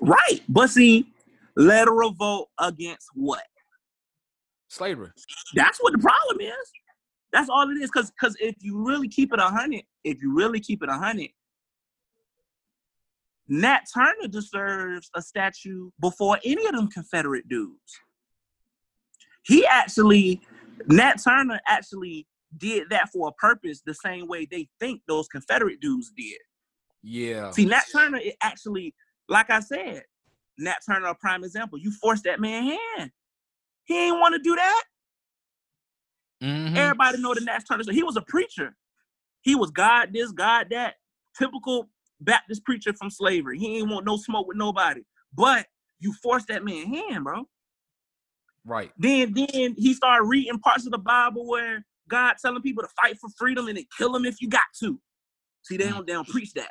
Right. 0.00 0.40
But 0.48 0.70
see, 0.70 1.12
let 1.56 1.88
a 1.88 1.92
revolt 1.92 2.50
against 2.58 3.08
what? 3.14 3.44
Slavery. 4.68 5.10
That's 5.54 5.78
what 5.80 5.92
the 5.92 5.98
problem 5.98 6.40
is. 6.40 6.72
That's 7.32 7.48
all 7.48 7.68
it 7.70 7.74
is. 7.74 7.90
Cause 7.90 8.12
cause 8.20 8.36
if 8.40 8.56
you 8.60 8.84
really 8.86 9.08
keep 9.08 9.32
it 9.32 9.38
a 9.38 9.48
hundred, 9.48 9.82
if 10.04 10.22
you 10.22 10.34
really 10.34 10.60
keep 10.60 10.82
it 10.82 10.88
a 10.88 10.94
hundred, 10.94 11.30
Nat 13.48 13.80
Turner 13.92 14.28
deserves 14.28 15.10
a 15.14 15.22
statue 15.22 15.90
before 16.00 16.38
any 16.44 16.64
of 16.66 16.72
them 16.72 16.88
Confederate 16.88 17.48
dudes. 17.48 18.00
He 19.44 19.66
actually, 19.66 20.40
Nat 20.88 21.16
Turner 21.22 21.60
actually 21.66 22.26
did 22.56 22.88
that 22.90 23.10
for 23.12 23.28
a 23.28 23.32
purpose 23.32 23.82
the 23.84 23.94
same 23.94 24.28
way 24.28 24.46
they 24.50 24.68
think 24.80 25.02
those 25.06 25.28
Confederate 25.28 25.80
dudes 25.80 26.10
did. 26.16 26.38
Yeah. 27.02 27.50
See, 27.50 27.66
Nat 27.66 27.84
Turner, 27.92 28.18
it 28.18 28.36
actually, 28.42 28.94
like 29.28 29.50
I 29.50 29.60
said, 29.60 30.04
Nat 30.58 30.78
Turner, 30.86 31.08
a 31.08 31.14
prime 31.14 31.44
example. 31.44 31.78
You 31.78 31.90
forced 31.92 32.24
that 32.24 32.40
man 32.40 32.78
hand. 32.96 33.10
He 33.84 33.98
ain't 33.98 34.18
want 34.20 34.34
to 34.34 34.38
do 34.40 34.54
that. 34.56 34.84
Mhm. 36.42 36.76
Everybody 36.76 37.18
know 37.18 37.34
the 37.34 37.40
Nat 37.42 37.64
Turner. 37.68 37.84
So 37.84 37.92
he 37.92 38.02
was 38.02 38.16
a 38.16 38.22
preacher. 38.22 38.76
He 39.42 39.54
was 39.54 39.70
God 39.70 40.12
this, 40.12 40.32
God 40.32 40.68
that. 40.70 40.96
Typical 41.36 41.90
Baptist 42.20 42.64
preacher 42.64 42.92
from 42.92 43.10
slavery. 43.10 43.58
He 43.58 43.78
ain't 43.78 43.90
want 43.90 44.06
no 44.06 44.16
smoke 44.16 44.46
with 44.46 44.56
nobody. 44.56 45.02
But 45.32 45.66
you 45.98 46.12
forced 46.22 46.48
that 46.48 46.64
man 46.64 46.86
hand, 46.86 47.24
bro. 47.24 47.48
Right. 48.64 48.92
Then 48.98 49.34
then 49.34 49.74
he 49.76 49.94
started 49.94 50.24
reading 50.24 50.58
parts 50.58 50.86
of 50.86 50.92
the 50.92 50.98
Bible 50.98 51.46
where 51.46 51.84
God 52.08 52.36
telling 52.40 52.62
people 52.62 52.82
to 52.82 52.88
fight 53.00 53.18
for 53.18 53.28
freedom 53.36 53.68
and 53.68 53.76
then 53.76 53.84
kill 53.96 54.12
them 54.12 54.24
if 54.24 54.40
you 54.40 54.48
got 54.48 54.62
to. 54.80 55.00
See, 55.62 55.76
they 55.76 55.88
don't 55.88 56.06
they 56.06 56.12
don't 56.12 56.28
preach 56.28 56.52
that. 56.54 56.70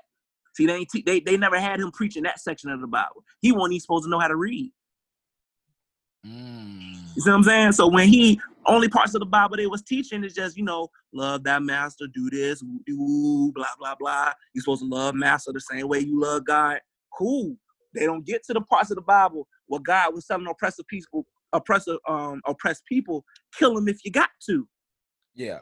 See, 0.55 0.65
they 0.65 0.73
ain't 0.75 0.89
te- 0.89 1.03
they 1.05 1.19
they 1.19 1.37
never 1.37 1.59
had 1.59 1.79
him 1.79 1.91
preaching 1.91 2.23
that 2.23 2.39
section 2.39 2.69
of 2.69 2.81
the 2.81 2.87
Bible. 2.87 3.23
He 3.41 3.51
wasn't 3.51 3.73
even 3.73 3.81
supposed 3.81 4.03
to 4.05 4.09
know 4.09 4.19
how 4.19 4.27
to 4.27 4.35
read. 4.35 4.71
Mm. 6.25 7.15
You 7.15 7.21
see 7.21 7.29
what 7.29 7.37
I'm 7.37 7.43
saying? 7.43 7.71
So 7.73 7.87
when 7.87 8.07
he 8.07 8.39
only 8.65 8.87
parts 8.87 9.13
of 9.13 9.19
the 9.19 9.25
Bible 9.25 9.57
they 9.57 9.67
was 9.67 9.81
teaching 9.81 10.23
is 10.23 10.33
just, 10.33 10.55
you 10.57 10.63
know, 10.63 10.89
love 11.13 11.43
that 11.43 11.61
master, 11.61 12.05
do 12.13 12.29
this, 12.29 12.63
woo, 12.87 13.51
blah, 13.51 13.65
blah, 13.77 13.95
blah. 13.99 14.31
You're 14.53 14.61
supposed 14.61 14.81
to 14.83 14.87
love 14.87 15.15
master 15.15 15.51
the 15.51 15.59
same 15.59 15.87
way 15.87 15.99
you 15.99 16.19
love 16.19 16.45
God. 16.45 16.79
Cool. 17.17 17.57
They 17.93 18.05
don't 18.05 18.25
get 18.25 18.43
to 18.45 18.53
the 18.53 18.61
parts 18.61 18.89
of 18.89 18.95
the 18.95 19.01
Bible 19.01 19.47
where 19.67 19.81
God 19.81 20.13
was 20.15 20.25
telling 20.25 20.47
oppressive 20.47 20.87
people, 20.87 21.25
oppressive, 21.51 21.97
um, 22.07 22.41
oppressed 22.47 22.85
people, 22.85 23.25
kill 23.57 23.75
them 23.75 23.87
if 23.87 24.03
you 24.05 24.11
got 24.11 24.29
to. 24.47 24.67
Yeah. 25.35 25.59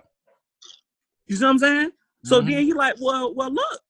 You 1.25 1.35
see 1.35 1.43
what 1.43 1.51
I'm 1.51 1.59
saying? 1.59 1.91
So 2.23 2.41
Mhm. 2.41 2.45
then 2.49 2.63
he 2.65 2.73
like, 2.73 2.95
well, 3.01 3.33
well, 3.33 3.51
look, 3.51 3.81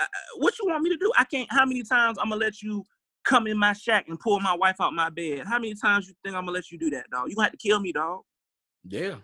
Uh, 0.00 0.06
what 0.36 0.54
you 0.58 0.68
want 0.68 0.82
me 0.82 0.90
to 0.90 0.96
do? 0.96 1.12
I 1.18 1.24
can't. 1.24 1.48
How 1.50 1.64
many 1.66 1.82
times 1.82 2.18
I'm 2.18 2.30
gonna 2.30 2.40
let 2.40 2.62
you 2.62 2.84
come 3.24 3.46
in 3.46 3.58
my 3.58 3.72
shack 3.74 4.06
and 4.08 4.18
pull 4.18 4.40
my 4.40 4.54
wife 4.54 4.76
out 4.80 4.92
my 4.94 5.10
bed? 5.10 5.46
How 5.46 5.58
many 5.58 5.74
times 5.74 6.08
you 6.08 6.14
think 6.24 6.34
I'm 6.34 6.42
gonna 6.42 6.52
let 6.52 6.70
you 6.70 6.78
do 6.78 6.90
that, 6.90 7.06
dog? 7.10 7.28
You 7.28 7.36
gonna 7.36 7.46
have 7.46 7.52
to 7.52 7.58
kill 7.58 7.80
me, 7.80 7.92
dog. 7.92 8.20
Yeah. 8.88 9.16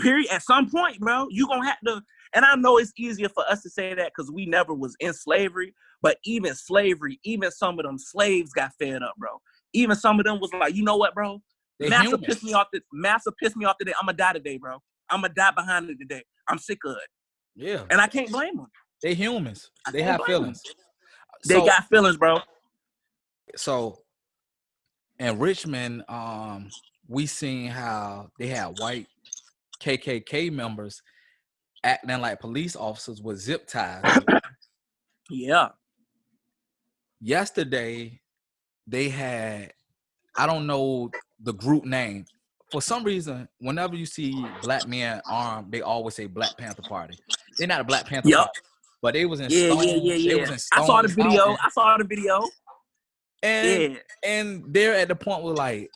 Period. 0.00 0.30
At 0.30 0.42
some 0.42 0.68
point, 0.68 0.98
bro, 0.98 1.28
you 1.30 1.46
gonna 1.46 1.66
have 1.66 1.80
to. 1.86 2.02
And 2.34 2.44
I 2.44 2.54
know 2.56 2.76
it's 2.78 2.92
easier 2.98 3.28
for 3.28 3.44
us 3.48 3.62
to 3.62 3.70
say 3.70 3.94
that 3.94 4.12
because 4.14 4.30
we 4.30 4.46
never 4.46 4.74
was 4.74 4.96
in 5.00 5.14
slavery. 5.14 5.74
But 6.02 6.18
even 6.24 6.54
slavery, 6.54 7.18
even 7.24 7.50
some 7.50 7.78
of 7.78 7.84
them 7.84 7.98
slaves 7.98 8.52
got 8.52 8.72
fed 8.78 9.02
up, 9.02 9.14
bro. 9.16 9.40
Even 9.72 9.96
some 9.96 10.18
of 10.18 10.26
them 10.26 10.40
was 10.40 10.52
like, 10.52 10.74
you 10.74 10.82
know 10.82 10.96
what, 10.96 11.14
bro? 11.14 11.40
They 11.78 11.88
Massa 11.88 12.18
pissed 12.18 12.42
me 12.42 12.52
off. 12.52 12.68
This 12.72 12.82
Massa 12.92 13.32
pissed 13.32 13.56
me 13.56 13.64
off 13.64 13.76
today. 13.78 13.92
I'm 14.00 14.06
gonna 14.06 14.16
die 14.18 14.32
today, 14.34 14.58
bro. 14.58 14.78
I'm 15.08 15.22
gonna 15.22 15.32
die 15.34 15.52
behind 15.52 15.88
it 15.88 15.98
today. 15.98 16.24
I'm 16.48 16.58
sick 16.58 16.78
of 16.84 16.92
it, 16.92 17.08
Yeah. 17.54 17.84
and 17.90 18.00
I 18.00 18.06
can't 18.06 18.30
blame 18.30 18.56
them. 18.56 18.66
They 19.02 19.14
humans. 19.14 19.70
They 19.92 20.02
have 20.02 20.20
feelings. 20.26 20.62
They 21.44 21.54
So- 21.54 21.66
got 21.66 21.88
feelings, 21.88 22.16
bro. 22.16 22.40
so 23.56 23.98
in 25.18 25.38
Richmond, 25.38 26.04
um, 26.08 26.70
we 27.08 27.26
seen 27.26 27.68
how 27.70 28.30
they 28.38 28.48
had 28.48 28.78
white 28.78 29.06
KKK 29.80 30.50
members 30.50 31.02
acting 31.84 32.20
like 32.20 32.40
police 32.40 32.74
officers 32.76 33.22
with 33.22 33.38
zip 33.38 33.66
ties. 33.68 34.18
Yeah. 35.30 35.68
Yesterday, 37.20 38.20
they 38.86 39.08
had 39.08 39.72
I 40.38 40.46
don't 40.46 40.66
know 40.66 41.10
the 41.40 41.54
group 41.54 41.84
name. 41.84 42.26
For 42.70 42.82
some 42.82 43.04
reason, 43.04 43.48
whenever 43.58 43.94
you 43.94 44.04
see 44.04 44.44
black 44.62 44.86
men 44.86 45.22
armed, 45.24 45.72
they 45.72 45.80
always 45.80 46.14
say 46.14 46.26
Black 46.26 46.58
Panther 46.58 46.82
Party. 46.82 47.18
They're 47.56 47.66
not 47.68 47.80
a 47.80 47.84
Black 47.84 48.04
Panther 48.06 48.28
Yup. 48.28 48.46
Party, 48.46 48.60
but 49.02 49.14
they 49.14 49.26
was 49.26 49.40
in 49.40 49.50
Yeah, 49.50 49.72
yeah, 49.74 49.94
yeah, 49.94 50.14
yeah. 50.14 50.40
was 50.40 50.50
in 50.50 50.58
I 50.72 50.86
saw 50.86 51.02
the 51.02 51.08
video. 51.08 51.56
I 51.62 51.68
saw 51.72 51.96
the 51.96 52.04
video. 52.04 52.48
and 53.42 53.92
Yeah. 53.94 53.98
and 54.24 54.64
they're 54.68 54.94
at 54.94 55.08
the 55.08 55.14
point 55.16 55.42
where 55.42 55.54
like, 55.54 55.90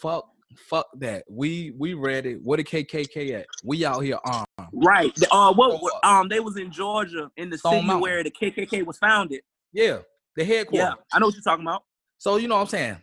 fuck, 0.00 0.28
fuck 0.56 0.86
that. 0.98 1.24
We 1.28 1.72
we 1.78 1.94
ready. 1.94 2.34
Where 2.34 2.56
the 2.58 2.64
KKK 2.64 3.40
at? 3.40 3.46
We 3.64 3.84
out 3.84 4.00
here 4.00 4.18
armed. 4.24 4.46
Right. 4.72 5.12
Uh, 5.30 5.52
what? 5.54 5.80
Um, 6.04 6.28
they 6.28 6.40
was 6.40 6.56
in 6.56 6.70
Georgia, 6.70 7.30
in 7.36 7.50
the 7.50 7.58
Stone 7.58 7.72
city 7.72 7.86
Mountain. 7.86 8.02
where 8.02 8.22
the 8.24 8.30
KKK 8.30 8.84
was 8.84 8.98
founded. 8.98 9.40
Yeah, 9.72 9.98
the 10.36 10.44
headquarters. 10.44 10.88
Yeah, 10.88 10.92
I 11.12 11.18
know 11.18 11.26
what 11.26 11.34
you're 11.34 11.42
talking 11.42 11.64
about. 11.64 11.82
So 12.18 12.36
you 12.36 12.48
know 12.48 12.54
what 12.56 12.62
I'm 12.62 12.66
saying. 12.68 12.96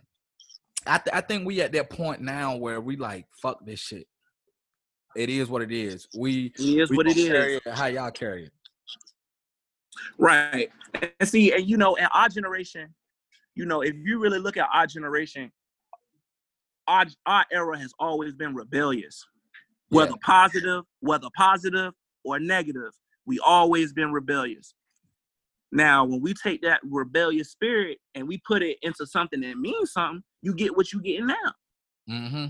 I 0.88 0.98
th- 0.98 1.14
I 1.16 1.22
think 1.22 1.46
we 1.46 1.62
at 1.62 1.72
that 1.74 1.90
point 1.90 2.22
now 2.22 2.56
where 2.56 2.80
we 2.82 2.96
like 2.96 3.26
fuck 3.42 3.64
this 3.66 3.80
shit. 3.80 4.08
It 5.16 5.30
is 5.30 5.50
what 5.50 5.62
it 5.62 5.72
is. 5.72 6.08
We 6.18 6.54
It 6.58 6.60
is 6.82 6.90
we 6.90 6.98
what 6.98 7.08
it 7.08 7.18
is. 7.18 7.62
it 7.66 7.74
how 7.74 7.88
y'all 7.88 8.12
carry 8.12 8.46
it. 8.46 8.52
Right. 10.18 10.72
And 11.20 11.30
see, 11.30 11.54
and 11.54 11.68
you 11.68 11.78
know, 11.78 11.96
in 11.96 12.06
our 12.14 12.30
generation, 12.30 12.94
you 13.56 13.66
know, 13.66 13.82
if 13.82 13.96
you 13.96 14.20
really 14.20 14.40
look 14.40 14.58
at 14.58 14.68
our 14.74 14.88
generation, 14.88 15.52
our 16.88 17.06
our 17.26 17.46
era 17.52 17.78
has 17.78 17.94
always 18.00 18.34
been 18.34 18.56
rebellious. 18.56 19.26
Whether 19.90 20.14
positive, 20.24 20.84
whether 21.02 21.28
positive 21.36 21.94
or 22.24 22.40
negative, 22.40 22.92
we 23.26 23.40
always 23.40 23.92
been 23.92 24.14
rebellious. 24.14 24.74
Now, 25.72 26.06
when 26.06 26.22
we 26.22 26.34
take 26.34 26.62
that 26.62 26.80
rebellious 26.84 27.52
spirit 27.52 27.98
and 28.16 28.28
we 28.28 28.42
put 28.46 28.62
it 28.62 28.78
into 28.82 29.06
something 29.06 29.42
that 29.42 29.58
means 29.58 29.92
something, 29.92 30.24
you 30.42 30.54
get 30.54 30.76
what 30.76 30.92
you 30.92 31.02
getting 31.02 31.28
now. 31.28 31.54
Mm-hmm. 32.10 32.46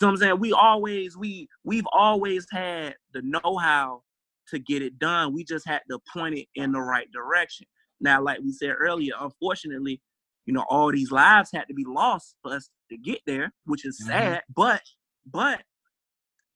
So 0.00 0.08
I'm 0.08 0.16
saying 0.16 0.38
we 0.38 0.52
always 0.52 1.16
we 1.16 1.48
we've 1.64 1.86
always 1.92 2.46
had 2.50 2.96
the 3.12 3.22
know-how 3.22 4.02
to 4.48 4.58
get 4.58 4.82
it 4.82 4.98
done. 4.98 5.32
We 5.34 5.44
just 5.44 5.66
had 5.66 5.82
to 5.90 5.98
point 6.12 6.36
it 6.36 6.48
in 6.54 6.72
the 6.72 6.80
right 6.80 7.10
direction. 7.12 7.66
Now, 8.00 8.22
like 8.22 8.40
we 8.40 8.52
said 8.52 8.74
earlier, 8.78 9.12
unfortunately, 9.20 10.00
you 10.46 10.52
know, 10.52 10.64
all 10.68 10.92
these 10.92 11.10
lives 11.10 11.50
had 11.52 11.66
to 11.68 11.74
be 11.74 11.84
lost 11.86 12.36
for 12.42 12.52
us 12.54 12.68
to 12.90 12.98
get 12.98 13.20
there, 13.26 13.52
which 13.64 13.84
is 13.86 14.00
Mhm. 14.02 14.06
sad. 14.06 14.42
But 14.54 14.82
but 15.26 15.62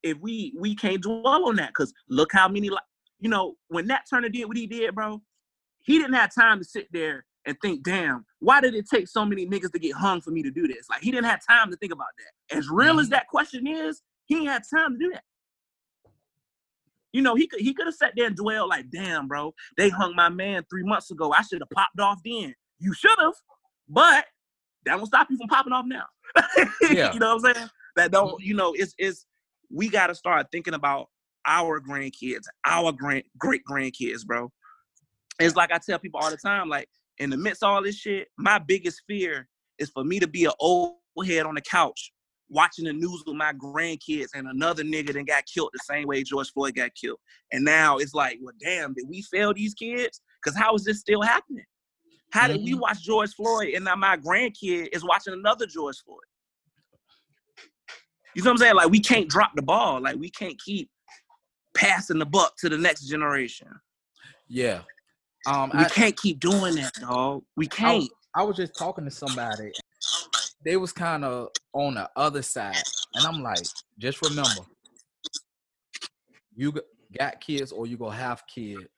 if 0.03 0.17
we 0.19 0.53
we 0.59 0.75
can't 0.75 1.01
dwell 1.01 1.47
on 1.47 1.55
that, 1.57 1.69
because 1.69 1.93
look 2.07 2.31
how 2.31 2.47
many 2.47 2.69
li- 2.69 2.77
you 3.19 3.29
know, 3.29 3.55
when 3.67 3.87
Nat 3.87 4.03
Turner 4.09 4.29
did 4.29 4.45
what 4.45 4.57
he 4.57 4.67
did, 4.67 4.95
bro, 4.95 5.21
he 5.79 5.97
didn't 5.97 6.13
have 6.13 6.33
time 6.33 6.59
to 6.59 6.63
sit 6.63 6.87
there 6.91 7.25
and 7.45 7.57
think, 7.61 7.83
damn, 7.83 8.25
why 8.39 8.61
did 8.61 8.75
it 8.75 8.85
take 8.87 9.07
so 9.07 9.25
many 9.25 9.45
niggas 9.45 9.71
to 9.71 9.79
get 9.79 9.93
hung 9.95 10.21
for 10.21 10.31
me 10.31 10.43
to 10.43 10.51
do 10.51 10.67
this? 10.67 10.87
Like 10.89 11.01
he 11.01 11.11
didn't 11.11 11.25
have 11.25 11.41
time 11.45 11.71
to 11.71 11.77
think 11.77 11.91
about 11.91 12.07
that. 12.19 12.57
As 12.57 12.69
real 12.69 12.99
as 12.99 13.07
Mhm. 13.07 13.11
that 13.11 13.27
question 13.27 13.65
is, 13.67 14.01
he 14.25 14.37
ain't 14.37 14.47
had 14.49 14.63
time 14.73 14.93
to 14.93 14.99
do 14.99 15.11
that. 15.11 15.23
You 17.11 17.21
know, 17.21 17.35
he 17.35 17.47
could 17.47 17.61
he 17.61 17.73
could 17.73 17.87
have 17.87 17.95
sat 17.95 18.13
there 18.15 18.27
and 18.27 18.35
dwelled 18.35 18.69
like, 18.69 18.89
damn, 18.91 19.27
bro, 19.27 19.53
they 19.77 19.89
hung 19.89 20.15
my 20.15 20.29
man 20.29 20.63
three 20.69 20.83
months 20.83 21.09
ago. 21.09 21.33
I 21.33 21.41
should 21.41 21.61
have 21.61 21.69
popped 21.73 21.99
off 21.99 22.19
then. 22.23 22.53
You 22.79 22.93
should 22.93 23.17
have, 23.19 23.33
but 23.87 24.25
that 24.85 24.95
won't 24.95 25.07
stop 25.07 25.27
you 25.29 25.37
from 25.37 25.47
popping 25.47 25.73
off 25.73 25.85
now. 25.85 26.05
Yeah. 26.89 27.13
you 27.13 27.19
know 27.19 27.35
what 27.35 27.45
I'm 27.45 27.53
saying? 27.53 27.69
That 27.95 28.11
don't, 28.11 28.29
mm-hmm. 28.29 28.47
you 28.47 28.53
know, 28.55 28.73
it's 28.73 28.93
it's 28.97 29.25
we 29.71 29.89
gotta 29.89 30.15
start 30.15 30.47
thinking 30.51 30.73
about 30.73 31.07
our 31.45 31.79
grandkids, 31.81 32.43
our 32.65 32.91
grand 32.91 33.23
great 33.37 33.61
grandkids, 33.69 34.25
bro. 34.25 34.51
It's 35.39 35.55
like 35.55 35.71
I 35.71 35.79
tell 35.79 35.99
people 35.99 36.19
all 36.21 36.31
the 36.31 36.37
time, 36.37 36.69
like 36.69 36.87
in 37.17 37.29
the 37.29 37.37
midst 37.37 37.63
of 37.63 37.69
all 37.69 37.83
this 37.83 37.95
shit, 37.95 38.27
my 38.37 38.59
biggest 38.59 39.01
fear 39.07 39.47
is 39.77 39.89
for 39.89 40.03
me 40.03 40.19
to 40.19 40.27
be 40.27 40.45
an 40.45 40.51
old 40.59 40.95
head 41.25 41.45
on 41.45 41.55
the 41.55 41.61
couch 41.61 42.11
watching 42.49 42.85
the 42.85 42.93
news 42.93 43.23
with 43.25 43.35
my 43.35 43.53
grandkids 43.53 44.29
and 44.33 44.47
another 44.47 44.83
nigga 44.83 45.13
then 45.13 45.25
got 45.25 45.43
killed 45.45 45.69
the 45.73 45.79
same 45.83 46.07
way 46.07 46.23
George 46.23 46.51
Floyd 46.51 46.75
got 46.75 46.93
killed. 46.95 47.19
And 47.51 47.63
now 47.63 47.97
it's 47.97 48.13
like, 48.13 48.39
well, 48.41 48.53
damn, 48.59 48.93
did 48.93 49.05
we 49.07 49.21
fail 49.21 49.53
these 49.53 49.73
kids? 49.73 50.21
Because 50.43 50.57
how 50.57 50.73
is 50.75 50.83
this 50.83 50.99
still 50.99 51.21
happening? 51.21 51.65
How 52.31 52.47
did 52.47 52.61
we 52.63 52.73
Mhm. 52.73 52.79
watch 52.79 53.01
George 53.01 53.33
Floyd 53.33 53.73
and 53.73 53.85
now 53.85 53.95
my 53.95 54.17
grandkid 54.17 54.89
is 54.91 55.03
watching 55.03 55.33
another 55.33 55.65
George 55.65 55.97
Floyd? 56.03 56.19
You 58.35 58.43
know 58.43 58.51
what 58.51 58.53
I'm 58.53 58.57
saying? 58.59 58.75
Like 58.75 58.89
we 58.89 58.99
can't 58.99 59.27
drop 59.27 59.51
the 59.55 59.61
ball. 59.61 60.01
Like 60.01 60.15
we 60.17 60.29
can't 60.29 60.59
keep 60.59 60.89
passing 61.75 62.19
the 62.19 62.25
buck 62.25 62.53
to 62.59 62.69
the 62.69 62.77
next 62.77 63.07
generation. 63.07 63.67
Yeah. 64.47 64.81
Um, 65.45 65.71
We 65.73 65.85
I, 65.85 65.89
can't 65.89 66.15
keep 66.17 66.39
doing 66.39 66.75
that, 66.75 66.93
dog. 66.95 67.43
We 67.55 67.67
can't. 67.67 68.09
I 68.35 68.43
was 68.43 68.57
just 68.57 68.75
talking 68.77 69.05
to 69.05 69.11
somebody. 69.11 69.71
They 70.63 70.77
was 70.77 70.91
kind 70.91 71.23
of 71.23 71.49
on 71.73 71.95
the 71.95 72.09
other 72.15 72.41
side. 72.41 72.83
And 73.15 73.25
I'm 73.25 73.41
like, 73.41 73.67
just 73.97 74.21
remember, 74.21 74.61
you 76.55 76.73
got 77.17 77.41
kids 77.41 77.71
or 77.71 77.87
you 77.87 77.97
gonna 77.97 78.15
have 78.15 78.45
kids. 78.47 78.89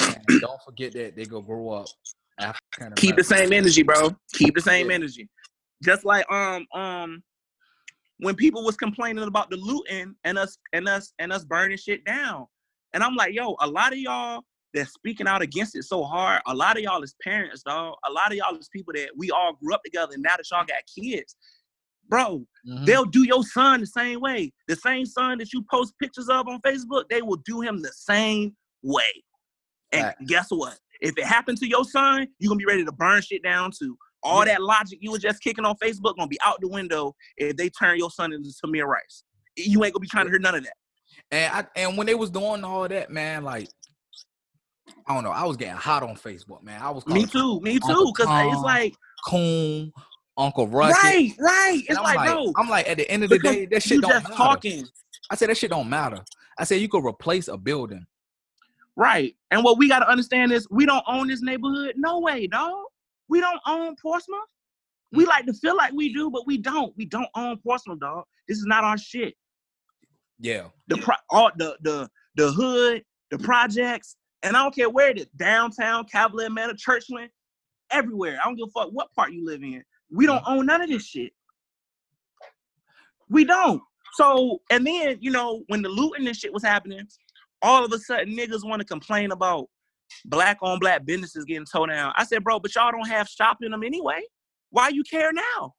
And 0.00 0.40
don't 0.40 0.60
forget 0.64 0.94
that 0.94 1.16
they 1.16 1.24
gonna 1.24 1.44
grow 1.44 1.70
up 1.70 1.90
African 2.38 2.94
Keep 2.96 3.16
the 3.16 3.24
same 3.24 3.52
energy, 3.52 3.82
bro. 3.82 4.14
Keep 4.32 4.54
the 4.54 4.60
same 4.60 4.88
Yeah. 4.88 4.96
energy. 4.96 5.28
Just 5.82 6.04
like 6.04 6.30
um 6.30 6.66
um 6.72 7.22
when 8.18 8.34
people 8.34 8.64
was 8.64 8.76
complaining 8.76 9.24
about 9.24 9.50
the 9.50 9.56
looting 9.56 10.14
and 10.24 10.38
us 10.38 10.58
and 10.72 10.88
us 10.88 11.12
and 11.18 11.32
us 11.32 11.44
burning 11.44 11.76
shit 11.76 12.04
down. 12.04 12.46
And 12.92 13.02
I'm 13.02 13.16
like, 13.16 13.34
yo, 13.34 13.56
a 13.60 13.66
lot 13.66 13.92
of 13.92 13.98
y'all 13.98 14.42
that's 14.74 14.92
speaking 14.92 15.26
out 15.26 15.40
against 15.40 15.76
it 15.76 15.84
so 15.84 16.02
hard, 16.04 16.42
a 16.46 16.54
lot 16.54 16.76
of 16.76 16.82
y'all 16.82 17.02
is 17.02 17.14
parents, 17.22 17.62
dog. 17.62 17.94
A 18.04 18.10
lot 18.10 18.32
of 18.32 18.36
y'all 18.36 18.56
is 18.56 18.68
people 18.68 18.92
that 18.94 19.10
we 19.16 19.30
all 19.30 19.54
grew 19.54 19.72
up 19.72 19.82
together 19.84 20.12
and 20.14 20.22
now 20.22 20.36
that 20.36 20.50
y'all 20.50 20.64
got 20.66 20.82
kids. 20.94 21.36
Bro, 22.08 22.46
Mhm. 22.66 22.84
they'll 22.84 23.04
do 23.06 23.22
your 23.24 23.44
son 23.44 23.80
the 23.80 23.86
same 23.86 24.20
way. 24.20 24.52
The 24.68 24.76
same 24.76 25.06
son 25.06 25.38
that 25.38 25.52
you 25.52 25.64
post 25.70 25.94
pictures 25.98 26.28
of 26.28 26.48
on 26.48 26.60
Facebook, 26.60 27.08
they 27.08 27.22
will 27.22 27.36
do 27.46 27.60
him 27.62 27.80
the 27.80 27.92
same 27.92 28.56
way. 28.82 29.24
And 29.92 30.02
Fact. 30.02 30.26
guess 30.26 30.50
what? 30.50 30.78
If 31.00 31.16
it 31.16 31.24
happened 31.24 31.58
to 31.58 31.68
your 31.68 31.84
son, 31.84 32.28
you're 32.38 32.48
gonna 32.48 32.58
be 32.58 32.66
ready 32.66 32.84
to 32.84 32.92
burn 32.92 33.22
shit 33.22 33.42
down 33.42 33.70
too. 33.70 33.96
All 34.22 34.44
that 34.44 34.62
logic 34.62 34.98
you 35.02 35.10
were 35.12 35.18
just 35.18 35.42
kicking 35.42 35.64
on 35.64 35.76
Facebook 35.76 36.16
gonna 36.16 36.28
be 36.28 36.40
out 36.42 36.60
the 36.60 36.68
window 36.68 37.14
if 37.36 37.56
they 37.56 37.68
turn 37.70 37.98
your 37.98 38.10
son 38.10 38.32
into 38.32 38.50
Tamir 38.64 38.86
Rice. 38.86 39.24
You 39.56 39.84
ain't 39.84 39.94
gonna 39.94 40.00
be 40.00 40.08
trying 40.08 40.26
to 40.26 40.30
hear 40.30 40.38
none 40.40 40.54
of 40.54 40.64
that. 40.64 40.76
And 41.30 41.54
I 41.54 41.66
and 41.76 41.96
when 41.96 42.06
they 42.06 42.14
was 42.14 42.30
doing 42.30 42.64
all 42.64 42.88
that, 42.88 43.10
man, 43.10 43.44
like 43.44 43.68
I 45.06 45.14
don't 45.14 45.24
know, 45.24 45.30
I 45.30 45.44
was 45.44 45.56
getting 45.56 45.74
hot 45.74 46.02
on 46.02 46.16
Facebook, 46.16 46.62
man. 46.62 46.80
I 46.80 46.90
was 46.90 47.06
Me 47.06 47.26
too, 47.26 47.60
me 47.60 47.78
too. 47.78 48.12
Cause 48.16 48.26
it's 48.28 48.62
like, 48.62 48.94
Coon, 49.26 49.92
Uncle 50.36 50.66
Ruckus. 50.68 50.96
right, 51.02 51.32
right. 51.38 51.82
It's 51.88 51.98
like, 51.98 52.16
like, 52.16 52.30
bro, 52.30 52.52
I'm 52.56 52.68
like, 52.68 52.88
at 52.88 52.96
the 52.96 53.10
end 53.10 53.24
of 53.24 53.30
the 53.30 53.38
day, 53.38 53.66
that 53.66 53.82
shit 53.82 54.00
don't 54.00 54.10
just 54.10 54.24
matter. 54.24 54.36
talking. 54.36 54.86
I 55.30 55.36
said 55.36 55.48
that 55.48 55.56
shit 55.56 55.70
don't 55.70 55.88
matter. 55.88 56.24
I 56.58 56.64
said 56.64 56.80
you 56.80 56.88
could 56.88 57.04
replace 57.04 57.48
a 57.48 57.56
building. 57.56 58.06
Right. 58.96 59.34
And 59.50 59.64
what 59.64 59.78
we 59.78 59.88
gotta 59.88 60.08
understand 60.08 60.52
is 60.52 60.68
we 60.70 60.86
don't 60.86 61.04
own 61.06 61.28
this 61.28 61.42
neighborhood. 61.42 61.94
No 61.96 62.20
way, 62.20 62.46
dog. 62.46 62.84
We 63.28 63.40
don't 63.40 63.60
own 63.66 63.96
Portsmouth. 64.00 64.40
We 65.12 65.24
mm. 65.24 65.28
like 65.28 65.46
to 65.46 65.54
feel 65.54 65.76
like 65.76 65.92
we 65.92 66.12
do, 66.12 66.30
but 66.30 66.46
we 66.46 66.58
don't. 66.58 66.94
We 66.96 67.06
don't 67.06 67.28
own 67.34 67.58
Portsmouth, 67.58 68.00
dog. 68.00 68.24
This 68.48 68.58
is 68.58 68.66
not 68.66 68.84
our 68.84 68.98
shit. 68.98 69.34
Yeah. 70.38 70.68
The 70.88 70.98
pro- 70.98 71.16
all 71.30 71.50
the 71.56 71.76
the 71.82 72.08
the 72.36 72.52
hood, 72.52 73.02
the 73.30 73.38
projects, 73.38 74.16
and 74.44 74.56
I 74.56 74.62
don't 74.62 74.74
care 74.74 74.90
where 74.90 75.10
it 75.10 75.18
is, 75.18 75.26
downtown, 75.36 76.04
Cavalier 76.04 76.50
Manor, 76.50 76.74
Churchland, 76.74 77.30
everywhere. 77.90 78.38
I 78.40 78.46
don't 78.46 78.56
give 78.56 78.68
a 78.68 78.70
fuck 78.70 78.90
what 78.92 79.12
part 79.14 79.32
you 79.32 79.44
live 79.44 79.62
in. 79.62 79.82
We 80.12 80.26
don't 80.26 80.44
mm. 80.44 80.56
own 80.56 80.66
none 80.66 80.82
of 80.82 80.90
this 80.90 81.04
shit. 81.04 81.32
We 83.30 83.44
don't. 83.44 83.82
So, 84.14 84.60
and 84.70 84.86
then, 84.86 85.16
you 85.20 85.30
know, 85.30 85.64
when 85.68 85.82
the 85.82 85.88
looting 85.88 86.26
and 86.26 86.36
shit 86.36 86.52
was 86.52 86.62
happening, 86.62 87.08
all 87.62 87.84
of 87.84 87.92
a 87.92 87.98
sudden 87.98 88.36
niggas 88.36 88.68
want 88.68 88.80
to 88.80 88.86
complain 88.86 89.32
about 89.32 89.68
black 90.26 90.58
on 90.60 90.78
black 90.78 91.06
businesses 91.06 91.44
getting 91.46 91.64
towed 91.64 91.88
down. 91.88 92.12
I 92.16 92.24
said, 92.24 92.44
bro, 92.44 92.60
but 92.60 92.74
y'all 92.74 92.92
don't 92.92 93.08
have 93.08 93.26
shop 93.26 93.58
in 93.62 93.72
them 93.72 93.82
anyway. 93.82 94.20
Why 94.70 94.88
you 94.88 95.02
care 95.04 95.32
now? 95.32 95.74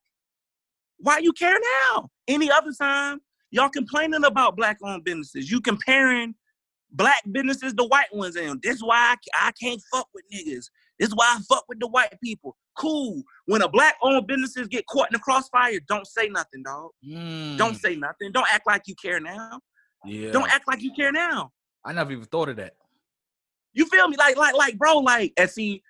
Why 0.97 1.19
you 1.19 1.31
care 1.33 1.57
now? 1.93 2.09
Any 2.27 2.49
other 2.49 2.71
time, 2.73 3.19
y'all 3.51 3.69
complaining 3.69 4.23
about 4.23 4.57
black 4.57 4.77
owned 4.83 5.03
businesses. 5.03 5.51
You 5.51 5.61
comparing 5.61 6.33
black 6.95 7.21
businesses 7.31 7.73
the 7.73 7.85
white 7.87 8.13
ones, 8.13 8.35
and 8.35 8.61
this 8.61 8.81
why 8.81 9.15
I, 9.35 9.47
I 9.47 9.51
can't 9.51 9.81
fuck 9.91 10.07
with 10.13 10.23
niggas. 10.33 10.69
This 10.99 11.09
is 11.09 11.15
why 11.15 11.35
I 11.37 11.41
fuck 11.49 11.65
with 11.67 11.79
the 11.79 11.87
white 11.87 12.17
people. 12.23 12.55
Cool. 12.77 13.21
When 13.45 13.61
a 13.61 13.67
black 13.69 13.95
owned 14.01 14.27
businesses 14.27 14.67
get 14.67 14.85
caught 14.87 15.07
in 15.09 15.13
the 15.13 15.19
crossfire, 15.19 15.79
don't 15.87 16.07
say 16.07 16.29
nothing, 16.29 16.63
dog. 16.63 16.91
Don't 17.03 17.73
Mm, 17.75 17.79
say 17.79 17.95
nothing. 17.95 18.31
Don't 18.31 18.47
act 18.51 18.65
like 18.65 18.83
you 18.87 18.95
care 18.95 19.19
now. 19.19 19.59
Yeah. 20.05 20.31
Don't 20.31 20.49
act 20.49 20.67
like 20.67 20.81
you 20.81 20.93
care 20.93 21.11
now. 21.11 21.51
I 21.83 21.93
never 21.93 22.11
even 22.11 22.25
thought 22.25 22.49
of 22.49 22.55
that. 22.57 22.75
You 23.73 23.85
feel 23.87 24.07
me? 24.07 24.15
Like, 24.17 24.37
like, 24.37 24.55
like, 24.55 24.77
bro, 24.77 24.99
like, 24.99 25.33
and 25.37 25.49
see, 25.49 25.83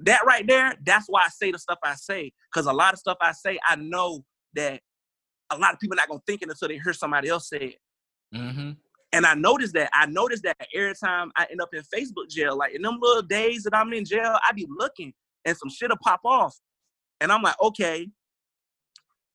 that 0.00 0.24
right 0.26 0.46
there, 0.46 0.74
that's 0.84 1.06
why 1.08 1.22
I 1.24 1.28
say 1.28 1.52
the 1.52 1.58
stuff 1.58 1.78
I 1.84 1.94
say. 1.94 2.32
Cause 2.52 2.66
a 2.66 2.72
lot 2.72 2.92
of 2.92 2.98
stuff 2.98 3.18
I 3.20 3.32
say, 3.32 3.58
I 3.68 3.76
know 3.76 4.24
that 4.54 4.80
a 5.50 5.56
lot 5.58 5.72
of 5.74 5.80
people 5.80 5.96
not 5.96 6.08
gonna 6.08 6.20
think 6.26 6.42
it 6.42 6.48
until 6.48 6.68
they 6.68 6.78
hear 6.78 6.92
somebody 6.92 7.28
else 7.28 7.48
say 7.48 7.58
it. 7.58 8.36
Mm-hmm. 8.36 8.70
And 9.12 9.24
I 9.24 9.34
noticed 9.34 9.74
that. 9.74 9.90
I 9.94 10.06
noticed 10.06 10.42
that 10.42 10.56
every 10.74 10.94
time 10.94 11.30
I 11.36 11.46
end 11.50 11.60
up 11.60 11.70
in 11.72 11.82
Facebook 11.82 12.28
jail, 12.28 12.56
like 12.56 12.74
in 12.74 12.82
them 12.82 12.98
little 13.00 13.22
days 13.22 13.62
that 13.64 13.74
I'm 13.74 13.92
in 13.92 14.04
jail, 14.04 14.36
I 14.46 14.52
be 14.52 14.66
looking 14.68 15.12
and 15.44 15.56
some 15.56 15.70
shit'll 15.70 15.96
pop 16.02 16.20
off. 16.24 16.56
And 17.20 17.32
I'm 17.32 17.42
like, 17.42 17.60
okay, 17.60 18.08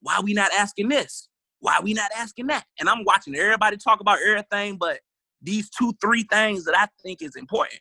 why 0.01 0.19
we 0.21 0.33
not 0.33 0.51
asking 0.53 0.89
this? 0.89 1.27
Why 1.59 1.79
we 1.81 1.93
not 1.93 2.11
asking 2.15 2.47
that? 2.47 2.65
And 2.79 2.87
I'm 2.87 3.03
watching 3.03 3.35
everybody 3.35 3.77
talk 3.77 3.99
about 3.99 4.19
everything 4.25 4.77
but 4.77 4.99
these 5.41 5.69
two, 5.69 5.93
three 6.01 6.23
things 6.23 6.65
that 6.65 6.77
I 6.77 6.87
think 7.01 7.21
is 7.21 7.35
important. 7.35 7.79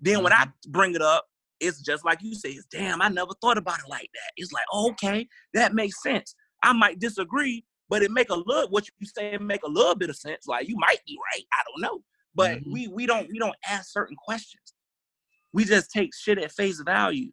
Then 0.00 0.22
when 0.22 0.32
I 0.32 0.44
mm-hmm. 0.44 0.70
bring 0.70 0.94
it 0.94 1.02
up, 1.02 1.26
it's 1.60 1.82
just 1.82 2.04
like 2.04 2.22
you 2.22 2.34
say, 2.34 2.50
it's 2.50 2.66
damn, 2.70 3.02
I 3.02 3.08
never 3.08 3.32
thought 3.40 3.58
about 3.58 3.80
it 3.80 3.88
like 3.88 4.08
that. 4.14 4.32
It's 4.36 4.52
like, 4.52 4.64
oh, 4.72 4.90
okay, 4.92 5.28
that 5.52 5.74
makes 5.74 6.02
sense. 6.02 6.34
I 6.62 6.72
might 6.72 6.98
disagree, 6.98 7.64
but 7.90 8.02
it 8.02 8.10
make 8.12 8.30
a 8.30 8.34
little 8.34 8.68
what 8.70 8.86
you 9.00 9.06
say 9.06 9.36
make 9.38 9.64
a 9.64 9.68
little 9.68 9.96
bit 9.96 10.08
of 10.08 10.16
sense. 10.16 10.46
Like 10.46 10.68
you 10.68 10.76
might 10.78 11.04
be 11.06 11.18
right, 11.34 11.44
I 11.52 11.62
don't 11.66 11.82
know. 11.82 12.02
But 12.34 12.60
Mhm. 12.60 12.72
we 12.72 12.88
we 12.88 13.04
don't 13.04 13.28
we 13.28 13.38
don't 13.38 13.56
ask 13.66 13.90
certain 13.90 14.16
questions. 14.16 14.72
We 15.52 15.64
just 15.64 15.90
take 15.90 16.14
shit 16.14 16.38
at 16.38 16.52
face 16.52 16.80
value 16.80 17.32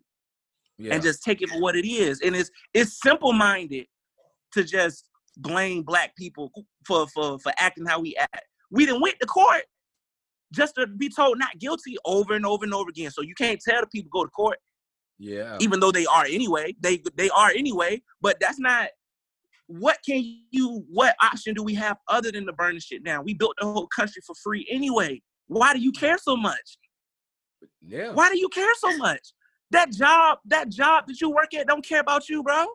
Yeah. 0.79 0.95
and 0.95 1.03
just 1.03 1.23
take 1.23 1.41
it 1.43 1.49
for 1.49 1.61
what 1.61 1.75
it 1.75 1.87
is. 1.87 2.19
And 2.21 2.35
it's 2.35 2.49
it's 2.73 2.99
simple 2.99 3.31
minded 3.31 3.85
to 4.53 4.63
just 4.63 5.07
blame 5.37 5.83
black 5.83 6.15
people 6.17 6.51
for 6.85 7.07
for 7.09 7.37
for 7.39 7.53
acting 7.59 7.85
how 7.85 7.99
we 7.99 8.15
act. 8.15 8.45
We 8.71 8.85
didn't 8.87 9.01
went 9.01 9.19
to 9.21 9.27
court 9.27 9.63
just 10.51 10.73
to 10.75 10.87
be 10.87 11.09
told 11.09 11.37
not 11.37 11.59
guilty 11.59 11.97
over 12.05 12.33
and 12.33 12.45
over 12.45 12.63
and 12.65 12.73
over 12.73 12.89
again. 12.89 13.11
So 13.11 13.21
you 13.21 13.35
can't 13.35 13.61
tell 13.61 13.81
the 13.81 13.87
people 13.87 14.09
go 14.11 14.23
to 14.23 14.31
court, 14.31 14.57
yeah. 15.19 15.57
even 15.59 15.79
though 15.79 15.91
they 15.91 16.07
are 16.07 16.25
anyway. 16.25 16.75
They 16.79 17.03
they 17.15 17.29
are 17.29 17.51
anyway. 17.51 18.01
But 18.21 18.39
that's 18.39 18.59
not 18.59 18.89
what 19.67 19.99
can 20.05 20.23
you 20.51 20.85
what 20.89 21.15
option 21.21 21.53
do 21.53 21.61
we 21.63 21.73
have 21.75 21.97
other 22.07 22.31
than 22.31 22.45
to 22.47 22.53
burn 22.53 22.75
the 22.75 22.81
shit 22.81 23.03
down? 23.03 23.23
We 23.25 23.33
built 23.33 23.55
the 23.59 23.65
whole 23.65 23.87
country 23.87 24.21
for 24.25 24.33
free 24.35 24.65
anyway. 24.69 25.21
Why 25.47 25.73
do 25.73 25.79
you 25.79 25.91
care 25.91 26.17
so 26.17 26.35
much? 26.35 26.77
Yeah. 27.85 28.11
Why 28.13 28.29
do 28.29 28.37
you 28.37 28.49
care 28.49 28.73
so 28.79 28.97
much? 28.97 29.33
That 29.71 29.91
job, 29.91 30.39
that 30.45 30.69
job 30.69 31.05
that 31.07 31.19
you 31.19 31.29
work 31.29 31.53
at 31.53 31.67
don't 31.67 31.85
care 31.85 31.99
about 31.99 32.29
you, 32.29 32.43
bro. 32.43 32.67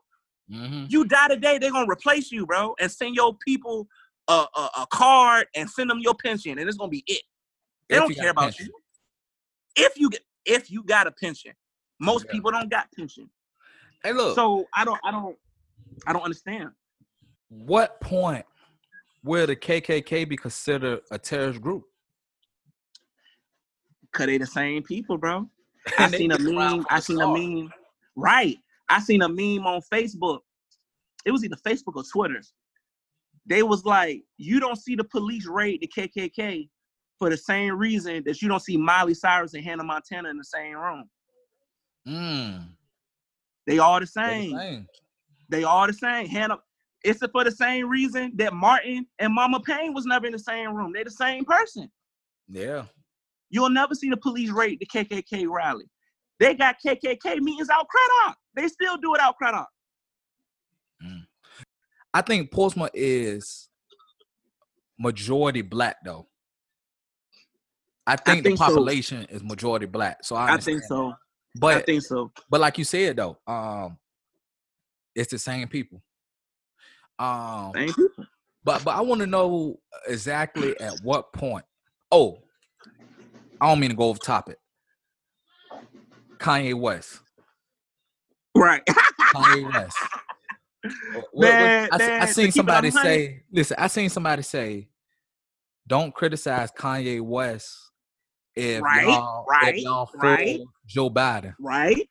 Mm-hmm. 0.51 0.85
You 0.89 1.05
die 1.07 1.29
today, 1.29 1.59
they're 1.59 1.71
gonna 1.73 1.91
replace 1.91 2.31
you, 2.31 2.47
bro, 2.47 2.75
and 2.79 2.91
send 2.91 3.15
your 3.15 3.37
people 3.47 3.87
a, 4.29 4.45
a, 4.55 4.69
a 4.81 4.87
card 4.91 5.47
and 5.55 5.69
send 5.69 5.89
them 5.89 6.01
your 6.01 6.15
pension, 6.15 6.59
and 6.59 6.69
it's 6.69 6.77
gonna 6.77 6.91
be 6.91 7.05
it. 7.07 7.23
They 7.89 7.97
If 7.97 8.03
don't 8.03 8.15
care 8.15 8.31
about 8.31 8.45
pension. 8.45 8.67
you. 8.67 8.73
If 9.85 9.99
you 9.99 10.11
get 10.11 10.23
if 10.45 10.71
you 10.71 10.83
got 10.83 11.07
a 11.07 11.13
pension. 11.13 11.53
Most 12.01 12.27
Yeah. 12.27 12.33
people 12.33 12.51
don't 12.51 12.69
got 12.71 12.89
pension. 12.97 13.31
Hey, 14.03 14.13
look. 14.13 14.35
So 14.35 14.67
I 14.75 14.85
don't 14.85 15.01
I 15.05 15.11
don't 15.11 15.37
I 16.07 16.13
don't 16.13 16.23
understand. 16.23 16.71
What 17.53 18.01
point 18.01 18.45
will 19.23 19.47
the 19.47 19.57
KKK 19.57 20.29
be 20.29 20.37
considered 20.37 21.01
a 21.11 21.19
terrorist 21.19 21.61
group? 21.61 21.85
Cause 24.13 24.27
they 24.27 24.39
the 24.39 24.47
same 24.47 24.83
people, 24.83 25.17
bro. 25.19 25.49
I 25.99 26.09
seen 26.09 26.33
a 26.33 26.39
meme. 26.39 26.87
I 26.91 27.01
seen 27.01 27.21
a 27.21 27.33
meme. 27.33 27.71
Right. 28.17 28.59
I 28.89 29.01
seen 29.01 29.23
a 29.23 29.29
meme 29.29 29.67
on 29.67 29.81
Facebook. 29.93 30.41
It 31.25 31.31
was 31.31 31.45
either 31.45 31.57
Facebook 31.57 31.97
or 31.97 32.05
Twitter. 32.05 32.43
They 33.47 33.63
was 33.63 33.85
like, 33.85 34.23
you 34.37 34.61
don't 34.61 34.77
see 34.77 34.95
the 34.95 35.05
police 35.05 35.47
raid 35.47 35.81
the 35.81 35.89
KKK 35.89 36.69
for 37.19 37.31
the 37.31 37.37
same 37.37 37.77
reason 37.77 38.23
that 38.27 38.43
you 38.43 38.49
don't 38.49 38.63
see 38.63 38.77
Miley 38.77 39.15
Cyrus 39.15 39.55
and 39.55 39.65
Hannah 39.65 39.85
Montana 39.85 40.29
in 40.29 40.37
the 40.37 40.45
same 40.45 40.77
room. 40.77 41.09
Mm. 42.07 42.69
They 43.67 43.79
all 43.79 44.01
the 44.01 44.11
they're 44.15 44.35
the 44.35 44.41
same. 44.41 44.59
same. 44.59 44.87
They 45.49 45.65
all 45.65 45.87
the 45.87 45.93
same. 45.93 46.27
Hannah. 46.27 46.59
It's 47.05 47.21
for 47.33 47.45
the 47.45 47.51
same 47.51 47.89
reason 47.89 48.33
that 48.37 48.53
Martin 48.53 49.07
and 49.19 49.35
Mama 49.35 49.61
Payne 49.61 49.93
was 49.93 50.07
never 50.07 50.27
in 50.27 50.33
the 50.33 50.39
same 50.39 50.75
room. 50.75 50.93
They're 50.93 51.05
the 51.05 51.11
same 51.11 51.45
person. 51.45 51.91
Yeah. 52.49 52.85
You'll 53.51 53.71
never 53.71 53.95
see 53.95 54.09
the 54.09 54.17
police 54.17 54.51
raid 54.51 54.79
the 54.81 54.87
KKK 54.87 55.47
rally. 55.49 55.85
They 56.39 56.55
got 56.55 56.77
KKK 56.85 57.41
meetings 57.41 57.69
out 57.71 57.87
Craddock. 57.89 58.37
They 58.55 58.69
still 58.69 58.97
do 58.97 59.15
it 59.15 59.21
out 59.21 59.37
Craddock. 59.37 59.69
I 62.15 62.21
think 62.21 62.51
Portsmouth 62.51 62.91
is 62.95 63.69
majority 64.99 65.63
black 65.63 65.97
though. 66.05 66.29
I 68.07 68.17
think, 68.17 68.43
think 68.43 68.59
the 68.59 68.65
so. 68.65 68.65
population 68.65 69.27
is 69.31 69.43
majority 69.43 69.87
black. 69.87 70.25
So 70.25 70.37
I, 70.37 70.55
I 70.55 70.57
think 70.59 70.83
so. 70.83 71.13
But 71.55 71.77
I 71.77 71.81
think 71.83 72.03
so. 72.03 72.33
but 72.51 72.61
like 72.61 72.79
you 72.79 72.85
said 72.85 73.17
though, 73.17 73.39
um, 73.47 73.99
it's 75.15 75.31
the 75.31 75.39
same 75.39 75.69
people. 75.69 76.03
Um, 77.23 77.73
but 78.65 78.83
but 78.85 78.97
I 78.97 79.01
want 79.01 79.21
to 79.21 79.27
know 79.27 79.79
exactly 80.09 80.79
at 80.81 80.95
what 81.03 81.33
point. 81.33 81.65
Oh, 82.11 82.39
I 83.61 83.69
don't 83.69 83.79
mean 83.81 83.91
to 83.91 83.97
go 83.97 84.11
off 84.11 84.19
topic. 84.21 84.59
Kanye 86.39 86.75
West. 86.75 87.21
Right. 88.57 88.83
Kanye 89.35 89.73
West. 89.73 89.97
What- 90.83 91.29
what- 91.33 91.45
I, 91.93 91.99
man, 91.99 92.23
I 92.23 92.27
seen 92.27 92.51
somebody 92.51 92.91
say, 92.91 93.45
listen, 93.53 93.77
I 93.79 93.87
seen 93.87 94.09
somebody 94.09 94.43
say, 94.43 94.89
don't 95.87 96.13
criticize 96.13 96.73
Kanye 96.73 97.21
West 97.21 97.73
if 98.57 98.83
Right, 98.83 99.05
y'all, 99.07 99.47
right, 99.49 99.75
if 99.77 99.83
y'all 99.85 100.07
for. 100.07 100.37
Joe 100.87 101.09
Biden. 101.09 101.55
right? 101.61 102.09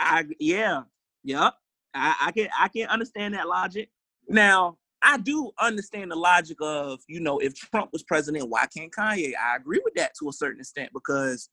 I 0.00 0.24
yeah, 0.40 0.82
yep. 1.22 1.54
I, 1.94 2.16
I 2.26 2.32
can 2.32 2.48
I 2.58 2.68
can 2.68 2.88
understand 2.88 3.34
that 3.34 3.46
logic. 3.48 3.90
Now 4.30 4.76
I 5.02 5.18
do 5.18 5.50
understand 5.58 6.10
the 6.10 6.16
logic 6.16 6.58
of 6.60 7.00
you 7.08 7.20
know 7.20 7.38
if 7.38 7.54
Trump 7.54 7.90
was 7.92 8.02
president, 8.02 8.48
why 8.48 8.66
can't 8.66 8.92
Kanye? 8.92 9.32
I 9.36 9.56
agree 9.56 9.80
with 9.84 9.94
that 9.94 10.12
to 10.20 10.28
a 10.28 10.32
certain 10.32 10.60
extent 10.60 10.90
because 10.92 11.48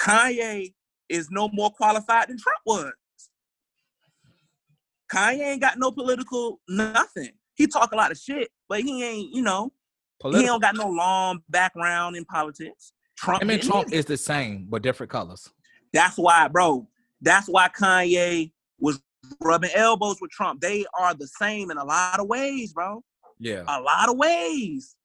Kanye 0.00 0.74
is 1.08 1.30
no 1.30 1.48
more 1.52 1.70
qualified 1.70 2.28
than 2.28 2.38
Trump 2.38 2.58
was. 2.66 2.92
Kanye 5.12 5.52
ain't 5.52 5.60
got 5.60 5.78
no 5.78 5.92
political 5.92 6.60
nothing. 6.68 7.30
He 7.54 7.66
talk 7.66 7.92
a 7.92 7.96
lot 7.96 8.10
of 8.10 8.18
shit, 8.18 8.48
but 8.68 8.80
he 8.80 9.04
ain't 9.04 9.34
you 9.34 9.42
know 9.42 9.72
he 10.22 10.22
Political. 10.22 10.46
don't 10.46 10.62
got 10.62 10.76
no 10.76 10.88
long 10.88 11.40
background 11.48 12.16
in 12.16 12.24
politics. 12.24 12.92
Trump, 13.16 13.42
I 13.42 13.44
mean, 13.44 13.60
Trump 13.60 13.88
either. 13.88 13.96
is 13.96 14.04
the 14.06 14.16
same, 14.16 14.66
but 14.68 14.82
different 14.82 15.10
colors. 15.10 15.48
That's 15.92 16.16
why, 16.16 16.48
bro. 16.48 16.88
That's 17.20 17.46
why 17.48 17.68
Kanye 17.68 18.52
was 18.80 19.00
rubbing 19.40 19.70
elbows 19.74 20.16
with 20.20 20.30
Trump. 20.30 20.60
They 20.60 20.84
are 20.98 21.14
the 21.14 21.26
same 21.26 21.70
in 21.70 21.78
a 21.78 21.84
lot 21.84 22.20
of 22.20 22.26
ways, 22.26 22.72
bro. 22.72 23.02
Yeah. 23.38 23.64
A 23.68 23.80
lot 23.80 24.08
of 24.08 24.16
ways. 24.16 24.96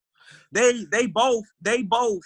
They 0.51 0.85
they 0.91 1.07
both 1.07 1.45
they 1.61 1.81
both 1.83 2.23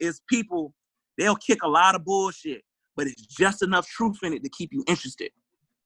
is 0.00 0.20
people. 0.28 0.74
They'll 1.18 1.36
kick 1.36 1.62
a 1.62 1.68
lot 1.68 1.94
of 1.94 2.04
bullshit, 2.04 2.62
but 2.96 3.06
it's 3.06 3.22
just 3.26 3.62
enough 3.62 3.86
truth 3.88 4.18
in 4.22 4.32
it 4.32 4.42
to 4.44 4.50
keep 4.50 4.72
you 4.72 4.84
interested. 4.88 5.30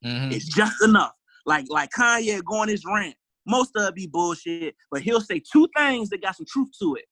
Mhm. 0.04 0.32
It's 0.32 0.46
just 0.46 0.82
enough. 0.82 1.12
Like 1.46 1.66
like 1.68 1.90
Kanye 1.90 2.42
going 2.44 2.68
his 2.68 2.84
rant. 2.84 3.16
Most 3.46 3.72
of 3.76 3.88
it 3.88 3.94
be 3.94 4.06
bullshit, 4.06 4.74
but 4.90 5.02
he'll 5.02 5.20
say 5.20 5.40
two 5.40 5.68
things 5.76 6.08
that 6.10 6.22
got 6.22 6.36
some 6.36 6.46
truth 6.46 6.70
to 6.80 6.94
it, 6.94 7.04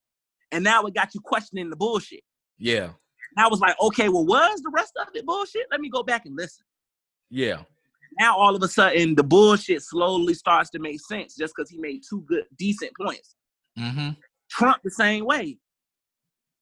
and 0.51 0.65
now 0.65 0.85
it 0.85 0.95
got 0.95 1.15
you 1.15 1.21
questioning 1.21 1.69
the 1.69 1.77
bullshit. 1.77 2.23
Yeah. 2.59 2.91
And 3.37 3.45
I 3.45 3.49
was 3.49 3.61
like, 3.61 3.77
okay, 3.81 4.09
well, 4.09 4.25
was 4.27 4.61
the 4.63 4.71
rest 4.71 4.93
of 5.01 5.09
it 5.15 5.27
bullshit? 5.27 5.67
Let 5.71 5.81
me 5.81 5.89
go 5.89 6.03
back 6.03 6.27
and 6.27 6.37
listen. 6.37 6.65
Yeah. 7.31 7.63
Now 8.19 8.37
all 8.37 8.55
of 8.55 8.63
a 8.63 8.69
sudden, 8.69 9.15
the 9.15 9.23
bullshit 9.23 9.83
slowly 9.83 10.35
starts 10.35 10.71
to 10.71 10.79
make 10.79 11.01
sense 11.01 11.37
just 11.37 11.55
because 11.57 11.71
he 11.71 11.79
made 11.79 12.03
two 12.09 12.23
good, 12.23 12.45
decent 12.57 12.93
points. 13.01 13.35
Mm-hmm. 13.79 14.11
Trump 14.51 14.79
the 14.85 14.91
same 14.91 15.25
way. 15.25 15.59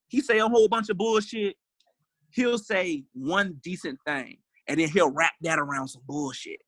He 0.09 0.21
say 0.21 0.39
a 0.39 0.49
whole 0.49 0.69
bunch 0.69 0.89
of 0.91 0.97
bullshit. 0.97 1.57
He'll 2.33 2.59
say 2.59 3.05
one 3.13 3.59
decent 3.63 3.99
thing, 4.07 4.39
and 4.69 4.79
then 4.79 4.89
he'll 4.89 5.11
wrap 5.11 5.33
that 5.43 5.59
around 5.59 5.89
some 5.89 6.03
bullshit. 6.07 6.61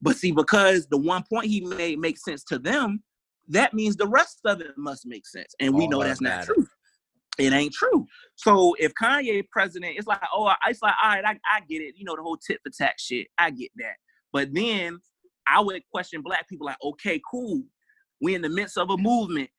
But 0.00 0.16
see, 0.16 0.32
because 0.32 0.86
the 0.86 0.98
one 0.98 1.24
point 1.28 1.46
he 1.46 1.60
made 1.62 1.98
makes 1.98 2.24
sense 2.24 2.44
to 2.44 2.58
them, 2.58 3.02
that 3.48 3.74
means 3.74 3.96
the 3.96 4.06
rest 4.06 4.40
of 4.44 4.60
it 4.60 4.76
must 4.76 5.06
make 5.06 5.26
sense. 5.26 5.54
And 5.60 5.74
we 5.74 5.84
All 5.84 5.90
know 5.90 5.98
that 6.00 6.08
that's 6.08 6.20
not 6.20 6.44
true. 6.44 6.66
It 7.38 7.52
ain't 7.52 7.72
true. 7.72 8.06
So 8.36 8.74
if 8.78 8.92
Kanye 9.00 9.44
president, 9.50 9.94
it's 9.96 10.06
like, 10.06 10.20
oh, 10.32 10.52
it's 10.68 10.82
like, 10.82 10.94
all 11.02 11.10
right, 11.10 11.24
I, 11.24 11.32
I 11.52 11.60
get 11.68 11.82
it. 11.82 11.94
You 11.96 12.04
know, 12.04 12.16
the 12.16 12.22
whole 12.22 12.36
tit 12.36 12.60
for 12.64 12.70
tat 12.76 12.94
shit. 12.98 13.26
I 13.38 13.50
get 13.50 13.70
that. 13.76 13.94
But 14.32 14.54
then 14.54 14.98
I 15.46 15.60
would 15.60 15.82
question 15.92 16.22
black 16.22 16.48
people 16.48 16.66
like, 16.66 16.76
okay, 16.82 17.20
cool. 17.30 17.62
We 18.20 18.34
in 18.34 18.42
the 18.42 18.48
midst 18.48 18.78
of 18.78 18.90
a 18.90 18.96
movement. 18.96 19.50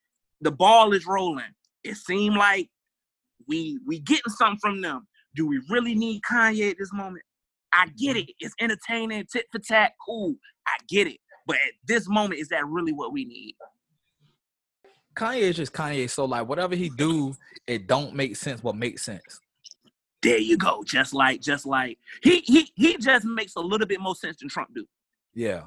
The 0.41 0.51
ball 0.51 0.93
is 0.93 1.05
rolling. 1.05 1.53
It 1.83 1.95
seemed 1.95 2.35
like 2.35 2.69
we 3.47 3.79
we 3.85 3.99
getting 3.99 4.23
something 4.29 4.59
from 4.61 4.81
them. 4.81 5.07
Do 5.35 5.47
we 5.47 5.61
really 5.69 5.95
need 5.95 6.21
Kanye 6.29 6.71
at 6.71 6.77
this 6.77 6.93
moment? 6.93 7.23
I 7.73 7.87
get 7.97 8.15
mm-hmm. 8.15 8.29
it. 8.29 8.35
It's 8.39 8.55
entertaining, 8.59 9.25
tit 9.31 9.45
for 9.51 9.59
tat, 9.59 9.93
cool. 10.05 10.35
I 10.67 10.77
get 10.87 11.07
it. 11.07 11.17
But 11.45 11.57
at 11.57 11.73
this 11.87 12.07
moment, 12.07 12.39
is 12.39 12.47
that 12.49 12.65
really 12.65 12.93
what 12.93 13.13
we 13.13 13.25
need? 13.25 13.55
Kanye 15.15 15.41
is 15.41 15.55
just 15.55 15.73
Kanye. 15.73 16.09
So 16.09 16.25
like 16.25 16.47
whatever 16.47 16.75
he 16.75 16.89
do, 16.89 17.35
it 17.67 17.87
don't 17.87 18.13
make 18.13 18.35
sense. 18.35 18.63
What 18.63 18.75
makes 18.75 19.03
sense? 19.03 19.39
There 20.21 20.37
you 20.37 20.57
go. 20.57 20.83
Just 20.83 21.13
like, 21.13 21.41
just 21.41 21.65
like 21.65 21.97
he 22.21 22.39
he 22.39 22.69
he 22.75 22.97
just 22.97 23.25
makes 23.25 23.55
a 23.55 23.61
little 23.61 23.87
bit 23.87 23.99
more 23.99 24.15
sense 24.15 24.37
than 24.37 24.49
Trump 24.49 24.69
do. 24.75 24.85
Yeah. 25.33 25.63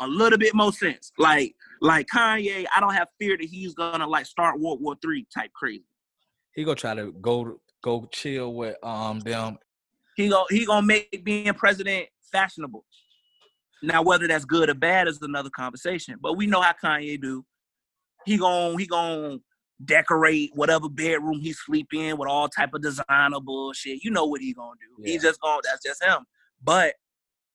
A 0.00 0.06
little 0.06 0.38
bit 0.38 0.54
more 0.54 0.72
sense. 0.72 1.12
Like 1.18 1.54
like 1.80 2.06
Kanye, 2.06 2.64
I 2.74 2.80
don't 2.80 2.94
have 2.94 3.08
fear 3.18 3.36
that 3.36 3.46
he's 3.46 3.74
gonna 3.74 4.06
like 4.06 4.26
start 4.26 4.60
World 4.60 4.80
War 4.80 4.96
Three 5.02 5.26
type 5.34 5.52
crazy. 5.52 5.84
He 6.54 6.64
gonna 6.64 6.76
try 6.76 6.94
to 6.94 7.12
go 7.20 7.60
go 7.82 8.08
chill 8.10 8.54
with 8.54 8.76
um 8.82 9.20
them. 9.20 9.58
He 10.16 10.28
go 10.28 10.46
he 10.48 10.64
gonna 10.64 10.86
make 10.86 11.24
being 11.24 11.52
president 11.54 12.08
fashionable. 12.32 12.84
Now 13.82 14.02
whether 14.02 14.26
that's 14.26 14.44
good 14.44 14.70
or 14.70 14.74
bad 14.74 15.08
is 15.08 15.20
another 15.22 15.50
conversation. 15.50 16.16
But 16.20 16.36
we 16.36 16.46
know 16.46 16.60
how 16.62 16.72
Kanye 16.82 17.20
do. 17.20 17.44
He 18.26 18.36
gon' 18.36 18.78
he 18.78 18.86
gon' 18.86 19.40
decorate 19.84 20.50
whatever 20.54 20.88
bedroom 20.88 21.38
he 21.38 21.52
sleep 21.52 21.88
in 21.94 22.16
with 22.16 22.28
all 22.28 22.48
type 22.48 22.74
of 22.74 22.82
designer 22.82 23.40
bullshit. 23.40 24.02
You 24.02 24.10
know 24.10 24.26
what 24.26 24.40
he 24.40 24.52
gonna 24.52 24.76
do. 24.80 25.02
He 25.02 25.18
just 25.18 25.40
gonna 25.40 25.60
that's 25.64 25.84
just 25.84 26.02
him. 26.02 26.24
But 26.62 26.94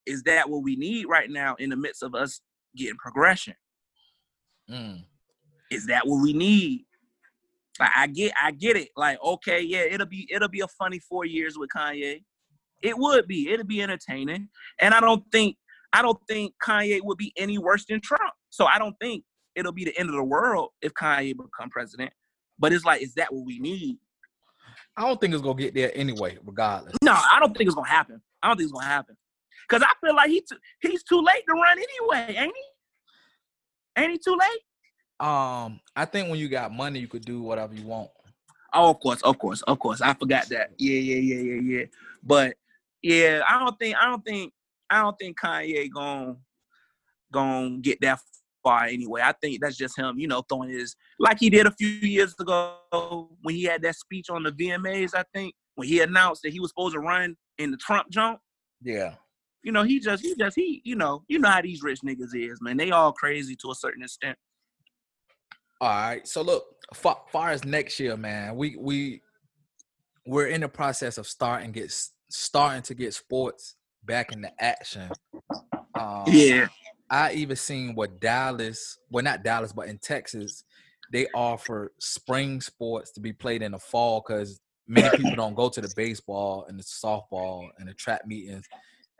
is 0.06 0.22
that 0.24 0.48
what 0.48 0.62
we 0.62 0.76
need 0.76 1.06
right 1.06 1.30
now 1.30 1.54
in 1.56 1.70
the 1.70 1.76
midst 1.76 2.02
of 2.02 2.14
us 2.14 2.40
getting 2.76 2.96
progression? 2.96 3.54
Mm. 4.70 5.04
Is 5.70 5.86
that 5.86 6.06
what 6.06 6.22
we 6.22 6.32
need? 6.32 6.84
Like 7.80 7.90
I 7.96 8.06
get 8.06 8.32
I 8.40 8.50
get 8.52 8.76
it. 8.76 8.88
Like, 8.96 9.18
okay, 9.22 9.60
yeah, 9.60 9.80
it'll 9.80 10.06
be 10.06 10.28
it'll 10.32 10.48
be 10.48 10.60
a 10.60 10.68
funny 10.68 10.98
four 10.98 11.24
years 11.24 11.58
with 11.58 11.70
Kanye. 11.74 12.22
It 12.82 12.98
would 12.98 13.28
be. 13.28 13.50
It'll 13.50 13.66
be 13.66 13.82
entertaining. 13.82 14.48
And 14.80 14.94
I 14.94 15.00
don't 15.00 15.24
think 15.32 15.56
I 15.92 16.02
don't 16.02 16.18
think 16.28 16.54
Kanye 16.62 17.00
would 17.02 17.18
be 17.18 17.32
any 17.36 17.58
worse 17.58 17.84
than 17.84 18.00
Trump. 18.00 18.32
So 18.50 18.66
I 18.66 18.78
don't 18.78 18.96
think 19.00 19.24
it'll 19.54 19.72
be 19.72 19.84
the 19.84 19.98
end 19.98 20.08
of 20.08 20.14
the 20.14 20.24
world 20.24 20.70
if 20.80 20.92
Kanye 20.94 21.36
become 21.36 21.70
president. 21.70 22.12
But 22.58 22.72
it's 22.72 22.84
like, 22.84 23.02
is 23.02 23.14
that 23.14 23.32
what 23.32 23.44
we 23.44 23.58
need? 23.58 23.98
I 24.96 25.02
don't 25.02 25.20
think 25.20 25.34
it's 25.34 25.42
gonna 25.42 25.58
get 25.58 25.74
there 25.74 25.90
anyway, 25.94 26.38
regardless. 26.44 26.94
No, 27.02 27.12
I 27.12 27.38
don't 27.40 27.56
think 27.56 27.68
it's 27.68 27.74
gonna 27.74 27.88
happen. 27.88 28.20
I 28.42 28.48
don't 28.48 28.56
think 28.56 28.66
it's 28.66 28.72
gonna 28.72 28.86
happen. 28.86 29.16
Cause 29.68 29.82
I 29.82 29.92
feel 30.04 30.14
like 30.14 30.28
he 30.28 30.40
too, 30.40 30.56
he's 30.80 31.02
too 31.02 31.20
late 31.20 31.44
to 31.48 31.54
run 31.54 31.78
anyway, 31.78 32.34
ain't 32.36 32.54
he? 32.54 34.02
Ain't 34.02 34.12
he 34.12 34.18
too 34.18 34.36
late? 34.38 35.26
Um, 35.26 35.80
I 35.94 36.04
think 36.04 36.28
when 36.28 36.38
you 36.38 36.48
got 36.48 36.72
money, 36.72 36.98
you 36.98 37.08
could 37.08 37.24
do 37.24 37.42
whatever 37.42 37.74
you 37.74 37.86
want. 37.86 38.10
Oh, 38.74 38.90
of 38.90 39.00
course, 39.00 39.22
of 39.22 39.38
course, 39.38 39.62
of 39.62 39.78
course. 39.78 40.00
I 40.00 40.14
forgot 40.14 40.48
that. 40.48 40.70
Yeah, 40.78 40.98
yeah, 40.98 41.16
yeah, 41.16 41.40
yeah, 41.40 41.60
yeah. 41.60 41.84
But 42.22 42.56
yeah, 43.02 43.42
I 43.48 43.58
don't 43.58 43.78
think 43.78 43.96
I 43.96 44.06
don't 44.06 44.24
think 44.24 44.52
I 44.90 45.02
don't 45.02 45.18
think 45.18 45.38
Kanye 45.38 45.90
gon' 45.90 46.38
gon' 47.32 47.80
get 47.80 48.00
that 48.00 48.20
far 48.62 48.84
anyway. 48.84 49.20
I 49.22 49.32
think 49.32 49.60
that's 49.60 49.76
just 49.76 49.98
him, 49.98 50.18
you 50.18 50.28
know, 50.28 50.42
throwing 50.48 50.70
his 50.70 50.96
like 51.18 51.38
he 51.38 51.50
did 51.50 51.66
a 51.66 51.72
few 51.72 51.88
years 51.88 52.34
ago 52.38 53.28
when 53.42 53.54
he 53.54 53.64
had 53.64 53.82
that 53.82 53.96
speech 53.96 54.30
on 54.30 54.42
the 54.42 54.52
VMAs, 54.52 55.10
I 55.14 55.24
think, 55.34 55.54
when 55.74 55.88
he 55.88 56.00
announced 56.00 56.42
that 56.42 56.52
he 56.52 56.60
was 56.60 56.70
supposed 56.70 56.94
to 56.94 57.00
run 57.00 57.36
in 57.58 57.70
the 57.70 57.76
Trump 57.76 58.10
jump. 58.10 58.40
Yeah. 58.82 59.14
You 59.62 59.72
know, 59.72 59.84
he 59.84 60.00
just 60.00 60.22
he 60.22 60.34
just 60.34 60.56
he, 60.56 60.82
you 60.84 60.96
know, 60.96 61.22
you 61.28 61.38
know 61.38 61.48
how 61.48 61.62
these 61.62 61.82
rich 61.82 62.00
niggas 62.04 62.34
is, 62.34 62.60
man. 62.60 62.76
They 62.76 62.90
all 62.90 63.12
crazy 63.12 63.54
to 63.56 63.70
a 63.70 63.74
certain 63.74 64.02
extent. 64.02 64.36
All 65.80 65.88
right. 65.88 66.26
So 66.26 66.42
look, 66.42 66.64
far, 66.94 67.22
far 67.30 67.50
as 67.50 67.64
next 67.64 68.00
year, 68.00 68.16
man, 68.16 68.56
we 68.56 68.76
we 68.76 69.22
we're 70.26 70.46
in 70.46 70.60
the 70.60 70.68
process 70.68 71.18
of 71.18 71.26
starting 71.26 71.72
get 71.72 71.94
starting 72.30 72.82
to 72.82 72.94
get 72.94 73.14
sports 73.14 73.76
back 74.04 74.32
into 74.32 74.50
action. 74.58 75.10
Um, 75.98 76.24
Yeah. 76.26 76.68
I 77.12 77.34
even 77.34 77.56
seen 77.56 77.94
what 77.94 78.20
Dallas, 78.20 78.98
well 79.10 79.22
not 79.22 79.44
Dallas, 79.44 79.72
but 79.72 79.86
in 79.86 79.98
Texas, 79.98 80.64
they 81.12 81.26
offer 81.34 81.92
spring 82.00 82.62
sports 82.62 83.12
to 83.12 83.20
be 83.20 83.34
played 83.34 83.60
in 83.60 83.72
the 83.72 83.78
fall 83.78 84.24
because 84.26 84.60
many 84.88 85.14
people 85.16 85.36
don't 85.36 85.54
go 85.54 85.68
to 85.68 85.80
the 85.82 85.92
baseball 85.94 86.64
and 86.68 86.78
the 86.78 86.82
softball 86.82 87.68
and 87.78 87.86
the 87.86 87.92
track 87.92 88.26
meetings 88.26 88.66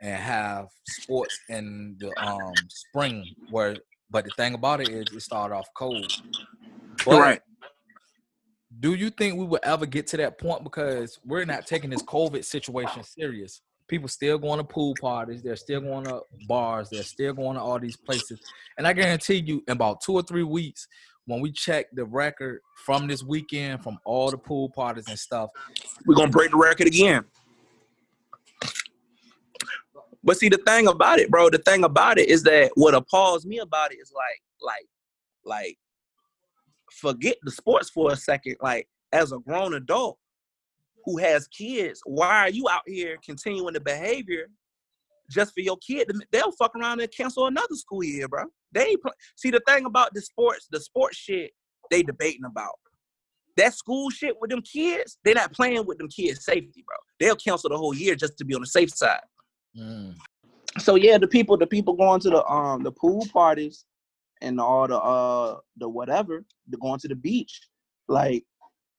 and 0.01 0.17
have 0.17 0.69
sports 0.85 1.39
in 1.49 1.95
the 1.99 2.11
um 2.19 2.53
spring 2.67 3.23
where 3.51 3.77
but 4.09 4.25
the 4.25 4.31
thing 4.31 4.55
about 4.55 4.81
it 4.81 4.89
is 4.89 5.11
it 5.11 5.21
started 5.21 5.55
off 5.55 5.67
cold. 5.75 6.11
But 7.05 7.19
right. 7.19 7.41
do 8.79 8.95
you 8.95 9.11
think 9.11 9.37
we 9.37 9.45
will 9.45 9.59
ever 9.63 9.85
get 9.85 10.07
to 10.07 10.17
that 10.17 10.39
point 10.39 10.63
because 10.63 11.19
we're 11.25 11.45
not 11.45 11.67
taking 11.67 11.91
this 11.91 12.03
COVID 12.03 12.43
situation 12.43 13.03
serious? 13.03 13.61
People 13.87 14.07
still 14.07 14.37
going 14.37 14.59
to 14.59 14.63
pool 14.63 14.95
parties, 14.99 15.43
they're 15.43 15.55
still 15.55 15.81
going 15.81 16.05
to 16.05 16.21
bars, 16.47 16.89
they're 16.89 17.03
still 17.03 17.33
going 17.33 17.55
to 17.55 17.61
all 17.61 17.79
these 17.79 17.97
places. 17.97 18.39
And 18.77 18.87
I 18.87 18.93
guarantee 18.93 19.43
you, 19.45 19.63
in 19.67 19.73
about 19.73 20.01
two 20.01 20.13
or 20.13 20.23
three 20.23 20.43
weeks, 20.43 20.87
when 21.25 21.41
we 21.41 21.51
check 21.51 21.87
the 21.93 22.05
record 22.05 22.61
from 22.85 23.07
this 23.07 23.23
weekend, 23.23 23.83
from 23.83 23.97
all 24.05 24.31
the 24.31 24.37
pool 24.37 24.69
parties 24.69 25.07
and 25.07 25.17
stuff, 25.17 25.49
we're 26.05 26.15
gonna 26.15 26.29
break 26.29 26.51
the 26.51 26.57
record 26.57 26.87
again. 26.87 27.23
But 30.23 30.37
see, 30.37 30.49
the 30.49 30.57
thing 30.57 30.87
about 30.87 31.19
it, 31.19 31.29
bro, 31.29 31.49
the 31.49 31.57
thing 31.57 31.83
about 31.83 32.17
it 32.17 32.29
is 32.29 32.43
that 32.43 32.71
what 32.75 32.93
appalls 32.93 33.45
me 33.45 33.59
about 33.59 33.91
it 33.91 33.97
is 33.99 34.11
like, 34.15 34.41
like, 34.61 34.87
like, 35.43 35.77
forget 36.91 37.37
the 37.43 37.51
sports 37.51 37.89
for 37.89 38.11
a 38.11 38.15
second. 38.15 38.55
Like, 38.61 38.87
as 39.11 39.31
a 39.31 39.39
grown 39.39 39.73
adult 39.73 40.17
who 41.05 41.17
has 41.17 41.47
kids, 41.47 42.01
why 42.05 42.39
are 42.39 42.49
you 42.49 42.67
out 42.69 42.83
here 42.85 43.17
continuing 43.23 43.73
the 43.73 43.81
behavior 43.81 44.47
just 45.29 45.53
for 45.53 45.61
your 45.61 45.77
kid, 45.77 46.11
they'll 46.31 46.51
fuck 46.51 46.75
around 46.75 46.99
and 46.99 47.11
cancel 47.11 47.47
another 47.47 47.75
school 47.75 48.03
year, 48.03 48.27
bro. 48.27 48.45
They 48.71 48.95
see 49.35 49.51
the 49.51 49.61
thing 49.67 49.85
about 49.85 50.13
the 50.13 50.21
sports, 50.21 50.67
the 50.71 50.79
sports 50.79 51.17
shit 51.17 51.51
they 51.89 52.03
debating 52.03 52.45
about. 52.45 52.75
That 53.57 53.73
school 53.73 54.09
shit 54.09 54.35
with 54.39 54.49
them 54.49 54.61
kids, 54.61 55.17
they're 55.23 55.35
not 55.35 55.53
playing 55.53 55.85
with 55.85 55.97
them 55.99 56.07
kids' 56.07 56.43
safety, 56.43 56.83
bro. 56.85 56.95
They'll 57.19 57.35
cancel 57.35 57.69
the 57.69 57.77
whole 57.77 57.93
year 57.93 58.15
just 58.15 58.37
to 58.37 58.45
be 58.45 58.55
on 58.55 58.61
the 58.61 58.67
safe 58.67 58.89
side. 58.91 59.21
Mm. 59.77 60.15
So 60.79 60.95
yeah, 60.95 61.17
the 61.17 61.27
people, 61.27 61.57
the 61.57 61.67
people 61.67 61.93
going 61.93 62.19
to 62.21 62.29
the 62.29 62.45
um 62.45 62.83
the 62.83 62.91
pool 62.91 63.25
parties 63.31 63.85
and 64.41 64.59
all 64.59 64.87
the 64.87 64.97
uh 64.97 65.57
the 65.77 65.87
whatever, 65.87 66.43
they're 66.67 66.79
going 66.79 66.99
to 66.99 67.07
the 67.07 67.15
beach. 67.15 67.61
Like 68.07 68.43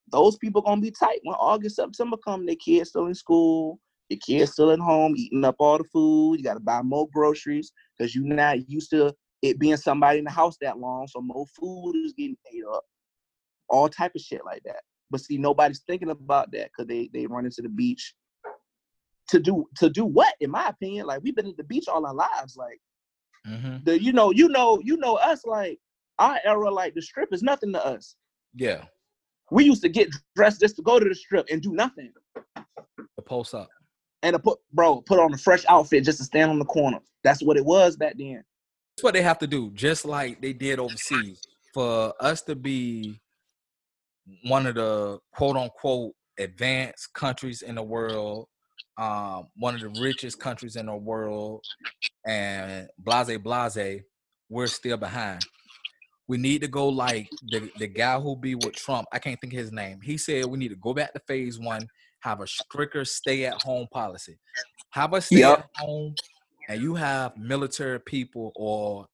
those 0.08 0.36
people 0.38 0.62
gonna 0.62 0.80
be 0.80 0.90
tight 0.90 1.20
when 1.22 1.36
August, 1.36 1.76
September 1.76 2.16
come. 2.16 2.46
Their 2.46 2.56
kids 2.56 2.90
still 2.90 3.06
in 3.06 3.14
school, 3.14 3.80
your 4.08 4.18
kids 4.24 4.52
still 4.52 4.70
at 4.70 4.78
home 4.78 5.14
eating 5.16 5.44
up 5.44 5.56
all 5.58 5.78
the 5.78 5.84
food. 5.84 6.36
You 6.36 6.44
gotta 6.44 6.60
buy 6.60 6.82
more 6.82 7.08
groceries 7.12 7.72
because 7.96 8.14
you're 8.14 8.24
not 8.24 8.68
used 8.68 8.90
to 8.90 9.14
it 9.42 9.58
being 9.58 9.76
somebody 9.76 10.18
in 10.18 10.24
the 10.24 10.30
house 10.30 10.56
that 10.60 10.78
long. 10.78 11.06
So 11.06 11.20
more 11.20 11.46
food 11.58 11.94
is 12.04 12.12
getting 12.12 12.36
ate 12.52 12.64
up. 12.72 12.84
All 13.68 13.88
type 13.88 14.12
of 14.14 14.22
shit 14.22 14.44
like 14.44 14.62
that. 14.64 14.82
But 15.10 15.20
see, 15.20 15.38
nobody's 15.38 15.82
thinking 15.86 16.10
about 16.10 16.50
that 16.52 16.70
because 16.70 16.86
they 16.86 17.10
they 17.12 17.26
run 17.26 17.44
into 17.44 17.62
the 17.62 17.68
beach 17.68 18.14
to 19.28 19.40
do 19.40 19.66
to 19.76 19.90
do 19.90 20.04
what? 20.04 20.34
In 20.40 20.50
my 20.50 20.68
opinion, 20.68 21.06
like 21.06 21.22
we've 21.22 21.36
been 21.36 21.48
at 21.48 21.56
the 21.56 21.64
beach 21.64 21.88
all 21.88 22.06
our 22.06 22.14
lives. 22.14 22.56
Like 22.56 22.80
hmm 23.46 23.76
the 23.84 24.02
you 24.02 24.12
know 24.12 24.30
you 24.30 24.48
know 24.48 24.80
you 24.82 24.96
know 24.96 25.16
us 25.16 25.44
like 25.44 25.78
our 26.18 26.38
era 26.44 26.70
like 26.70 26.94
the 26.94 27.02
strip 27.02 27.32
is 27.32 27.42
nothing 27.42 27.72
to 27.72 27.84
us. 27.84 28.16
Yeah, 28.54 28.84
We 29.50 29.64
used 29.64 29.82
to 29.82 29.88
get 29.88 30.08
dressed 30.34 30.60
just 30.60 30.76
to 30.76 30.82
go 30.82 30.98
to 30.98 31.08
the 31.08 31.14
strip 31.14 31.46
and 31.50 31.62
do 31.62 31.72
nothing. 31.72 32.12
the 32.56 33.22
post 33.22 33.54
up. 33.54 33.68
and 34.22 34.34
to 34.34 34.38
put 34.38 34.58
bro 34.72 35.00
put 35.02 35.18
on 35.18 35.32
a 35.34 35.38
fresh 35.38 35.64
outfit 35.68 36.04
just 36.04 36.18
to 36.18 36.24
stand 36.24 36.50
on 36.50 36.58
the 36.58 36.64
corner. 36.64 37.00
That's 37.22 37.42
what 37.42 37.56
it 37.56 37.64
was 37.64 37.96
back 37.96 38.14
then. 38.18 38.42
That's 38.96 39.04
what 39.04 39.14
they 39.14 39.22
have 39.22 39.38
to 39.40 39.46
do, 39.46 39.70
just 39.72 40.04
like 40.04 40.40
they 40.40 40.52
did 40.52 40.78
overseas. 40.78 41.40
For 41.72 42.14
us 42.20 42.42
to 42.42 42.54
be 42.54 43.20
one 44.44 44.66
of 44.66 44.76
the 44.76 45.18
quote 45.32 45.56
unquote 45.56 46.14
advanced 46.38 47.12
countries 47.14 47.62
in 47.62 47.74
the 47.74 47.82
world, 47.82 48.46
um, 48.96 49.48
one 49.56 49.74
of 49.74 49.80
the 49.80 50.00
richest 50.00 50.38
countries 50.38 50.76
in 50.76 50.86
the 50.86 50.96
world, 50.96 51.64
and 52.26 52.88
blase 52.98 53.38
blase, 53.38 54.02
we're 54.48 54.66
still 54.66 54.96
behind. 54.96 55.44
We 56.26 56.38
need 56.38 56.62
to 56.62 56.68
go 56.68 56.88
like 56.88 57.28
the, 57.50 57.70
the 57.78 57.86
guy 57.86 58.18
who 58.18 58.36
be 58.36 58.54
with 58.54 58.74
Trump. 58.74 59.06
I 59.12 59.18
can't 59.18 59.38
think 59.40 59.52
of 59.52 59.58
his 59.58 59.72
name. 59.72 60.00
He 60.02 60.16
said 60.16 60.46
we 60.46 60.58
need 60.58 60.70
to 60.70 60.76
go 60.76 60.94
back 60.94 61.12
to 61.12 61.20
phase 61.26 61.58
one, 61.58 61.88
have 62.20 62.40
a 62.40 62.46
stricter 62.46 63.04
stay 63.04 63.44
at 63.44 63.54
home 63.54 63.86
policy. 63.92 64.38
Have 64.90 65.12
a 65.12 65.20
stay 65.20 65.40
Yup. 65.40 65.58
at 65.58 65.66
home, 65.76 66.16
and 66.68 66.80
you 66.80 66.94
have 66.94 67.36
military 67.36 68.00
people 68.00 68.52
or 68.56 69.06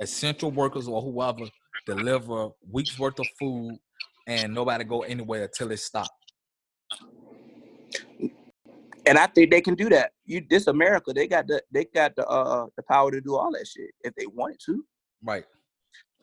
essential 0.00 0.50
workers 0.50 0.88
or 0.88 1.00
whoever 1.00 1.46
deliver 1.86 2.50
weeks 2.70 2.98
worth 2.98 3.18
of 3.18 3.28
food 3.38 3.78
and 4.26 4.54
nobody 4.54 4.84
go 4.84 5.02
anywhere 5.02 5.44
until 5.44 5.70
it 5.70 5.78
stops. 5.78 6.10
And 9.06 9.18
I 9.18 9.26
think 9.26 9.50
they 9.50 9.60
can 9.60 9.74
do 9.74 9.88
that. 9.88 10.12
You 10.26 10.44
this 10.48 10.66
America, 10.66 11.12
they 11.12 11.26
got 11.26 11.46
the 11.46 11.62
they 11.72 11.86
got 11.86 12.14
the 12.16 12.26
uh 12.26 12.66
the 12.76 12.82
power 12.82 13.10
to 13.10 13.20
do 13.20 13.34
all 13.34 13.50
that 13.52 13.66
shit 13.66 13.90
if 14.04 14.14
they 14.14 14.26
wanted 14.26 14.58
to. 14.66 14.84
Right. 15.24 15.44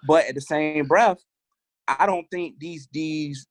But 0.05 0.25
at 0.27 0.35
the 0.35 0.41
same 0.41 0.85
breath, 0.87 1.23
I 1.87 2.05
don't 2.05 2.27
think 2.29 2.59
these 2.59 2.87
these 2.91 3.47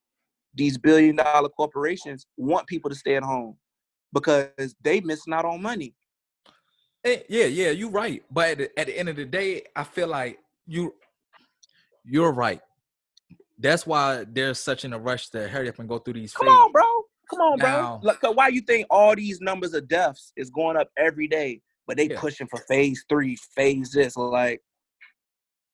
these 0.54 0.78
billion 0.78 1.16
dollar 1.16 1.48
corporations 1.48 2.26
want 2.36 2.66
people 2.66 2.90
to 2.90 2.96
stay 2.96 3.16
at 3.16 3.22
home 3.22 3.56
because 4.12 4.74
they 4.82 5.00
missing 5.00 5.32
out 5.32 5.44
on 5.44 5.60
money. 5.62 5.94
Eh, 7.04 7.20
yeah, 7.28 7.44
yeah, 7.44 7.70
you're 7.70 7.90
right. 7.90 8.22
But 8.30 8.48
at 8.48 8.58
the, 8.58 8.80
at 8.80 8.86
the 8.86 8.98
end 8.98 9.08
of 9.08 9.16
the 9.16 9.24
day, 9.24 9.62
I 9.74 9.84
feel 9.84 10.08
like 10.08 10.38
you 10.66 10.94
you're 12.04 12.32
right. 12.32 12.60
That's 13.58 13.86
why 13.86 14.24
there's 14.30 14.58
such 14.60 14.84
in 14.84 14.92
a 14.92 14.98
rush 14.98 15.28
to 15.30 15.48
hurry 15.48 15.68
up 15.68 15.78
and 15.78 15.88
go 15.88 15.98
through 15.98 16.14
these 16.14 16.32
Come 16.32 16.46
phases. 16.46 16.58
on, 16.60 16.72
bro. 16.72 16.84
Come 17.30 17.40
on, 17.40 17.58
bro. 17.58 17.68
Now- 17.68 18.32
why 18.32 18.48
you 18.48 18.60
think 18.60 18.86
all 18.90 19.14
these 19.16 19.40
numbers 19.40 19.74
of 19.74 19.88
deaths 19.88 20.32
is 20.36 20.50
going 20.50 20.76
up 20.76 20.88
every 20.96 21.26
day, 21.26 21.62
but 21.86 21.96
they 21.96 22.08
Yeah. 22.08 22.20
pushing 22.20 22.46
for 22.46 22.60
phase 22.68 23.04
three, 23.08 23.36
phase 23.54 23.90
this, 23.92 24.16
like. 24.16 24.62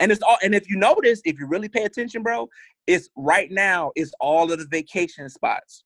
And 0.03 0.11
it's 0.11 0.20
all. 0.22 0.36
And 0.42 0.53
if 0.53 0.68
you 0.68 0.76
notice, 0.76 1.22
if 1.24 1.38
you 1.38 1.46
really 1.46 1.68
pay 1.68 1.84
attention, 1.84 2.24
bro, 2.24 2.48
it's 2.88 3.09
right 3.16 3.50
now. 3.53 3.92
It's 3.94 4.12
all 4.18 4.50
of 4.50 4.59
the 4.59 4.66
vacation 4.66 5.28
spots, 5.28 5.84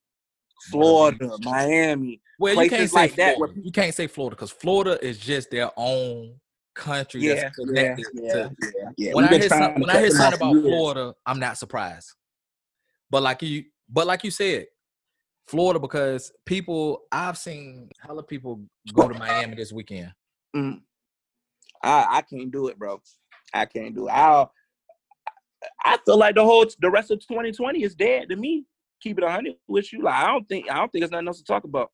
Florida, 0.71 1.37
Miami. 1.43 2.23
Well, 2.39 2.55
you 2.55 2.61
can't 2.71 2.71
places 2.71 2.93
say 2.93 2.97
like 3.01 3.17
that 3.17 3.39
where- 3.39 3.51
You 3.55 3.71
can't 3.71 3.95
say 3.95 4.07
Florida 4.07 4.35
because 4.35 4.51
Florida 4.51 4.99
is 5.07 5.19
just 5.19 5.51
their 5.51 5.71
own 5.77 6.41
country. 6.75 7.21
Yeah, 7.21 7.35
that's 7.35 7.43
yeah, 7.59 7.65
connected 7.65 8.07
yeah, 8.15 8.33
to, 8.33 8.57
yeah, 8.63 8.89
yeah. 8.97 9.13
when 9.13 9.27
I 9.27 9.29
been 9.29 9.41
hear 9.41 9.49
some, 9.51 9.75
to 9.75 9.81
when 9.81 9.91
I 9.91 9.99
hear 10.01 10.11
something 10.11 10.41
about 10.41 10.53
years. 10.55 10.65
Florida, 10.65 11.15
I'm 11.27 11.39
not 11.39 11.59
surprised. 11.59 12.09
But 13.11 13.23
like 13.23 13.43
you, 13.43 13.65
but 13.89 14.07
like 14.07 14.25
you 14.25 14.31
said, 14.31 14.67
Florida 15.47 15.79
because 15.79 16.33
people 16.47 17.03
I've 17.13 17.37
seen 17.37 17.91
hella 18.01 18.23
people 18.23 18.63
go 18.95 19.09
to 19.09 19.19
Miami 19.19 19.57
this 19.57 19.73
weekend. 19.73 20.13
Mm. 20.57 20.81
I 21.83 22.07
I 22.11 22.23
can't 22.23 22.51
do 22.51 22.69
it, 22.69 22.79
bro. 22.79 23.01
I 23.53 23.67
can't 23.67 23.95
do 23.95 24.09
it. 24.09 24.13
I 24.13 24.47
I 25.85 25.99
feel 26.05 26.19
like 26.19 26.35
the 26.35 26.45
whole 26.45 26.67
the 26.81 26.91
rest 26.91 27.11
of 27.11 27.21
2020 27.21 27.83
is 27.83 27.95
dead 27.95 28.29
to 28.29 28.37
me. 28.37 28.65
Keep 29.01 29.19
it 29.19 29.25
100 29.25 29.55
with 29.69 29.93
you. 29.93 30.03
Like 30.03 30.15
I 30.15 30.27
don't 30.27 30.49
think 30.49 30.71
I 30.71 30.77
don't 30.77 30.91
think 30.91 31.03
there's 31.03 31.11
nothing 31.11 31.29
else 31.29 31.39
to 31.39 31.45
talk 31.45 31.65
about. 31.65 31.91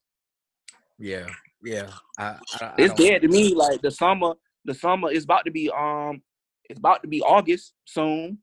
Yeah, 0.99 1.27
yeah. 1.63 1.89
I, 2.17 2.37
I, 2.61 2.73
It's 2.77 2.93
dead 2.93 3.21
to 3.23 3.27
me. 3.27 3.53
Like 3.53 3.81
the 3.81 3.91
summer, 3.91 4.33
the 4.65 4.73
summer 4.73 5.11
is 5.11 5.23
about 5.23 5.45
to 5.45 5.51
be 5.51 5.69
um, 5.69 6.21
it's 6.69 6.79
about 6.79 7.01
to 7.03 7.07
be 7.07 7.21
August 7.21 7.73
soon. 7.85 8.39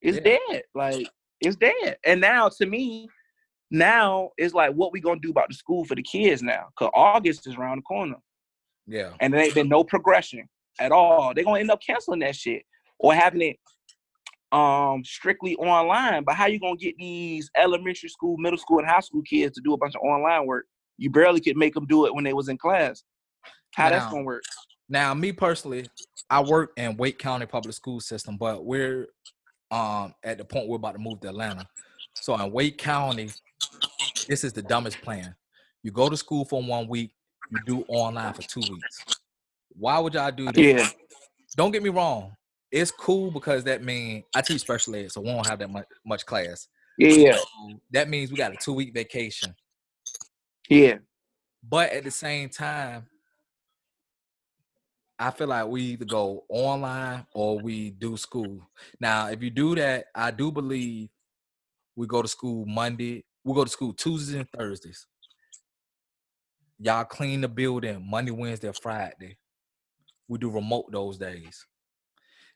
It's 0.00 0.18
Yeah. 0.18 0.38
dead. 0.48 0.62
Like 0.74 1.08
it's 1.40 1.56
dead. 1.56 1.98
And 2.04 2.20
now 2.20 2.48
to 2.48 2.66
me, 2.66 3.08
now 3.70 4.30
it's 4.38 4.54
like 4.54 4.72
what 4.74 4.92
we 4.92 5.00
gonna 5.00 5.20
do 5.20 5.30
about 5.30 5.48
the 5.48 5.54
school 5.54 5.84
for 5.84 5.94
the 5.94 6.02
kids 6.02 6.42
now? 6.42 6.68
Cause 6.76 6.90
August 6.94 7.46
is 7.46 7.56
around 7.56 7.78
the 7.78 7.82
corner. 7.82 8.16
Yeah, 8.86 9.12
and 9.20 9.32
there 9.32 9.40
ain't 9.40 9.54
been 9.54 9.68
no 9.68 9.84
progression 9.84 10.48
at 10.78 10.92
all. 10.92 11.32
They're 11.34 11.44
gonna 11.44 11.60
end 11.60 11.70
up 11.70 11.80
canceling 11.84 12.20
that 12.20 12.36
shit 12.36 12.62
or 12.98 13.14
having 13.14 13.42
it 13.42 13.56
um 14.52 15.02
strictly 15.04 15.56
online. 15.56 16.24
But 16.24 16.36
how 16.36 16.46
you 16.46 16.60
gonna 16.60 16.76
get 16.76 16.96
these 16.96 17.50
elementary 17.56 18.08
school, 18.08 18.36
middle 18.38 18.58
school, 18.58 18.78
and 18.78 18.88
high 18.88 19.00
school 19.00 19.22
kids 19.22 19.54
to 19.56 19.60
do 19.62 19.72
a 19.72 19.76
bunch 19.76 19.94
of 19.94 20.02
online 20.02 20.46
work? 20.46 20.66
You 20.96 21.10
barely 21.10 21.40
could 21.40 21.56
make 21.56 21.74
them 21.74 21.86
do 21.86 22.06
it 22.06 22.14
when 22.14 22.24
they 22.24 22.32
was 22.32 22.48
in 22.48 22.58
class. 22.58 23.02
How 23.74 23.90
that's 23.90 24.06
gonna 24.06 24.22
work? 24.22 24.44
Now, 24.88 25.14
me 25.14 25.32
personally, 25.32 25.86
I 26.30 26.42
work 26.42 26.72
in 26.76 26.96
Wake 26.96 27.18
County 27.18 27.46
Public 27.46 27.74
School 27.74 28.00
System, 28.00 28.36
but 28.36 28.64
we're 28.64 29.08
um 29.70 30.14
at 30.22 30.38
the 30.38 30.44
point 30.44 30.68
we're 30.68 30.76
about 30.76 30.92
to 30.92 31.00
move 31.00 31.20
to 31.20 31.28
Atlanta. 31.28 31.66
So 32.14 32.34
in 32.36 32.52
Wake 32.52 32.78
County, 32.78 33.30
this 34.28 34.44
is 34.44 34.52
the 34.52 34.62
dumbest 34.62 35.00
plan. 35.02 35.34
You 35.82 35.90
go 35.90 36.08
to 36.08 36.16
school 36.16 36.44
for 36.44 36.62
one 36.62 36.88
week, 36.88 37.12
you 37.50 37.58
do 37.66 37.84
online 37.88 38.32
for 38.32 38.42
two 38.42 38.60
weeks. 38.70 39.04
Why 39.74 39.98
would 39.98 40.14
y'all 40.14 40.30
do 40.30 40.52
that? 40.52 40.58
Yeah, 40.58 40.88
Don't 41.56 41.70
get 41.72 41.82
me 41.82 41.90
wrong. 41.90 42.32
It's 42.70 42.90
cool 42.90 43.30
because 43.30 43.64
that 43.64 43.82
means 43.84 44.24
I 44.34 44.42
teach 44.42 44.60
special 44.60 44.96
ed, 44.96 45.12
so 45.12 45.20
we 45.20 45.28
won't 45.28 45.46
have 45.46 45.58
that 45.60 45.70
much, 45.70 45.86
much 46.04 46.26
class. 46.26 46.68
yeah, 46.98 47.32
So 47.32 47.44
um, 47.60 47.80
that 47.92 48.08
means 48.08 48.30
we 48.30 48.36
got 48.36 48.52
a 48.52 48.56
two 48.56 48.72
week 48.72 48.92
vacation. 48.94 49.54
yeah. 50.68 50.98
But 51.62 51.92
at 51.92 52.04
the 52.04 52.10
same 52.10 52.48
time, 52.48 53.06
I 55.18 55.30
feel 55.30 55.46
like 55.46 55.66
we 55.68 55.82
either 55.82 56.04
go 56.04 56.44
online 56.48 57.26
or 57.32 57.58
we 57.60 57.90
do 57.90 58.16
school. 58.16 58.68
Now, 59.00 59.28
if 59.28 59.42
you 59.42 59.50
do 59.50 59.74
that, 59.76 60.06
I 60.14 60.30
do 60.32 60.50
believe 60.50 61.08
we 61.96 62.06
go 62.06 62.22
to 62.22 62.28
school 62.28 62.66
Monday. 62.66 63.24
We 63.44 63.54
go 63.54 63.64
to 63.64 63.70
school 63.70 63.92
Tuesdays 63.92 64.34
and 64.34 64.48
Thursdays. 64.50 65.06
Y'all 66.80 67.04
clean 67.04 67.40
the 67.42 67.48
building 67.48 68.04
Monday, 68.10 68.32
Wednesday, 68.32 68.72
Friday. 68.82 69.38
We 70.28 70.38
do 70.38 70.50
remote 70.50 70.86
those 70.90 71.18
days. 71.18 71.66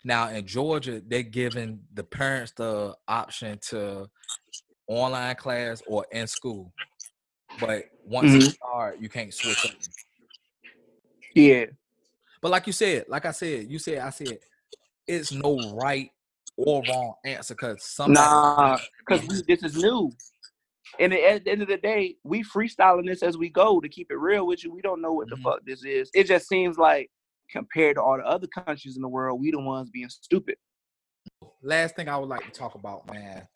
Now 0.04 0.28
in 0.30 0.46
Georgia, 0.46 1.02
they're 1.06 1.22
giving 1.22 1.80
the 1.92 2.04
parents 2.04 2.52
the 2.56 2.94
option 3.06 3.58
to 3.68 4.08
online 4.86 5.36
class 5.36 5.82
or 5.86 6.06
in 6.12 6.26
school. 6.26 6.72
But 7.60 7.84
once 8.04 8.32
you 8.32 8.38
mm-hmm. 8.38 8.48
start, 8.48 9.00
you 9.00 9.08
can't 9.08 9.32
switch 9.32 9.64
up. 9.66 9.72
Yeah, 11.34 11.66
But 12.40 12.50
like 12.50 12.66
you 12.66 12.72
said, 12.72 13.04
like 13.08 13.26
I 13.26 13.30
said, 13.30 13.70
you 13.70 13.78
said, 13.78 13.98
I 13.98 14.10
said, 14.10 14.38
it's 15.06 15.32
no 15.32 15.74
right 15.74 16.10
or 16.56 16.82
wrong 16.88 17.14
answer 17.24 17.54
because 17.54 17.84
some 17.84 18.12
nah, 18.12 18.78
because 18.98 19.26
this 19.46 19.62
is 19.62 19.76
new. 19.76 20.10
And 20.98 21.12
at 21.12 21.44
the 21.44 21.50
end 21.50 21.62
of 21.62 21.68
the 21.68 21.76
day, 21.76 22.16
we 22.24 22.42
freestyling 22.42 23.06
this 23.06 23.22
as 23.22 23.38
we 23.38 23.50
go 23.50 23.80
to 23.80 23.88
keep 23.88 24.10
it 24.10 24.16
real 24.16 24.46
with 24.46 24.64
you. 24.64 24.72
We 24.72 24.80
don't 24.80 25.00
know 25.00 25.12
what 25.12 25.28
the 25.28 25.36
mm-hmm. 25.36 25.44
fuck 25.44 25.60
this 25.64 25.84
is. 25.84 26.10
It 26.14 26.24
just 26.24 26.48
seems 26.48 26.76
like 26.76 27.10
compared 27.50 27.96
to 27.96 28.02
all 28.02 28.16
the 28.16 28.26
other 28.26 28.46
countries 28.46 28.96
in 28.96 29.02
the 29.02 29.08
world, 29.08 29.40
we 29.40 29.50
the 29.50 29.60
ones 29.60 29.90
being 29.90 30.08
stupid. 30.08 30.56
last 31.62 31.96
thing 31.96 32.08
I 32.08 32.16
would 32.16 32.28
like 32.28 32.44
to 32.44 32.50
talk 32.50 32.74
about, 32.74 33.12
man. 33.12 33.46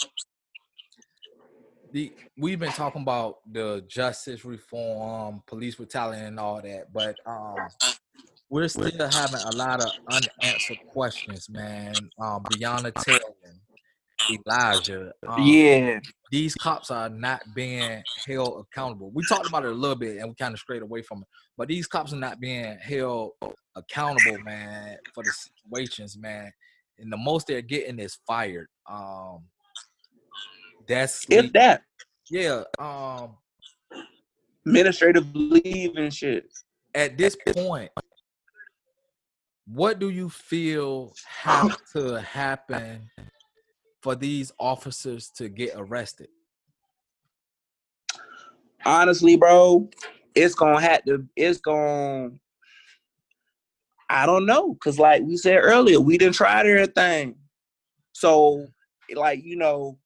the 1.92 2.12
we've 2.38 2.58
been 2.58 2.72
talking 2.72 3.02
about 3.02 3.38
the 3.50 3.84
justice 3.88 4.44
reform, 4.44 5.42
police 5.46 5.76
brutality, 5.76 6.22
and 6.22 6.38
all 6.38 6.60
that, 6.62 6.92
but 6.92 7.16
um, 7.26 7.56
we're 8.52 8.68
still 8.68 9.08
having 9.10 9.40
a 9.40 9.56
lot 9.56 9.82
of 9.82 9.90
unanswered 10.10 10.78
questions, 10.88 11.48
man. 11.48 11.94
Um, 12.20 12.42
Breonna 12.42 12.94
Taylor, 13.02 13.31
Elijah. 14.30 15.12
Um, 15.26 15.42
yeah, 15.42 16.00
these 16.30 16.54
cops 16.54 16.90
are 16.90 17.08
not 17.08 17.42
being 17.54 18.02
held 18.26 18.66
accountable. 18.66 19.10
We 19.12 19.22
talked 19.28 19.48
about 19.48 19.64
it 19.64 19.70
a 19.70 19.74
little 19.74 19.96
bit 19.96 20.18
and 20.18 20.28
we 20.28 20.34
kind 20.34 20.54
of 20.54 20.60
strayed 20.60 20.82
away 20.82 21.02
from 21.02 21.22
it, 21.22 21.28
but 21.56 21.68
these 21.68 21.86
cops 21.86 22.12
are 22.12 22.16
not 22.16 22.40
being 22.40 22.76
held 22.78 23.32
accountable, 23.76 24.38
man, 24.44 24.96
for 25.14 25.22
the 25.24 25.32
situations, 25.32 26.16
man. 26.16 26.52
And 26.98 27.12
the 27.12 27.16
most 27.16 27.46
they're 27.46 27.62
getting 27.62 27.98
is 27.98 28.18
fired. 28.26 28.68
Um, 28.88 29.44
that's 30.86 31.26
if 31.28 31.52
that. 31.52 31.82
Yeah. 32.30 32.62
Um, 32.78 33.36
administrative 34.66 35.34
leave 35.34 35.96
and 35.96 36.12
shit. 36.12 36.46
At 36.94 37.16
this 37.16 37.36
point, 37.54 37.90
what 39.66 39.98
do 39.98 40.10
you 40.10 40.28
feel 40.28 41.14
have 41.26 41.76
to 41.94 42.20
happen 42.20 43.08
for 44.02 44.16
these 44.16 44.52
officers 44.58 45.30
to 45.30 45.48
get 45.48 45.72
arrested? 45.76 46.28
Honestly, 48.84 49.36
bro, 49.36 49.88
it's 50.34 50.54
gonna 50.54 50.80
have 50.80 51.04
to. 51.04 51.26
It's 51.36 51.60
gonna. 51.60 52.32
I 54.10 54.26
don't 54.26 54.44
know, 54.44 54.74
cause 54.74 54.98
like 54.98 55.22
we 55.22 55.38
said 55.38 55.60
earlier, 55.62 55.98
we 55.98 56.18
didn't 56.18 56.34
try 56.34 56.60
everything. 56.60 57.36
So, 58.12 58.66
like 59.14 59.42
you 59.42 59.56
know, 59.56 59.98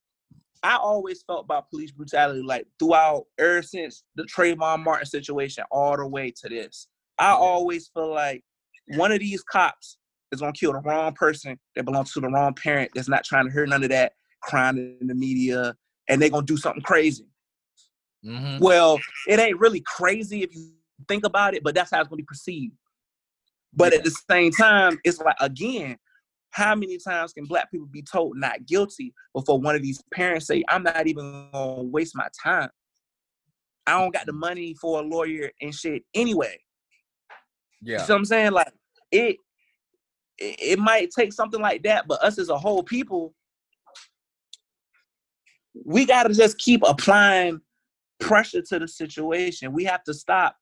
I 0.62 0.76
always 0.76 1.22
felt 1.22 1.44
about 1.44 1.70
police 1.70 1.90
brutality, 1.90 2.42
like 2.42 2.66
throughout, 2.78 3.24
ever 3.38 3.62
since 3.62 4.04
the 4.14 4.24
Trayvon 4.24 4.84
Martin 4.84 5.06
situation, 5.06 5.64
all 5.70 5.96
the 5.96 6.06
way 6.06 6.32
to 6.42 6.48
this. 6.48 6.86
I 7.18 7.30
always 7.30 7.88
feel 7.88 8.12
like 8.12 8.44
one 8.88 9.10
of 9.10 9.20
these 9.20 9.42
cops 9.42 9.96
is 10.36 10.40
gonna 10.40 10.52
kill 10.52 10.72
the 10.72 10.80
wrong 10.80 11.12
person 11.14 11.58
that 11.74 11.84
belongs 11.84 12.12
to 12.12 12.20
the 12.20 12.28
wrong 12.28 12.54
parent 12.54 12.90
that's 12.94 13.08
not 13.08 13.24
trying 13.24 13.46
to 13.46 13.52
hear 13.52 13.66
none 13.66 13.82
of 13.82 13.90
that 13.90 14.12
crying 14.42 14.96
in 15.00 15.06
the 15.06 15.14
media, 15.14 15.74
and 16.08 16.20
they're 16.20 16.30
gonna 16.30 16.46
do 16.46 16.56
something 16.56 16.82
crazy. 16.82 17.26
Mm-hmm. 18.24 18.62
Well, 18.62 18.98
it 19.28 19.38
ain't 19.38 19.58
really 19.58 19.80
crazy 19.80 20.42
if 20.42 20.54
you 20.54 20.72
think 21.08 21.24
about 21.24 21.54
it, 21.54 21.62
but 21.62 21.74
that's 21.74 21.90
how 21.90 22.00
it's 22.00 22.08
gonna 22.08 22.18
be 22.18 22.24
perceived. 22.24 22.74
But 23.72 23.92
yeah. 23.92 23.98
at 23.98 24.04
the 24.04 24.16
same 24.30 24.52
time, 24.52 24.98
it's 25.04 25.18
like 25.20 25.36
again, 25.40 25.96
how 26.50 26.74
many 26.74 26.98
times 26.98 27.32
can 27.32 27.44
black 27.44 27.70
people 27.70 27.86
be 27.86 28.02
told 28.02 28.36
not 28.36 28.66
guilty 28.66 29.12
before 29.34 29.60
one 29.60 29.74
of 29.74 29.82
these 29.82 30.02
parents 30.14 30.46
say, 30.46 30.64
I'm 30.68 30.82
not 30.82 31.06
even 31.06 31.50
gonna 31.52 31.82
waste 31.82 32.16
my 32.16 32.28
time. 32.42 32.70
I 33.86 34.00
don't 34.00 34.12
got 34.12 34.26
the 34.26 34.32
money 34.32 34.74
for 34.80 35.00
a 35.00 35.02
lawyer 35.02 35.50
and 35.60 35.74
shit 35.74 36.02
anyway. 36.14 36.58
Yeah. 37.82 37.98
You 37.98 38.02
what 38.02 38.10
I'm 38.10 38.24
saying? 38.24 38.52
Like 38.52 38.72
it 39.12 39.36
it 40.38 40.78
might 40.78 41.10
take 41.10 41.32
something 41.32 41.60
like 41.60 41.82
that, 41.84 42.06
but 42.06 42.22
us 42.22 42.38
as 42.38 42.48
a 42.48 42.58
whole 42.58 42.82
people, 42.82 43.34
we 45.84 46.04
gotta 46.04 46.32
just 46.34 46.58
keep 46.58 46.82
applying 46.86 47.60
pressure 48.20 48.62
to 48.62 48.78
the 48.78 48.88
situation. 48.88 49.72
We 49.72 49.84
have 49.84 50.04
to 50.04 50.14
stop. 50.14 50.56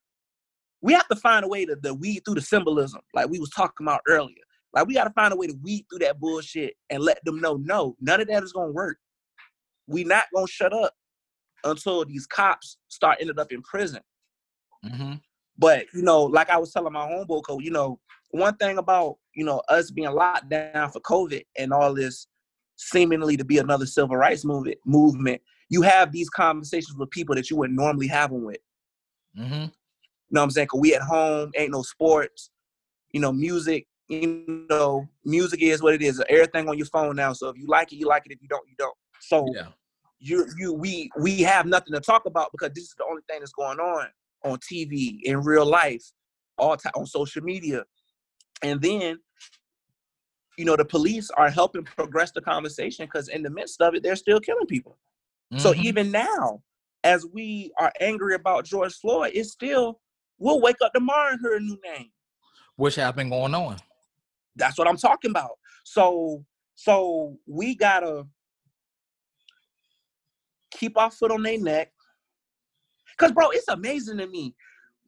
We 0.81 0.93
have 0.93 1.07
to 1.07 1.15
find 1.15 1.45
a 1.45 1.47
way 1.47 1.65
to, 1.65 1.75
to 1.75 1.93
weed 1.93 2.21
through 2.25 2.35
the 2.35 2.41
symbolism, 2.41 3.01
like 3.13 3.29
we 3.29 3.39
was 3.39 3.49
talking 3.49 3.85
about 3.85 4.01
earlier. 4.07 4.35
Like 4.73 4.87
we 4.87 4.93
got 4.93 5.05
to 5.05 5.13
find 5.13 5.33
a 5.33 5.37
way 5.37 5.47
to 5.47 5.57
weed 5.63 5.85
through 5.89 5.99
that 5.99 6.19
bullshit 6.19 6.73
and 6.89 7.01
let 7.01 7.23
them 7.23 7.39
know, 7.39 7.55
no, 7.55 7.95
none 8.01 8.21
of 8.21 8.27
that 8.27 8.43
is 8.43 8.51
gonna 8.51 8.71
work. 8.71 8.97
We 9.87 10.03
not 10.03 10.25
gonna 10.33 10.47
shut 10.47 10.73
up 10.73 10.93
until 11.63 12.05
these 12.05 12.27
cops 12.27 12.77
start 12.89 13.17
ended 13.21 13.39
up 13.39 13.51
in 13.51 13.61
prison. 13.61 14.01
Mm-hmm. 14.85 15.13
But 15.57 15.85
you 15.93 16.01
know, 16.01 16.23
like 16.23 16.49
I 16.49 16.57
was 16.57 16.71
telling 16.71 16.93
my 16.93 17.07
homeboy, 17.07 17.63
you 17.63 17.71
know, 17.71 17.99
one 18.31 18.55
thing 18.57 18.77
about 18.77 19.17
you 19.35 19.45
know 19.45 19.61
us 19.69 19.91
being 19.91 20.11
locked 20.11 20.49
down 20.49 20.91
for 20.91 20.99
COVID 21.01 21.43
and 21.57 21.71
all 21.71 21.93
this 21.93 22.27
seemingly 22.77 23.37
to 23.37 23.45
be 23.45 23.57
another 23.57 23.85
civil 23.85 24.15
rights 24.15 24.45
movement 24.45 24.77
movement, 24.85 25.41
you 25.69 25.81
have 25.81 26.11
these 26.11 26.29
conversations 26.29 26.97
with 26.97 27.09
people 27.11 27.35
that 27.35 27.49
you 27.49 27.57
wouldn't 27.57 27.77
normally 27.77 28.07
have 28.07 28.31
them 28.31 28.43
with. 28.43 28.57
Mm-hmm. 29.37 29.53
You 29.53 30.31
know 30.31 30.41
what 30.41 30.43
I'm 30.43 30.51
saying? 30.51 30.67
Cause 30.67 30.81
we 30.81 30.95
at 30.95 31.01
home, 31.01 31.51
ain't 31.55 31.71
no 31.71 31.83
sports, 31.83 32.49
you 33.11 33.19
know, 33.19 33.31
music, 33.31 33.87
you 34.07 34.65
know, 34.69 35.07
music 35.23 35.61
is 35.61 35.81
what 35.81 35.93
it 35.93 36.01
is. 36.01 36.21
Everything 36.29 36.67
on 36.69 36.77
your 36.77 36.87
phone 36.87 37.15
now. 37.15 37.33
So 37.33 37.49
if 37.49 37.57
you 37.57 37.67
like 37.67 37.91
it, 37.91 37.97
you 37.97 38.07
like 38.07 38.25
it. 38.25 38.31
If 38.31 38.41
you 38.41 38.47
don't, 38.47 38.67
you 38.67 38.75
don't. 38.77 38.95
So 39.21 39.45
yeah. 39.55 39.67
you 40.19 40.45
you 40.57 40.73
we 40.73 41.09
we 41.19 41.41
have 41.41 41.65
nothing 41.65 41.93
to 41.93 41.99
talk 41.99 42.25
about 42.25 42.51
because 42.51 42.71
this 42.73 42.85
is 42.85 42.95
the 42.97 43.05
only 43.09 43.21
thing 43.29 43.39
that's 43.39 43.53
going 43.53 43.79
on 43.79 44.07
on 44.43 44.59
TV 44.59 45.19
in 45.23 45.41
real 45.41 45.65
life, 45.65 46.03
all 46.57 46.77
time 46.77 46.93
on 46.95 47.05
social 47.05 47.41
media. 47.41 47.83
And 48.63 48.81
then, 48.81 49.19
you 50.57 50.65
know, 50.65 50.75
the 50.75 50.85
police 50.85 51.29
are 51.31 51.49
helping 51.49 51.83
progress 51.83 52.31
the 52.31 52.41
conversation 52.41 53.05
because 53.05 53.27
in 53.27 53.43
the 53.43 53.49
midst 53.49 53.81
of 53.81 53.95
it, 53.95 54.03
they're 54.03 54.15
still 54.15 54.39
killing 54.39 54.67
people. 54.67 54.97
Mm-hmm. 55.53 55.61
So 55.61 55.75
even 55.75 56.11
now, 56.11 56.61
as 57.03 57.25
we 57.31 57.71
are 57.77 57.91
angry 58.01 58.35
about 58.35 58.65
George 58.65 58.93
Floyd, 58.95 59.31
it's 59.33 59.51
still 59.51 59.99
we'll 60.37 60.61
wake 60.61 60.77
up 60.83 60.93
tomorrow 60.93 61.31
and 61.31 61.39
hear 61.41 61.55
a 61.55 61.59
new 61.59 61.77
name. 61.85 62.09
Which 62.77 62.95
have 62.95 63.15
been 63.15 63.29
going 63.29 63.53
on. 63.53 63.77
That's 64.55 64.77
what 64.77 64.87
I'm 64.87 64.97
talking 64.97 65.31
about. 65.31 65.51
So 65.83 66.43
so 66.75 67.37
we 67.45 67.75
gotta 67.75 68.25
keep 70.71 70.97
our 70.97 71.11
foot 71.11 71.31
on 71.31 71.43
their 71.43 71.59
neck. 71.59 71.91
Cause 73.17 73.31
bro, 73.31 73.49
it's 73.51 73.67
amazing 73.69 74.17
to 74.17 74.27
me. 74.27 74.55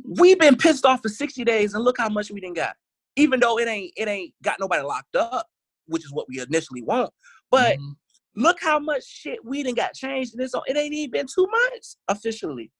We've 0.03 0.39
been 0.39 0.55
pissed 0.55 0.85
off 0.85 1.01
for 1.01 1.09
60 1.09 1.43
days 1.43 1.73
and 1.73 1.83
look 1.83 1.97
how 1.97 2.09
much 2.09 2.31
we 2.31 2.39
didn't 2.39 2.55
got. 2.55 2.75
Even 3.17 3.39
though 3.39 3.59
it 3.59 3.67
ain't 3.67 3.91
it 3.97 4.07
ain't 4.07 4.33
got 4.41 4.59
nobody 4.59 4.83
locked 4.83 5.15
up, 5.15 5.45
which 5.87 6.05
is 6.05 6.13
what 6.13 6.27
we 6.29 6.39
initially 6.39 6.81
want. 6.81 7.11
But 7.51 7.77
mm-hmm. 7.77 7.91
look 8.35 8.59
how 8.61 8.79
much 8.79 9.03
shit 9.05 9.43
we 9.43 9.63
didn't 9.63 9.77
got 9.77 9.93
changed 9.93 10.33
in 10.33 10.39
this. 10.39 10.53
It 10.67 10.77
ain't 10.77 10.93
even 10.93 11.11
been 11.11 11.27
two 11.27 11.47
months 11.47 11.97
officially. 12.07 12.71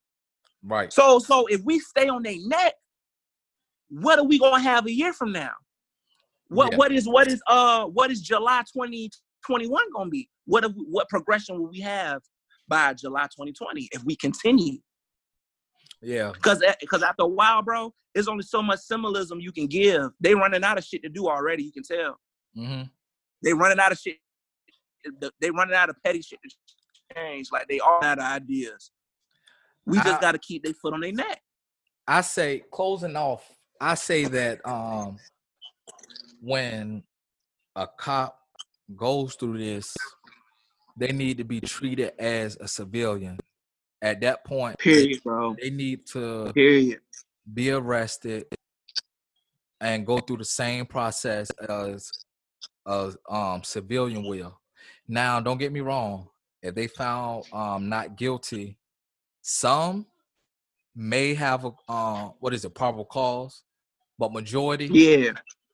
Right. 0.64 0.94
So 0.94 1.20
so 1.20 1.48
if 1.48 1.62
we 1.64 1.80
stay 1.80 2.08
on 2.08 2.24
their 2.24 2.36
neck, 2.40 2.74
what 3.90 4.20
are 4.20 4.26
we 4.26 4.40
gonna 4.40 4.62
have 4.62 4.86
a 4.86 4.92
year 4.92 5.14
from 5.14 5.32
now? 5.32 5.52
What 6.50 6.72
yeah. 6.72 6.78
what 6.78 6.92
is 6.92 7.08
what 7.08 7.28
is 7.28 7.42
uh 7.48 7.86
what 7.86 8.12
is 8.12 8.22
July 8.22 8.64
2021 8.74 9.84
gonna 9.94 10.10
be? 10.10 10.30
What 10.46 10.64
have, 10.64 10.74
what 10.76 11.10
progression 11.10 11.60
will 11.60 11.70
we 11.70 11.80
have 11.82 12.22
by 12.68 12.94
July 12.94 13.24
2020 13.24 13.90
if 13.92 14.04
we 14.04 14.16
continue? 14.16 14.80
Yeah. 16.02 16.32
Because 16.34 16.64
because 16.80 17.04
after 17.04 17.24
a 17.24 17.28
while, 17.28 17.62
bro, 17.62 17.94
there's 18.14 18.28
only 18.28 18.44
so 18.44 18.62
much 18.62 18.80
symbolism 18.80 19.40
you 19.40 19.52
can 19.52 19.68
give. 19.68 20.12
They 20.20 20.36
running 20.36 20.64
out 20.64 20.78
of 20.78 20.84
shit 20.84 21.04
to 21.04 21.10
do 21.10 21.28
already. 21.28 21.64
You 21.64 21.72
can 21.72 21.84
tell. 21.84 22.20
Mm-hmm. 22.58 22.84
They 23.44 23.54
running 23.54 23.80
out 23.80 23.92
of 23.92 24.00
shit. 24.00 24.18
They 25.40 25.52
running 25.52 25.76
out 25.76 25.90
of 25.90 25.96
petty 26.04 26.22
shit 26.22 26.40
to 26.42 27.16
change. 27.16 27.50
Like 27.52 27.68
they 27.68 27.80
all 27.80 28.04
out 28.04 28.20
of 28.20 28.26
ideas. 28.26 28.92
We 29.86 29.98
just 30.02 30.20
got 30.20 30.34
to 30.34 30.40
keep 30.40 30.64
their 30.64 30.74
foot 30.74 30.94
on 30.94 31.00
their 31.00 31.14
neck. 31.14 31.42
I 32.08 32.22
say 32.22 32.64
closing 32.72 33.16
off. 33.16 33.50
I 33.80 33.96
say 33.96 34.26
that 34.26 34.66
um 34.68 35.18
when 36.42 37.04
a 37.76 37.88
cop 37.88 38.40
goes 38.96 39.36
through 39.36 39.60
this, 39.60 39.96
they 40.98 41.12
need 41.12 41.38
to 41.38 41.44
be 41.44 41.62
treated 41.62 42.14
as 42.20 42.58
a 42.60 42.68
civilian. 42.68 43.40
At 44.02 44.22
that 44.22 44.46
point, 44.46 44.78
period, 44.78 45.24
bro. 45.24 45.56
They 45.60 45.72
need 45.72 46.06
to 46.08 46.52
period 46.54 47.00
be 47.52 47.72
arrested 47.72 48.46
and 49.80 50.06
go 50.06 50.20
through 50.20 50.38
the 50.38 50.46
same 50.46 50.86
process 50.86 51.50
as 51.68 52.12
a 52.86 53.14
um, 53.30 53.64
civilian 53.64 54.26
will. 54.26 54.60
Now, 55.08 55.40
don't 55.40 55.58
get 55.58 55.72
me 55.72 55.80
wrong. 55.82 56.28
If 56.62 56.76
they 56.76 56.88
found 56.88 57.46
um, 57.54 57.88
not 57.88 58.18
guilty, 58.18 58.78
some 59.42 60.06
may 60.96 61.34
have 61.36 61.66
a 61.66 61.72
uh, 61.88 62.30
what 62.40 62.54
is 62.54 62.66
it, 62.66 62.74
probable 62.74 63.06
cause, 63.06 63.64
but 64.18 64.34
majority, 64.34 64.88
yeah, 64.92 65.32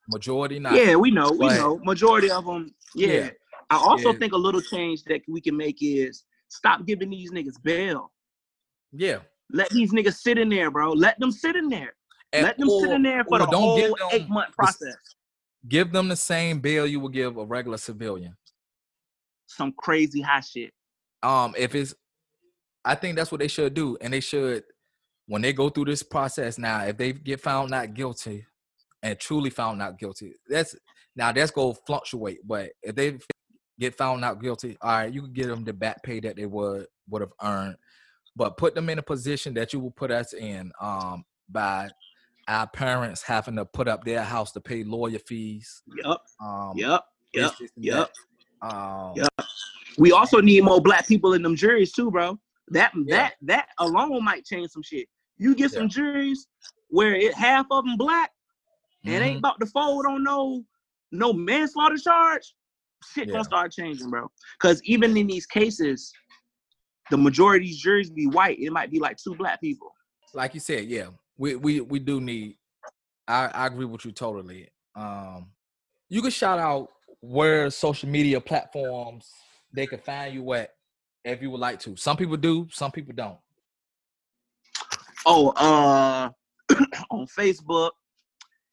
Majority 0.09 0.59
not. 0.59 0.75
Yeah, 0.75 0.95
we 0.95 1.11
know. 1.11 1.31
We 1.31 1.47
know. 1.47 1.79
Majority 1.83 2.29
of 2.29 2.45
them. 2.45 2.75
Yeah. 2.93 3.07
yeah. 3.07 3.29
I 3.69 3.77
also 3.77 4.11
yeah. 4.11 4.19
think 4.19 4.33
a 4.33 4.37
little 4.37 4.61
change 4.61 5.03
that 5.05 5.21
we 5.29 5.39
can 5.39 5.55
make 5.55 5.77
is 5.81 6.25
stop 6.49 6.85
giving 6.85 7.09
these 7.09 7.31
niggas 7.31 7.61
bail. 7.63 8.11
Yeah. 8.93 9.19
Let 9.51 9.69
these 9.69 9.91
niggas 9.91 10.15
sit 10.15 10.37
in 10.37 10.49
there, 10.49 10.71
bro. 10.71 10.91
Let 10.91 11.19
them 11.19 11.31
sit 11.31 11.55
in 11.55 11.69
there. 11.69 11.93
And 12.31 12.43
Let 12.43 12.57
them 12.57 12.69
or, 12.69 12.81
sit 12.81 12.91
in 12.91 13.03
there 13.03 13.23
for 13.25 13.39
the 13.39 13.45
whole 13.45 13.95
eight 14.11 14.29
month 14.29 14.55
process. 14.55 14.95
Give 15.67 15.91
them 15.91 16.07
the 16.07 16.15
same 16.15 16.59
bail 16.59 16.87
you 16.87 16.99
would 16.99 17.13
give 17.13 17.37
a 17.37 17.45
regular 17.45 17.77
civilian. 17.77 18.35
Some 19.47 19.73
crazy 19.77 20.21
high 20.21 20.39
shit. 20.39 20.71
Um, 21.21 21.53
if 21.57 21.75
it's, 21.75 21.93
I 22.83 22.95
think 22.95 23.15
that's 23.15 23.31
what 23.31 23.39
they 23.39 23.47
should 23.47 23.73
do, 23.73 23.97
and 24.01 24.13
they 24.13 24.19
should 24.19 24.63
when 25.27 25.41
they 25.41 25.53
go 25.53 25.69
through 25.69 25.85
this 25.85 26.03
process 26.03 26.57
now. 26.57 26.83
If 26.83 26.97
they 26.97 27.13
get 27.13 27.39
found 27.39 27.71
not 27.71 27.93
guilty, 27.93 28.45
and 29.03 29.19
truly 29.19 29.49
found 29.49 29.77
not 29.77 29.99
guilty. 29.99 30.33
That's 30.49 30.75
now 31.15 31.31
that's 31.31 31.51
gonna 31.51 31.75
fluctuate, 31.85 32.39
but 32.47 32.71
if 32.81 32.95
they 32.95 33.19
get 33.79 33.95
found 33.95 34.25
out 34.25 34.41
guilty, 34.41 34.77
all 34.81 34.91
right, 34.91 35.13
you 35.13 35.21
can 35.21 35.33
get 35.33 35.47
them 35.47 35.63
the 35.63 35.73
back 35.73 36.01
pay 36.01 36.19
that 36.21 36.37
they 36.37 36.45
would 36.45 36.87
would 37.09 37.21
have 37.21 37.33
earned, 37.43 37.75
but 38.35 38.57
put 38.57 38.75
them 38.75 38.89
in 38.89 38.99
a 38.99 39.03
position 39.03 39.53
that 39.53 39.73
you 39.73 39.79
will 39.79 39.91
put 39.91 40.11
us 40.11 40.33
in 40.33 40.71
um, 40.81 41.23
by 41.49 41.89
our 42.47 42.67
parents 42.67 43.21
having 43.23 43.55
to 43.55 43.65
put 43.65 43.87
up 43.87 44.03
their 44.03 44.23
house 44.23 44.51
to 44.51 44.61
pay 44.61 44.83
lawyer 44.83 45.19
fees. 45.19 45.83
Yep. 46.03 46.17
Um, 46.43 46.73
Yep. 46.75 47.01
Yep. 47.33 47.53
Yep. 47.77 48.11
Um, 48.61 49.13
Yep. 49.15 49.47
We 49.97 50.11
also 50.11 50.41
need 50.41 50.63
more 50.63 50.81
black 50.81 51.07
people 51.07 51.33
in 51.33 51.41
them 51.41 51.55
juries 51.55 51.91
too, 51.91 52.09
bro. 52.11 52.39
That 52.69 52.91
Yeah. 52.95 53.15
that 53.17 53.33
that 53.43 53.69
alone 53.79 54.23
might 54.23 54.45
change 54.45 54.71
some 54.71 54.83
shit. 54.83 55.07
You 55.37 55.55
get 55.55 55.71
some 55.71 55.87
juries 55.89 56.47
where 56.89 57.15
it 57.15 57.33
half 57.33 57.65
of 57.71 57.85
them 57.85 57.97
black 57.97 58.31
and 59.05 59.23
mhm. 59.23 59.27
ain't 59.27 59.39
about 59.39 59.59
to 59.59 59.65
fold 59.67 60.05
on 60.05 60.23
no 60.23 60.63
no 61.11 61.31
manslaughter 61.31 61.97
charge. 61.97 62.55
Shit 63.13 63.27
Yeah. 63.27 63.33
gonna 63.33 63.43
start 63.43 63.71
changing, 63.71 64.09
bro. 64.09 64.31
Because 64.59 64.81
even 64.83 65.15
in 65.15 65.27
these 65.27 65.45
cases, 65.45 66.11
the 67.09 67.17
majority 67.17 67.65
of 67.65 67.69
these 67.69 67.81
juries 67.81 68.09
be 68.09 68.27
white. 68.27 68.59
It 68.59 68.71
might 68.71 68.91
be 68.91 68.99
like 68.99 69.17
two 69.17 69.35
black 69.35 69.61
people. 69.61 69.91
like 70.33 70.53
you 70.53 70.59
said, 70.59 70.85
yeah, 70.85 71.07
we 71.37 71.55
we 71.55 71.81
we 71.81 71.99
do 71.99 72.21
need. 72.21 72.57
I 73.27 73.47
I 73.47 73.67
agree 73.67 73.85
with 73.85 74.05
you 74.05 74.11
totally. 74.11 74.69
Um, 74.95 75.51
you 76.09 76.21
can 76.21 76.31
shout 76.31 76.59
out 76.59 76.89
where 77.21 77.69
social 77.69 78.09
media 78.09 78.39
platforms 78.39 79.31
they 79.73 79.87
can 79.87 79.99
find 79.99 80.33
you 80.33 80.53
at 80.53 80.71
if 81.25 81.41
you 81.41 81.49
would 81.51 81.59
like 81.59 81.79
to. 81.79 81.95
Some 81.95 82.17
people 82.17 82.37
do, 82.37 82.67
some 82.71 82.91
people 82.91 83.13
don't. 83.15 83.37
Oh, 85.25 85.49
uh, 85.51 86.29
on 87.11 87.25
Facebook 87.27 87.91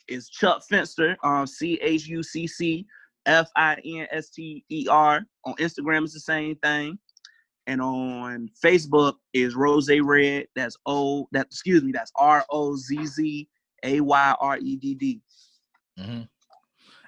is 0.08 0.28
Chuck 0.28 0.62
Finster, 0.68 1.16
um, 1.22 1.46
C 1.46 1.78
H 1.80 2.06
U 2.08 2.22
C 2.22 2.46
C 2.46 2.86
F 3.26 3.48
I 3.56 3.76
N 3.84 4.06
S 4.10 4.30
T 4.30 4.64
E 4.68 4.86
R. 4.90 5.22
On 5.44 5.54
Instagram, 5.54 6.04
it's 6.04 6.14
the 6.14 6.20
same 6.20 6.56
thing. 6.56 6.98
And 7.70 7.80
on 7.80 8.50
Facebook 8.60 9.14
is 9.32 9.54
Rose 9.54 9.88
Red. 9.88 10.48
That's 10.56 10.76
O. 10.86 11.28
That 11.30 11.46
excuse 11.46 11.84
me. 11.84 11.92
That's 11.92 12.10
R 12.16 12.44
O 12.50 12.74
Z 12.74 13.06
Z 13.06 13.48
A 13.84 14.00
Y 14.00 14.34
R 14.40 14.58
E 14.58 14.74
D 14.74 14.94
D. 14.96 15.20
hmm 15.96 16.22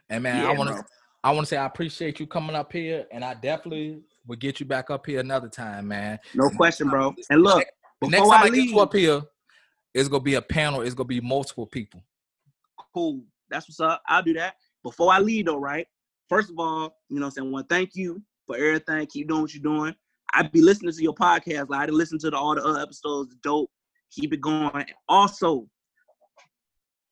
And 0.09 0.23
man, 0.23 0.47
I 0.47 0.53
want 0.53 0.71
to. 0.71 0.85
I 1.25 1.33
want 1.33 1.47
to 1.47 1.51
say 1.51 1.57
I 1.57 1.67
appreciate 1.67 2.21
you 2.21 2.29
coming 2.29 2.55
up 2.55 2.73
here, 2.73 3.07
and 3.11 3.25
I 3.25 3.35
definitely 3.35 4.03
will 4.25 4.37
get 4.37 4.61
you 4.61 4.67
back 4.67 4.89
up 4.89 5.05
here 5.05 5.19
another 5.19 5.49
time, 5.49 5.89
man. 5.89 6.21
No 6.33 6.49
question, 6.51 6.89
bro. 6.89 7.13
And 7.29 7.43
look, 7.43 7.65
The 8.01 8.09
next 8.09 8.29
time 8.29 8.33
I 8.33 8.43
I, 8.43 8.45
get 8.45 8.53
leave, 8.53 8.71
you 8.71 8.79
up 8.79 8.95
here, 8.95 9.23
it's 9.95 10.09
gonna 10.09 10.23
be 10.23 10.35
a 10.35 10.43
panel. 10.43 10.83
It's 10.83 10.95
gonna 10.95 11.09
be 11.09 11.21
multiple 11.21 11.67
people. 11.67 12.05
cool. 12.95 13.21
That's 13.51 13.69
what's 13.69 13.81
up. 13.81 14.01
I'll 14.07 14.23
do 14.23 14.35
that. 14.35 14.55
Before 14.85 15.13
I 15.13 15.19
leave 15.19 15.47
though, 15.47 15.59
right? 15.59 15.89
First 16.29 16.51
of 16.51 16.59
all, 16.61 16.97
you 17.09 17.19
know 17.19 17.27
what 17.27 17.27
I'm 17.27 17.31
saying? 17.33 17.53
One, 17.53 17.65
thank 17.65 17.97
you 17.97 18.23
for 18.47 18.57
everything. 18.57 19.05
Keep 19.07 19.27
doing 19.29 19.43
what 19.43 19.55
you're 19.55 19.63
doing. 19.63 19.95
I'd 20.35 20.53
be 20.53 20.63
listening 20.63 20.93
to 20.93 21.03
your 21.03 21.15
podcast. 21.15 21.69
Like 21.69 21.81
I 21.81 21.87
didn't 21.87 21.99
listen 21.99 22.19
to 22.21 22.31
the, 22.31 22.37
all 22.37 22.55
the 22.55 22.65
other 22.65 22.81
episodes. 22.81 23.35
Dope. 23.43 23.71
Keep 24.13 24.35
it 24.35 24.41
going. 24.41 24.87
Also, 25.09 25.67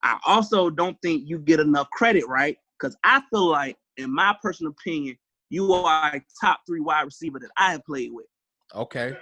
I 0.03 0.19
also 0.27 0.71
don't 0.71 0.97
think 1.03 1.23
you 1.27 1.39
get 1.39 1.61
enough 1.61 1.89
credit, 1.91 2.27
right? 2.27 2.57
Because 2.79 2.97
I 3.05 3.23
feel 3.31 3.47
like, 3.47 3.77
in 3.97 4.15
my 4.15 4.35
personal 4.43 4.73
opinion, 4.73 5.17
you 5.51 5.73
are 5.73 6.17
a 6.17 6.23
top 6.41 6.61
three 6.67 6.81
wide 6.81 7.03
receiver 7.03 7.39
that 7.41 7.51
I 7.59 7.73
have 7.73 7.85
played 7.85 8.11
with, 8.13 8.27
Okay. 8.75 9.13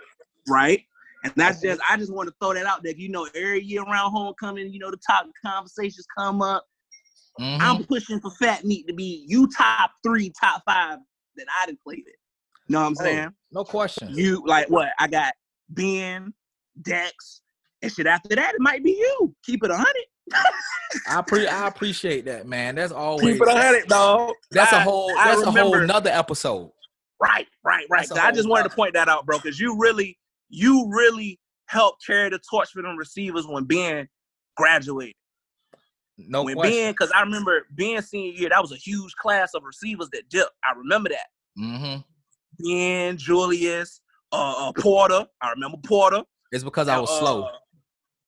right? 0.48 0.80
And 1.24 1.32
that's 1.34 1.60
just 1.60 1.80
I 1.88 1.96
just 1.96 2.12
want 2.12 2.28
to 2.28 2.34
throw 2.40 2.54
that 2.54 2.66
out 2.66 2.84
there. 2.84 2.94
You 2.96 3.08
know, 3.08 3.28
every 3.34 3.62
year 3.62 3.82
around 3.82 4.12
homecoming, 4.12 4.72
you 4.72 4.78
know, 4.78 4.90
the 4.90 5.00
top 5.04 5.26
conversations 5.44 6.06
come 6.16 6.42
up. 6.42 6.64
Mhm. 7.40 7.60
I'm 7.60 7.84
pushing 7.84 8.20
for 8.20 8.30
Fat 8.32 8.64
Meat 8.64 8.86
to 8.86 8.94
be 8.94 9.24
you 9.26 9.48
top 9.48 9.92
three, 10.04 10.32
top 10.40 10.62
five 10.64 10.98
that 11.36 11.46
I 11.60 11.66
didn't 11.66 11.82
play 11.82 12.02
with. 12.04 12.14
Know 12.68 12.80
what 12.80 12.86
I'm 12.86 12.94
saying? 12.96 13.30
no 13.50 13.64
question. 13.64 14.10
You 14.14 14.42
like 14.46 14.68
what? 14.68 14.90
I 14.98 15.06
got 15.08 15.32
Ben, 15.70 16.32
Dex, 16.82 17.40
and 17.82 17.90
shit. 17.92 18.06
After 18.06 18.34
that, 18.36 18.54
it 18.54 18.60
might 18.60 18.84
be 18.84 18.92
you. 18.92 19.34
Keep 19.44 19.64
it 19.64 19.70
a 19.70 19.76
hundred. 19.76 20.04
I 21.08 21.22
pre- 21.22 21.46
I 21.48 21.66
appreciate 21.68 22.26
that, 22.26 22.46
man. 22.46 22.74
That's 22.74 22.92
always 22.92 23.34
Keep 23.34 23.42
it 23.42 23.48
a 23.48 23.52
hundred, 23.52 23.88
dog. 23.88 24.34
that's 24.50 24.72
a 24.72 24.76
I- 24.76 24.80
whole 24.80 25.16
I 25.18 25.28
that's 25.28 25.42
a 25.42 25.50
whole 25.50 25.74
another 25.74 26.10
episode. 26.10 26.70
Right, 27.20 27.46
right, 27.64 27.86
right. 27.90 28.06
So 28.06 28.16
I 28.16 28.30
just 28.30 28.48
wanted 28.48 28.68
to 28.68 28.74
point 28.76 28.94
that 28.94 29.08
out, 29.08 29.26
bro, 29.26 29.38
because 29.38 29.58
you 29.58 29.76
really, 29.76 30.16
you 30.50 30.88
really 30.88 31.40
helped 31.66 32.06
carry 32.06 32.30
the 32.30 32.38
torch 32.48 32.68
for 32.70 32.80
them 32.80 32.96
receivers 32.96 33.44
when 33.46 33.64
Ben 33.64 34.08
graduated. 34.56 35.14
No 36.16 36.44
when 36.44 36.54
question. 36.54 36.74
Ben, 36.76 36.92
because 36.92 37.10
I 37.12 37.22
remember 37.22 37.66
Ben 37.70 38.02
senior 38.02 38.32
year, 38.38 38.48
that 38.50 38.62
was 38.62 38.70
a 38.72 38.76
huge 38.76 39.14
class 39.16 39.54
of 39.54 39.64
receivers 39.64 40.08
that 40.12 40.28
dipped. 40.28 40.52
I 40.64 40.76
remember 40.78 41.08
that. 41.10 41.26
hmm 41.56 41.96
Ben, 42.58 43.16
Julius, 43.16 44.00
uh, 44.32 44.68
uh, 44.68 44.72
Porter. 44.72 45.26
I 45.40 45.50
remember 45.50 45.78
Porter. 45.84 46.22
It's 46.52 46.64
because 46.64 46.88
I 46.88 46.98
was 46.98 47.10
Uh, 47.10 47.20
slow. 47.20 47.48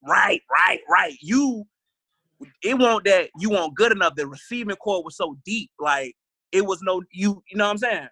Right, 0.07 0.43
right, 0.51 0.81
right. 0.89 1.16
You, 1.20 1.66
it 2.62 2.78
won't 2.78 3.05
that 3.05 3.31
you 3.39 3.51
weren't 3.51 3.74
good 3.74 3.93
enough. 3.93 4.14
The 4.14 4.26
receiving 4.26 4.76
core 4.76 5.05
was 5.05 5.16
so 5.16 5.37
deep, 5.45 5.70
like 5.78 6.14
it 6.53 6.64
was 6.64 6.81
no 6.83 7.03
you. 7.12 7.43
You 7.51 7.59
know 7.59 7.64
what 7.64 7.72
I'm 7.72 7.78
saying? 7.78 8.09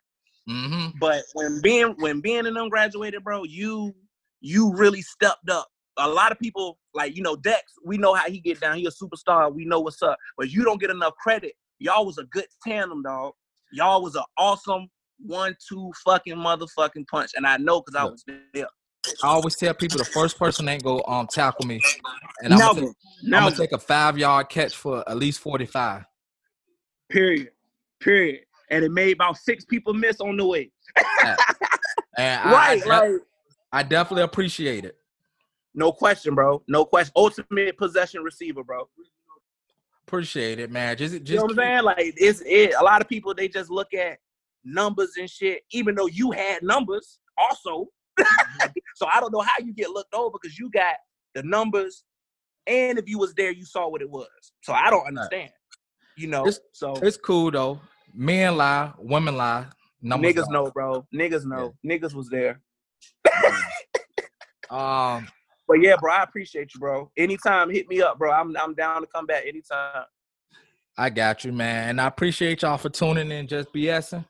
hmm 0.47 0.87
But 1.01 1.23
when 1.35 1.61
Ben, 1.63 1.95
when 1.99 2.21
Ben 2.21 2.47
and 2.47 2.57
them 2.57 2.69
graduated, 2.69 3.25
bro, 3.25 3.45
you, 3.45 3.95
you 4.41 4.73
really 4.75 5.03
stepped 5.03 5.49
up. 5.51 5.69
A 5.97 6.09
lot 6.09 6.31
of 6.31 6.39
people, 6.39 6.79
like 6.95 7.17
you 7.17 7.23
know, 7.23 7.37
Dex. 7.37 7.73
We 7.85 7.97
know 7.99 8.15
how 8.15 8.29
he 8.29 8.39
get 8.41 8.61
down. 8.61 8.77
He 8.79 8.87
a 8.87 8.91
superstar. 8.91 9.53
We 9.53 9.65
know 9.65 9.81
what's 9.81 10.03
up. 10.03 10.19
But 10.37 10.51
you 10.51 10.63
don't 10.63 10.81
get 10.81 10.91
enough 10.91 11.15
credit. 11.17 11.55
Y'all 11.79 12.05
was 12.07 12.19
a 12.19 12.25
good 12.25 12.47
tandem, 12.67 13.03
dog. 13.03 13.33
Y'all 13.73 14.03
was 14.03 14.15
an 14.15 14.25
awesome 14.37 14.89
one-two 15.25 15.93
fucking 16.05 16.37
motherfucking 16.37 17.07
punch, 17.09 17.33
and 17.37 17.47
I 17.47 17.57
know 17.57 17.81
because 17.81 17.97
I 17.97 18.05
was 18.05 18.25
there. 18.55 18.67
I 19.23 19.29
always 19.29 19.57
tell 19.57 19.75
people 19.75 19.99
the 19.99 20.05
first 20.05 20.39
person 20.39 20.69
ain't 20.69 20.83
go 20.83 21.03
um 21.07 21.27
tackle 21.27 21.67
me, 21.67 21.81
and 22.43 22.53
I'm 22.53 22.59
Never, 22.59 22.75
gonna, 22.75 22.87
take, 22.87 23.35
I'm 23.35 23.45
gonna 23.45 23.57
take 23.57 23.73
a 23.73 23.79
five 23.79 24.19
yard 24.19 24.49
catch 24.49 24.77
for 24.77 25.09
at 25.09 25.17
least 25.17 25.41
forty 25.41 25.67
five. 25.67 26.05
Period. 27.09 27.51
Period. 28.01 28.41
And 28.71 28.85
it 28.85 28.91
made 28.91 29.15
about 29.15 29.39
six 29.39 29.65
people 29.65 29.95
miss 29.95 30.21
on 30.21 30.37
the 30.37 30.47
way. 30.47 30.71
And 32.17 32.41
I, 32.41 32.53
right, 32.53 32.83
I, 32.83 32.87
like 32.87 33.21
I 33.73 33.83
definitely 33.85 34.25
appreciate 34.25 34.85
it. 34.85 34.97
no 35.73 35.93
question, 35.93 36.35
bro. 36.35 36.65
No 36.67 36.85
question. 36.85 37.13
Ultimate 37.15 37.79
possession 37.79 38.25
receiver, 38.25 38.65
bro. 38.65 38.89
Appreciate 40.09 40.59
it, 40.59 40.73
man. 40.73 40.97
Just 40.97 41.15
just 41.19 41.29
you 41.29 41.37
know 41.37 41.43
what 41.43 41.53
I'm 41.53 41.57
saying? 41.59 41.85
Like 41.85 41.97
it's 42.17 42.43
it. 42.45 42.75
A 42.81 42.83
lot 42.83 43.01
of 43.01 43.09
people 43.09 43.35
they 43.35 43.47
just 43.47 43.71
look 43.71 43.95
at 43.95 44.19
numbers 44.65 45.13
and 45.19 45.29
shit. 45.29 45.63
Even 45.73 45.95
though 45.95 46.07
you 46.07 46.31
had 46.31 46.63
numbers, 46.63 47.19
also. 47.37 47.87
so 48.97 49.07
I 49.13 49.21
don't 49.21 49.33
know 49.33 49.41
how 49.41 49.59
you 49.65 49.73
get 49.73 49.91
looked 49.91 50.15
over 50.15 50.37
because 50.41 50.59
you 50.59 50.71
got 50.71 50.97
the 51.35 51.43
numbers, 51.43 52.05
and 52.67 52.99
if 52.99 53.09
you 53.09 53.19
was 53.19 53.35
there, 53.35 53.53
you 53.53 53.65
saw 53.65 53.89
what 53.89 54.03
it 54.03 54.11
was. 54.11 54.29
So 54.63 54.73
I 54.73 54.91
don't 54.91 55.07
understand. 55.07 55.51
You 56.17 56.27
know. 56.29 56.47
It's- 56.47 56.61
so 56.73 56.95
It's 57.03 57.17
cool 57.17 57.51
though. 57.51 57.81
Men 58.13 58.57
lie, 58.57 58.93
women 58.99 59.37
lie. 59.37 59.67
Numbers 60.01 60.35
niggas 60.35 60.47
lie. 60.47 60.53
know, 60.53 60.71
bro. 60.73 61.07
Niggas 61.15 61.45
know. 61.45 61.75
Niggas 61.87 62.15
was 62.15 62.29
there. 62.29 62.61
Um, 64.71 65.27
But 65.67 65.81
yeah, 65.81 65.97
bro, 65.99 66.13
I 66.13 66.23
appreciate 66.23 66.75
you, 66.75 66.81
bro. 66.81 67.11
Anytime, 67.17 67.71
hit 67.71 67.89
me 67.89 68.03
up, 68.03 68.19
bro. 68.19 68.31
I'm 68.33 68.55
I'm 68.57 68.75
down 68.75 69.01
to 69.01 69.07
come 69.07 69.25
back 69.27 69.45
anytime. 69.47 70.05
I 70.97 71.11
got 71.11 71.45
you, 71.45 71.53
man. 71.53 71.91
And 71.91 72.01
I 72.01 72.07
appreciate 72.07 72.63
y'all 72.63 72.77
for 72.77 72.89
tuning 72.91 73.31
in, 73.31 73.47
just 73.47 73.73
BSing. 73.73 74.27